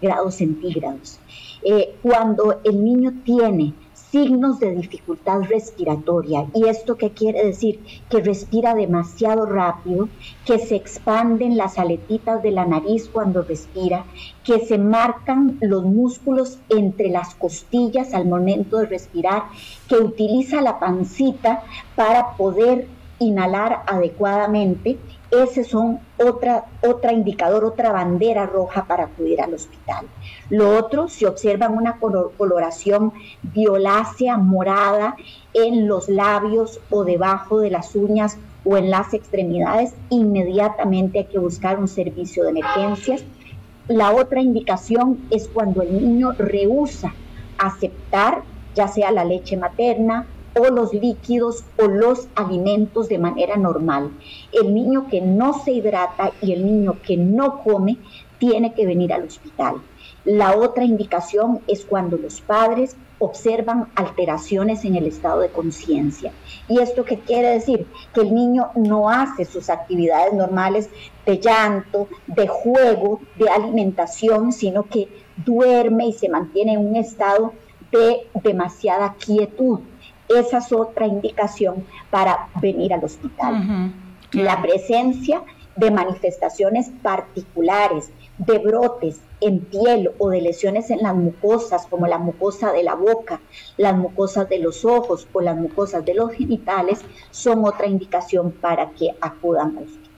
grados 0.00 0.34
centígrados. 0.34 1.18
Eh, 1.62 1.96
cuando 2.02 2.60
el 2.62 2.84
niño 2.84 3.22
tiene 3.24 3.72
signos 4.14 4.60
de 4.60 4.70
dificultad 4.70 5.40
respiratoria. 5.40 6.46
¿Y 6.54 6.68
esto 6.68 6.96
qué 6.96 7.10
quiere 7.10 7.44
decir? 7.44 7.80
Que 8.08 8.20
respira 8.20 8.72
demasiado 8.72 9.44
rápido, 9.44 10.08
que 10.44 10.60
se 10.60 10.76
expanden 10.76 11.56
las 11.56 11.80
aletitas 11.80 12.40
de 12.40 12.52
la 12.52 12.64
nariz 12.64 13.10
cuando 13.12 13.42
respira, 13.42 14.04
que 14.44 14.60
se 14.60 14.78
marcan 14.78 15.58
los 15.60 15.82
músculos 15.82 16.60
entre 16.68 17.08
las 17.08 17.34
costillas 17.34 18.14
al 18.14 18.26
momento 18.26 18.78
de 18.78 18.86
respirar, 18.86 19.46
que 19.88 19.96
utiliza 19.96 20.60
la 20.60 20.78
pancita 20.78 21.64
para 21.96 22.36
poder 22.36 22.86
inhalar 23.18 23.82
adecuadamente 23.86 24.98
ese 25.30 25.64
son 25.64 25.98
otra, 26.18 26.64
indicador, 27.12 27.64
otra 27.64 27.92
bandera 27.92 28.46
roja 28.46 28.84
para 28.84 29.04
acudir 29.04 29.40
al 29.40 29.54
hospital. 29.54 30.06
Lo 30.48 30.76
otro, 30.78 31.08
si 31.08 31.24
observan 31.24 31.76
una 31.76 31.98
coloración 31.98 33.12
violácea, 33.42 34.36
morada 34.36 35.16
en 35.52 35.88
los 35.88 36.08
labios 36.08 36.80
o 36.90 37.04
debajo 37.04 37.58
de 37.58 37.70
las 37.70 37.96
uñas 37.96 38.38
o 38.64 38.76
en 38.76 38.90
las 38.90 39.12
extremidades, 39.12 39.94
inmediatamente 40.08 41.20
hay 41.20 41.24
que 41.26 41.38
buscar 41.38 41.78
un 41.78 41.88
servicio 41.88 42.44
de 42.44 42.50
emergencias. 42.50 43.24
La 43.88 44.12
otra 44.12 44.40
indicación 44.40 45.26
es 45.30 45.48
cuando 45.48 45.82
el 45.82 45.92
niño 45.92 46.32
rehúsa 46.32 47.12
aceptar 47.58 48.42
ya 48.74 48.88
sea 48.88 49.10
la 49.12 49.24
leche 49.24 49.56
materna, 49.56 50.26
o 50.58 50.70
los 50.70 50.92
líquidos 50.92 51.64
o 51.78 51.86
los 51.86 52.28
alimentos 52.34 53.08
de 53.08 53.18
manera 53.18 53.56
normal. 53.56 54.10
El 54.52 54.74
niño 54.74 55.08
que 55.08 55.20
no 55.20 55.60
se 55.64 55.72
hidrata 55.72 56.32
y 56.40 56.52
el 56.52 56.64
niño 56.64 56.96
que 57.02 57.16
no 57.16 57.62
come 57.62 57.98
tiene 58.38 58.74
que 58.74 58.86
venir 58.86 59.12
al 59.12 59.24
hospital. 59.24 59.76
La 60.24 60.56
otra 60.56 60.84
indicación 60.84 61.60
es 61.66 61.84
cuando 61.84 62.16
los 62.16 62.40
padres 62.40 62.96
observan 63.18 63.88
alteraciones 63.94 64.84
en 64.84 64.96
el 64.96 65.06
estado 65.06 65.40
de 65.40 65.50
conciencia. 65.50 66.32
¿Y 66.68 66.80
esto 66.80 67.04
qué 67.04 67.18
quiere 67.18 67.50
decir? 67.50 67.86
Que 68.12 68.22
el 68.22 68.34
niño 68.34 68.70
no 68.74 69.08
hace 69.08 69.44
sus 69.44 69.70
actividades 69.70 70.32
normales 70.32 70.90
de 71.24 71.38
llanto, 71.38 72.08
de 72.26 72.48
juego, 72.48 73.20
de 73.38 73.48
alimentación, 73.48 74.52
sino 74.52 74.84
que 74.84 75.08
duerme 75.44 76.06
y 76.06 76.12
se 76.12 76.28
mantiene 76.28 76.74
en 76.74 76.86
un 76.86 76.96
estado 76.96 77.52
de 77.92 78.26
demasiada 78.42 79.14
quietud 79.14 79.80
esa 80.28 80.58
es 80.58 80.72
otra 80.72 81.06
indicación 81.06 81.84
para 82.10 82.48
venir 82.60 82.92
al 82.94 83.04
hospital. 83.04 83.92
La 84.32 84.60
presencia 84.62 85.42
de 85.76 85.90
manifestaciones 85.90 86.90
particulares, 87.02 88.10
de 88.38 88.58
brotes 88.58 89.20
en 89.40 89.60
piel 89.60 90.10
o 90.18 90.30
de 90.30 90.40
lesiones 90.40 90.90
en 90.90 91.02
las 91.02 91.14
mucosas, 91.14 91.86
como 91.86 92.06
la 92.06 92.18
mucosa 92.18 92.72
de 92.72 92.82
la 92.82 92.94
boca, 92.94 93.40
las 93.76 93.96
mucosas 93.96 94.48
de 94.48 94.58
los 94.58 94.84
ojos 94.84 95.28
o 95.32 95.40
las 95.40 95.56
mucosas 95.56 96.04
de 96.04 96.14
los 96.14 96.32
genitales, 96.32 97.00
son 97.30 97.64
otra 97.64 97.86
indicación 97.86 98.52
para 98.52 98.90
que 98.90 99.10
acudan 99.20 99.76
al 99.76 99.84
hospital. 99.84 100.13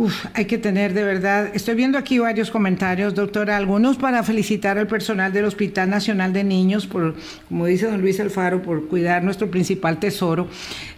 Uf, 0.00 0.24
hay 0.32 0.46
que 0.46 0.56
tener 0.56 0.94
de 0.94 1.04
verdad. 1.04 1.50
Estoy 1.52 1.74
viendo 1.74 1.98
aquí 1.98 2.18
varios 2.18 2.50
comentarios, 2.50 3.14
doctora, 3.14 3.58
algunos 3.58 3.98
para 3.98 4.22
felicitar 4.22 4.78
al 4.78 4.86
personal 4.86 5.30
del 5.30 5.44
Hospital 5.44 5.90
Nacional 5.90 6.32
de 6.32 6.42
Niños 6.42 6.86
por, 6.86 7.16
como 7.50 7.66
dice 7.66 7.84
don 7.84 8.00
Luis 8.00 8.18
Alfaro, 8.18 8.62
por 8.62 8.88
cuidar 8.88 9.22
nuestro 9.22 9.50
principal 9.50 9.98
tesoro. 9.98 10.48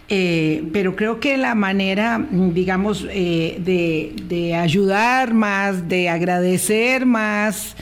Eh, 0.08 0.68
pero 0.72 0.94
creo 0.94 1.18
que 1.18 1.36
la 1.36 1.56
manera, 1.56 2.24
digamos, 2.30 3.04
eh, 3.10 3.58
de, 3.58 4.54
ayudar 4.54 5.34
más, 5.34 5.88
de 5.88 6.08
agradecer 6.08 7.04
más, 7.04 7.74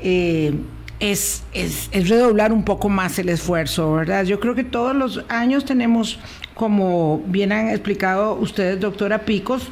eh, 0.00 0.54
es, 0.98 1.42
es, 1.52 1.90
es, 1.92 2.08
redoblar 2.08 2.54
un 2.54 2.64
poco 2.64 2.88
más 2.88 3.18
el 3.18 3.28
esfuerzo, 3.28 3.92
¿verdad? 3.92 4.24
Yo 4.24 4.40
creo 4.40 4.54
que 4.54 4.64
todos 4.64 4.96
los 4.96 5.26
años 5.28 5.66
tenemos, 5.66 6.18
como 6.54 7.22
bien 7.26 7.52
han 7.52 7.68
explicado 7.68 8.32
ustedes, 8.36 8.80
doctora 8.80 9.26
Picos, 9.26 9.70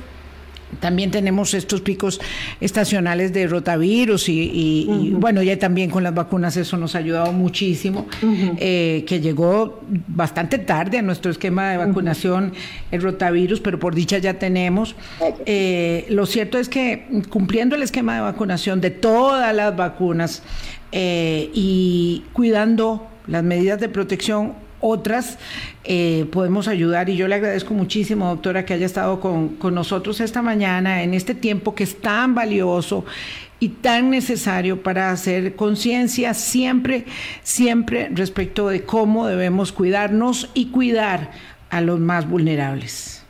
también 0.79 1.11
tenemos 1.11 1.55
estos 1.55 1.81
picos 1.81 2.21
estacionales 2.61 3.33
de 3.33 3.47
rotavirus 3.47 4.29
y, 4.29 5.13
bueno, 5.17 5.43
ya 5.43 5.59
también 5.59 5.91
con 5.91 6.03
las 6.03 6.15
vacunas 6.15 6.57
eso 6.57 6.77
nos 6.77 6.95
ha 6.95 6.99
ayudado 6.99 7.33
muchísimo, 7.33 8.07
eh, 8.59 9.05
que 9.07 9.21
llegó 9.21 9.81
bastante 10.07 10.59
tarde 10.59 10.99
a 10.99 11.03
nuestro 11.03 11.31
esquema 11.31 11.71
de 11.71 11.79
vacunación 11.79 12.53
el 12.91 13.03
rotavirus, 13.03 13.61
pero 13.61 13.79
por 13.79 13.95
dicha 13.95 14.19
ya 14.19 14.35
tenemos. 14.35 14.95
Eh, 15.47 16.07
lo 16.09 16.27
cierto 16.27 16.59
es 16.59 16.69
que 16.69 17.23
cumpliendo 17.29 17.75
el 17.75 17.83
esquema 17.83 18.15
de 18.15 18.21
vacunación 18.21 18.81
de 18.81 18.91
todas 18.91 19.55
las 19.55 19.77
vacunas 19.77 20.43
eh, 20.93 21.51
y 21.55 22.25
cuidando 22.33 23.07
las 23.27 23.43
medidas 23.43 23.81
de 23.81 23.89
protección 23.89 24.55
otras 24.81 25.39
eh, 25.85 26.27
podemos 26.33 26.69
ayudar. 26.69 27.09
Y 27.09 27.17
yo 27.17 27.29
le 27.29 27.37
agradezco 27.37 27.75
muchísimo, 27.75 28.29
doctora, 28.29 28.65
que 28.65 28.75
haya 28.75 28.87
estado 28.87 29.21
con, 29.21 29.59
nosotros 29.75 30.21
esta 30.21 30.43
mañana 30.43 31.03
en 31.03 31.15
este 31.15 31.35
tiempo 31.35 31.75
que 31.75 31.85
es 31.85 32.01
tan 32.01 32.35
valioso 32.35 33.05
y 33.59 33.69
tan 33.69 34.11
necesario 34.11 34.83
para 34.83 35.11
hacer 35.11 35.55
conciencia 35.55 36.35
siempre, 36.35 37.05
siempre 37.43 38.09
respecto 38.13 38.69
de 38.69 38.85
cómo 38.85 39.27
debemos 39.27 39.73
cuidarnos 39.73 40.51
y 40.55 40.71
cuidar 40.71 41.31
a 41.69 41.81
los 41.81 42.01
más 42.01 42.29
vulnerables. 42.29 43.23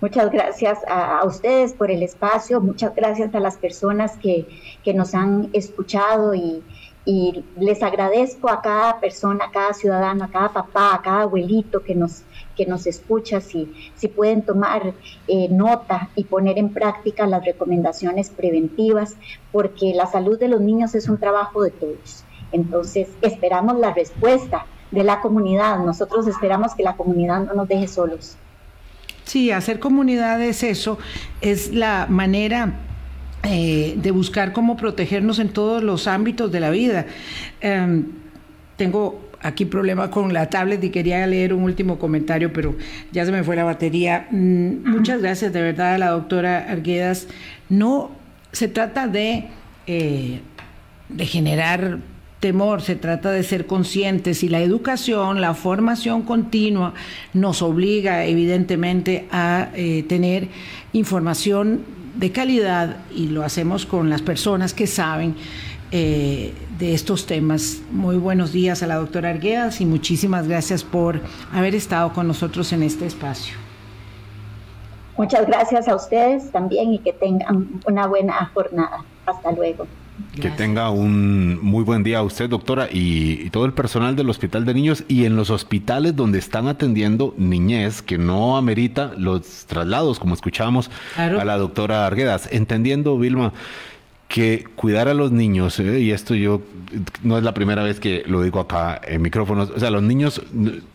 Muchas 0.00 0.32
gracias 0.32 0.78
a, 0.88 1.22
ustedes 1.24 1.74
por 1.74 1.90
el 1.90 2.02
espacio, 2.02 2.60
muchas 2.60 2.94
gracias 2.94 3.34
a 3.34 3.40
las 3.40 3.56
personas 3.56 4.16
que, 4.16 4.48
que 4.82 4.94
nos 4.94 5.14
han 5.14 5.50
escuchado 5.52 6.34
y, 6.34 6.62
y 7.04 7.44
les 7.58 7.82
agradezco 7.82 8.48
a 8.48 8.62
cada 8.62 9.00
persona, 9.00 9.46
a 9.46 9.50
cada 9.50 9.72
ciudadano, 9.72 10.24
a 10.24 10.28
cada 10.28 10.52
papá, 10.52 10.94
a 10.94 11.02
cada 11.02 11.22
abuelito 11.22 11.82
que 11.82 11.94
nos, 11.94 12.22
que 12.56 12.64
nos 12.64 12.86
escucha, 12.86 13.40
si, 13.40 13.72
si 13.96 14.08
pueden 14.08 14.42
tomar 14.42 14.94
eh, 15.26 15.48
nota 15.50 16.10
y 16.14 16.24
poner 16.24 16.58
en 16.58 16.72
práctica 16.72 17.26
las 17.26 17.44
recomendaciones 17.44 18.30
preventivas, 18.30 19.16
porque 19.50 19.94
la 19.94 20.06
salud 20.06 20.38
de 20.38 20.48
los 20.48 20.60
niños 20.60 20.94
es 20.94 21.08
un 21.08 21.18
trabajo 21.18 21.62
de 21.62 21.70
todos. 21.70 22.24
Entonces, 22.52 23.08
esperamos 23.22 23.78
la 23.78 23.92
respuesta 23.92 24.66
de 24.92 25.02
la 25.02 25.20
comunidad. 25.20 25.78
Nosotros 25.78 26.28
esperamos 26.28 26.74
que 26.74 26.82
la 26.84 26.96
comunidad 26.96 27.40
no 27.40 27.54
nos 27.54 27.66
deje 27.66 27.88
solos. 27.88 28.36
Sí, 29.24 29.50
hacer 29.50 29.80
comunidad 29.80 30.40
es 30.42 30.62
eso, 30.62 30.98
es 31.40 31.72
la 31.72 32.06
manera 32.08 32.74
eh, 33.44 33.94
de 33.96 34.10
buscar 34.10 34.52
cómo 34.52 34.76
protegernos 34.76 35.38
en 35.38 35.48
todos 35.48 35.82
los 35.82 36.06
ámbitos 36.06 36.52
de 36.52 36.60
la 36.60 36.70
vida. 36.70 37.06
Em, 37.60 38.06
tengo 38.76 39.30
aquí 39.40 39.64
problema 39.64 40.10
con 40.10 40.32
la 40.32 40.48
tablet 40.48 40.82
y 40.84 40.90
quería 40.90 41.26
leer 41.26 41.52
un 41.52 41.64
último 41.64 41.98
comentario, 41.98 42.52
pero 42.52 42.76
ya 43.10 43.26
se 43.26 43.32
me 43.32 43.42
fue 43.42 43.56
la 43.56 43.64
batería. 43.64 44.28
Mm, 44.30 44.88
muchas 44.88 45.20
gracias 45.20 45.52
de 45.52 45.60
verdad 45.60 45.94
a 45.94 45.98
la 45.98 46.10
doctora 46.10 46.70
Arguedas. 46.70 47.26
No 47.68 48.12
se 48.52 48.68
trata 48.68 49.08
de, 49.08 49.48
eh, 49.86 50.40
de 51.08 51.26
generar 51.26 51.98
temor, 52.38 52.82
se 52.82 52.96
trata 52.96 53.30
de 53.30 53.42
ser 53.44 53.66
conscientes 53.66 54.42
y 54.42 54.48
la 54.48 54.60
educación, 54.60 55.40
la 55.40 55.54
formación 55.54 56.22
continua 56.22 56.92
nos 57.34 57.62
obliga 57.62 58.24
evidentemente 58.24 59.26
a 59.30 59.68
eh, 59.74 60.04
tener 60.08 60.48
información 60.92 62.01
de 62.14 62.32
calidad 62.32 62.96
y 63.14 63.28
lo 63.28 63.44
hacemos 63.44 63.86
con 63.86 64.10
las 64.10 64.22
personas 64.22 64.74
que 64.74 64.86
saben 64.86 65.36
eh, 65.90 66.54
de 66.78 66.94
estos 66.94 67.26
temas. 67.26 67.82
Muy 67.90 68.16
buenos 68.16 68.52
días 68.52 68.82
a 68.82 68.86
la 68.86 68.96
doctora 68.96 69.30
Arguedas 69.30 69.80
y 69.80 69.86
muchísimas 69.86 70.48
gracias 70.48 70.84
por 70.84 71.20
haber 71.52 71.74
estado 71.74 72.12
con 72.12 72.28
nosotros 72.28 72.72
en 72.72 72.82
este 72.82 73.06
espacio. 73.06 73.56
Muchas 75.16 75.46
gracias 75.46 75.88
a 75.88 75.94
ustedes 75.94 76.50
también 76.50 76.94
y 76.94 76.98
que 76.98 77.12
tengan 77.12 77.80
una 77.86 78.06
buena 78.06 78.50
jornada. 78.54 79.04
Hasta 79.26 79.52
luego. 79.52 79.86
Que 80.40 80.50
tenga 80.50 80.90
un 80.90 81.58
muy 81.62 81.84
buen 81.84 82.02
día 82.02 82.18
a 82.18 82.22
usted, 82.22 82.48
doctora, 82.48 82.88
y, 82.90 83.50
todo 83.50 83.66
el 83.66 83.72
personal 83.72 84.16
del 84.16 84.30
Hospital 84.30 84.64
de 84.64 84.72
Niños 84.72 85.04
y 85.08 85.24
en 85.24 85.36
los 85.36 85.50
hospitales 85.50 86.16
donde 86.16 86.38
están 86.38 86.68
atendiendo 86.68 87.34
niñez, 87.36 88.02
que 88.02 88.18
no 88.18 88.56
amerita 88.56 89.12
los 89.16 89.66
traslados, 89.66 90.18
como 90.18 90.34
escuchamos 90.34 90.90
a 91.16 91.44
la 91.44 91.56
doctora 91.58 92.06
Arguedas. 92.06 92.48
Entendiendo, 92.50 93.18
Vilma, 93.18 93.52
que 94.32 94.64
cuidar 94.76 95.08
a 95.08 95.14
los 95.14 95.30
niños, 95.30 95.78
eh, 95.78 96.00
y 96.00 96.10
esto 96.10 96.34
yo 96.34 96.62
no 97.22 97.36
es 97.36 97.44
la 97.44 97.52
primera 97.52 97.82
vez 97.82 98.00
que 98.00 98.22
lo 98.26 98.40
digo 98.40 98.60
acá 98.60 98.98
en 99.06 99.20
micrófonos, 99.20 99.68
o 99.68 99.78
sea, 99.78 99.90
los 99.90 100.02
niños, 100.02 100.40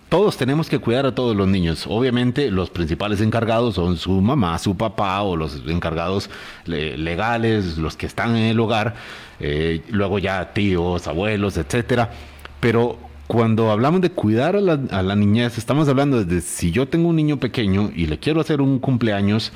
todos 0.10 0.38
tenemos 0.38 0.70
que 0.70 0.80
cuidar 0.80 1.06
a 1.06 1.14
todos 1.14 1.36
los 1.36 1.48
niños. 1.48 1.86
Obviamente 1.88 2.50
los 2.50 2.72
principales 2.72 3.22
encargados 3.22 3.76
son 3.76 3.98
su 3.98 4.22
mamá, 4.22 4.58
su 4.58 4.76
papá 4.76 5.22
o 5.22 5.36
los 5.36 5.62
encargados 5.68 6.32
legales, 6.66 7.78
los 7.78 7.96
que 7.96 8.08
están 8.08 8.36
en 8.36 8.46
el 8.46 8.60
hogar, 8.60 8.96
eh, 9.40 9.84
luego 9.92 10.18
ya 10.18 10.52
tíos, 10.54 11.08
abuelos, 11.08 11.58
etcétera. 11.58 12.10
Pero 12.60 12.98
cuando 13.28 13.70
hablamos 13.70 14.02
de 14.02 14.10
cuidar 14.10 14.56
a 14.56 14.62
la, 14.62 14.80
a 14.90 15.16
niñez, 15.16 15.60
estamos 15.60 15.88
hablando 15.88 16.26
de 16.26 16.42
si 16.42 16.72
yo 16.72 16.88
tengo 16.88 17.10
un 17.10 17.16
niño 17.18 17.38
pequeño 17.38 17.92
y 17.96 18.08
le 18.08 18.18
quiero 18.18 18.42
hacer 18.42 18.62
un 18.62 18.80
cumpleaños, 18.80 19.54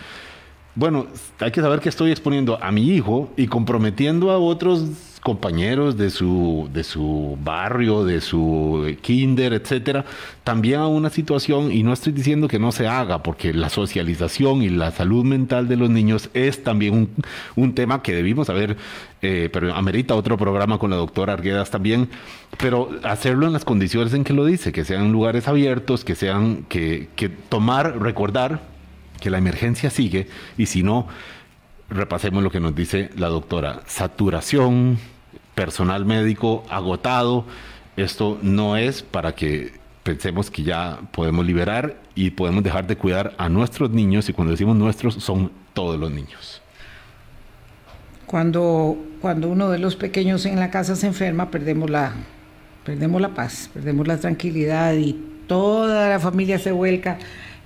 bueno, 0.75 1.07
hay 1.39 1.51
que 1.51 1.61
saber 1.61 1.79
que 1.79 1.89
estoy 1.89 2.11
exponiendo 2.11 2.57
a 2.61 2.71
mi 2.71 2.87
hijo 2.89 3.31
y 3.35 3.47
comprometiendo 3.47 4.31
a 4.31 4.37
otros 4.37 4.83
compañeros 5.21 5.97
de 5.97 6.09
su, 6.09 6.67
de 6.73 6.83
su 6.83 7.37
barrio, 7.43 8.03
de 8.03 8.21
su 8.21 8.95
kinder, 9.01 9.53
etcétera, 9.53 10.05
también 10.43 10.79
a 10.79 10.87
una 10.87 11.09
situación, 11.09 11.71
y 11.71 11.83
no 11.83 11.93
estoy 11.93 12.11
diciendo 12.13 12.47
que 12.47 12.57
no 12.57 12.71
se 12.71 12.87
haga, 12.87 13.21
porque 13.21 13.53
la 13.53 13.69
socialización 13.69 14.63
y 14.63 14.69
la 14.69 14.91
salud 14.91 15.23
mental 15.23 15.67
de 15.67 15.77
los 15.77 15.89
niños 15.89 16.29
es 16.33 16.63
también 16.63 17.09
un, 17.55 17.73
tema 17.75 18.01
que 18.01 18.15
debimos 18.15 18.49
haber, 18.49 18.77
eh, 19.21 19.49
pero 19.53 19.73
amerita 19.75 20.15
otro 20.15 20.37
programa 20.37 20.79
con 20.79 20.89
la 20.89 20.95
doctora 20.95 21.33
Arguedas 21.33 21.69
también, 21.69 22.09
pero 22.57 22.89
hacerlo 23.03 23.45
en 23.45 23.53
las 23.53 23.63
condiciones 23.63 24.13
en 24.13 24.23
que 24.23 24.33
lo 24.33 24.45
dice, 24.45 24.71
que 24.71 24.83
sean 24.83 25.11
lugares 25.11 25.47
abiertos, 25.47 26.03
que 26.03 26.15
sean, 26.15 26.65
que, 26.67 27.09
que 27.15 27.29
tomar, 27.29 28.01
recordar 28.01 28.70
que 29.21 29.29
la 29.29 29.37
emergencia 29.37 29.89
sigue 29.89 30.27
y 30.57 30.65
si 30.65 30.83
no, 30.83 31.07
repasemos 31.89 32.43
lo 32.43 32.51
que 32.51 32.59
nos 32.59 32.75
dice 32.75 33.09
la 33.15 33.29
doctora, 33.29 33.81
saturación, 33.85 34.97
personal 35.55 36.05
médico 36.05 36.65
agotado, 36.69 37.45
esto 37.95 38.37
no 38.41 38.75
es 38.75 39.03
para 39.03 39.35
que 39.35 39.73
pensemos 40.03 40.49
que 40.49 40.63
ya 40.63 40.99
podemos 41.11 41.45
liberar 41.45 41.95
y 42.15 42.31
podemos 42.31 42.63
dejar 42.63 42.87
de 42.87 42.97
cuidar 42.97 43.33
a 43.37 43.49
nuestros 43.49 43.91
niños 43.91 44.27
y 44.29 44.33
cuando 44.33 44.51
decimos 44.51 44.75
nuestros 44.75 45.15
son 45.15 45.51
todos 45.73 45.99
los 45.99 46.11
niños. 46.11 46.61
Cuando, 48.25 48.97
cuando 49.19 49.49
uno 49.49 49.69
de 49.69 49.77
los 49.77 49.95
pequeños 49.95 50.45
en 50.45 50.59
la 50.59 50.71
casa 50.71 50.95
se 50.95 51.07
enferma, 51.07 51.51
perdemos 51.51 51.89
la, 51.89 52.13
perdemos 52.85 53.21
la 53.21 53.29
paz, 53.29 53.69
perdemos 53.73 54.07
la 54.07 54.17
tranquilidad 54.17 54.93
y 54.93 55.13
toda 55.47 56.09
la 56.09 56.19
familia 56.19 56.57
se 56.57 56.71
vuelca 56.71 57.19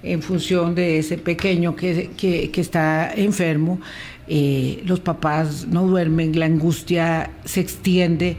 en 0.06 0.22
función 0.22 0.76
de 0.76 1.00
ese 1.00 1.18
pequeño 1.18 1.76
que, 1.76 2.52
está 2.56 3.12
enfermo. 3.14 3.80
Eh, 4.28 4.82
los 4.86 5.00
papás 5.00 5.68
no 5.68 5.86
duermen, 5.86 6.38
la 6.40 6.46
angustia 6.46 7.32
se 7.44 7.60
extiende. 7.60 8.38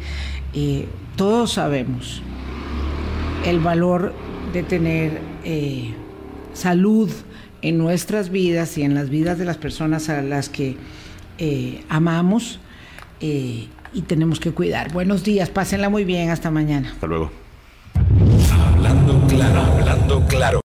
Eh, 0.55 0.87
todos 1.17 1.53
sabemos 1.53 2.23
el 3.45 3.61
valor 3.61 4.15
de 4.53 4.63
tener 4.63 5.21
eh, 5.45 5.93
salud 6.55 7.11
en 7.63 7.79
nuestras 7.79 8.31
vidas 8.31 8.79
y 8.79 8.83
en 8.83 8.95
las 8.95 9.11
vidas 9.11 9.39
de 9.39 9.45
las 9.45 9.57
personas 9.57 10.09
a 10.09 10.23
las 10.23 10.49
que 10.49 10.77
amamos 11.89 12.61
y 13.21 14.03
tenemos 14.07 14.41
que 14.41 14.53
cuidar. 14.53 14.93
Buenos 14.93 15.25
días, 15.25 15.51
pásenla 15.51 15.89
muy 15.89 16.05
bien, 16.05 16.31
hasta 16.31 16.51
mañana. 16.51 16.93
Hasta 16.93 17.07
luego. 17.07 17.31
Hablando 18.75 19.27
claro, 19.27 19.61
hablando 19.61 20.27
claro. 20.27 20.61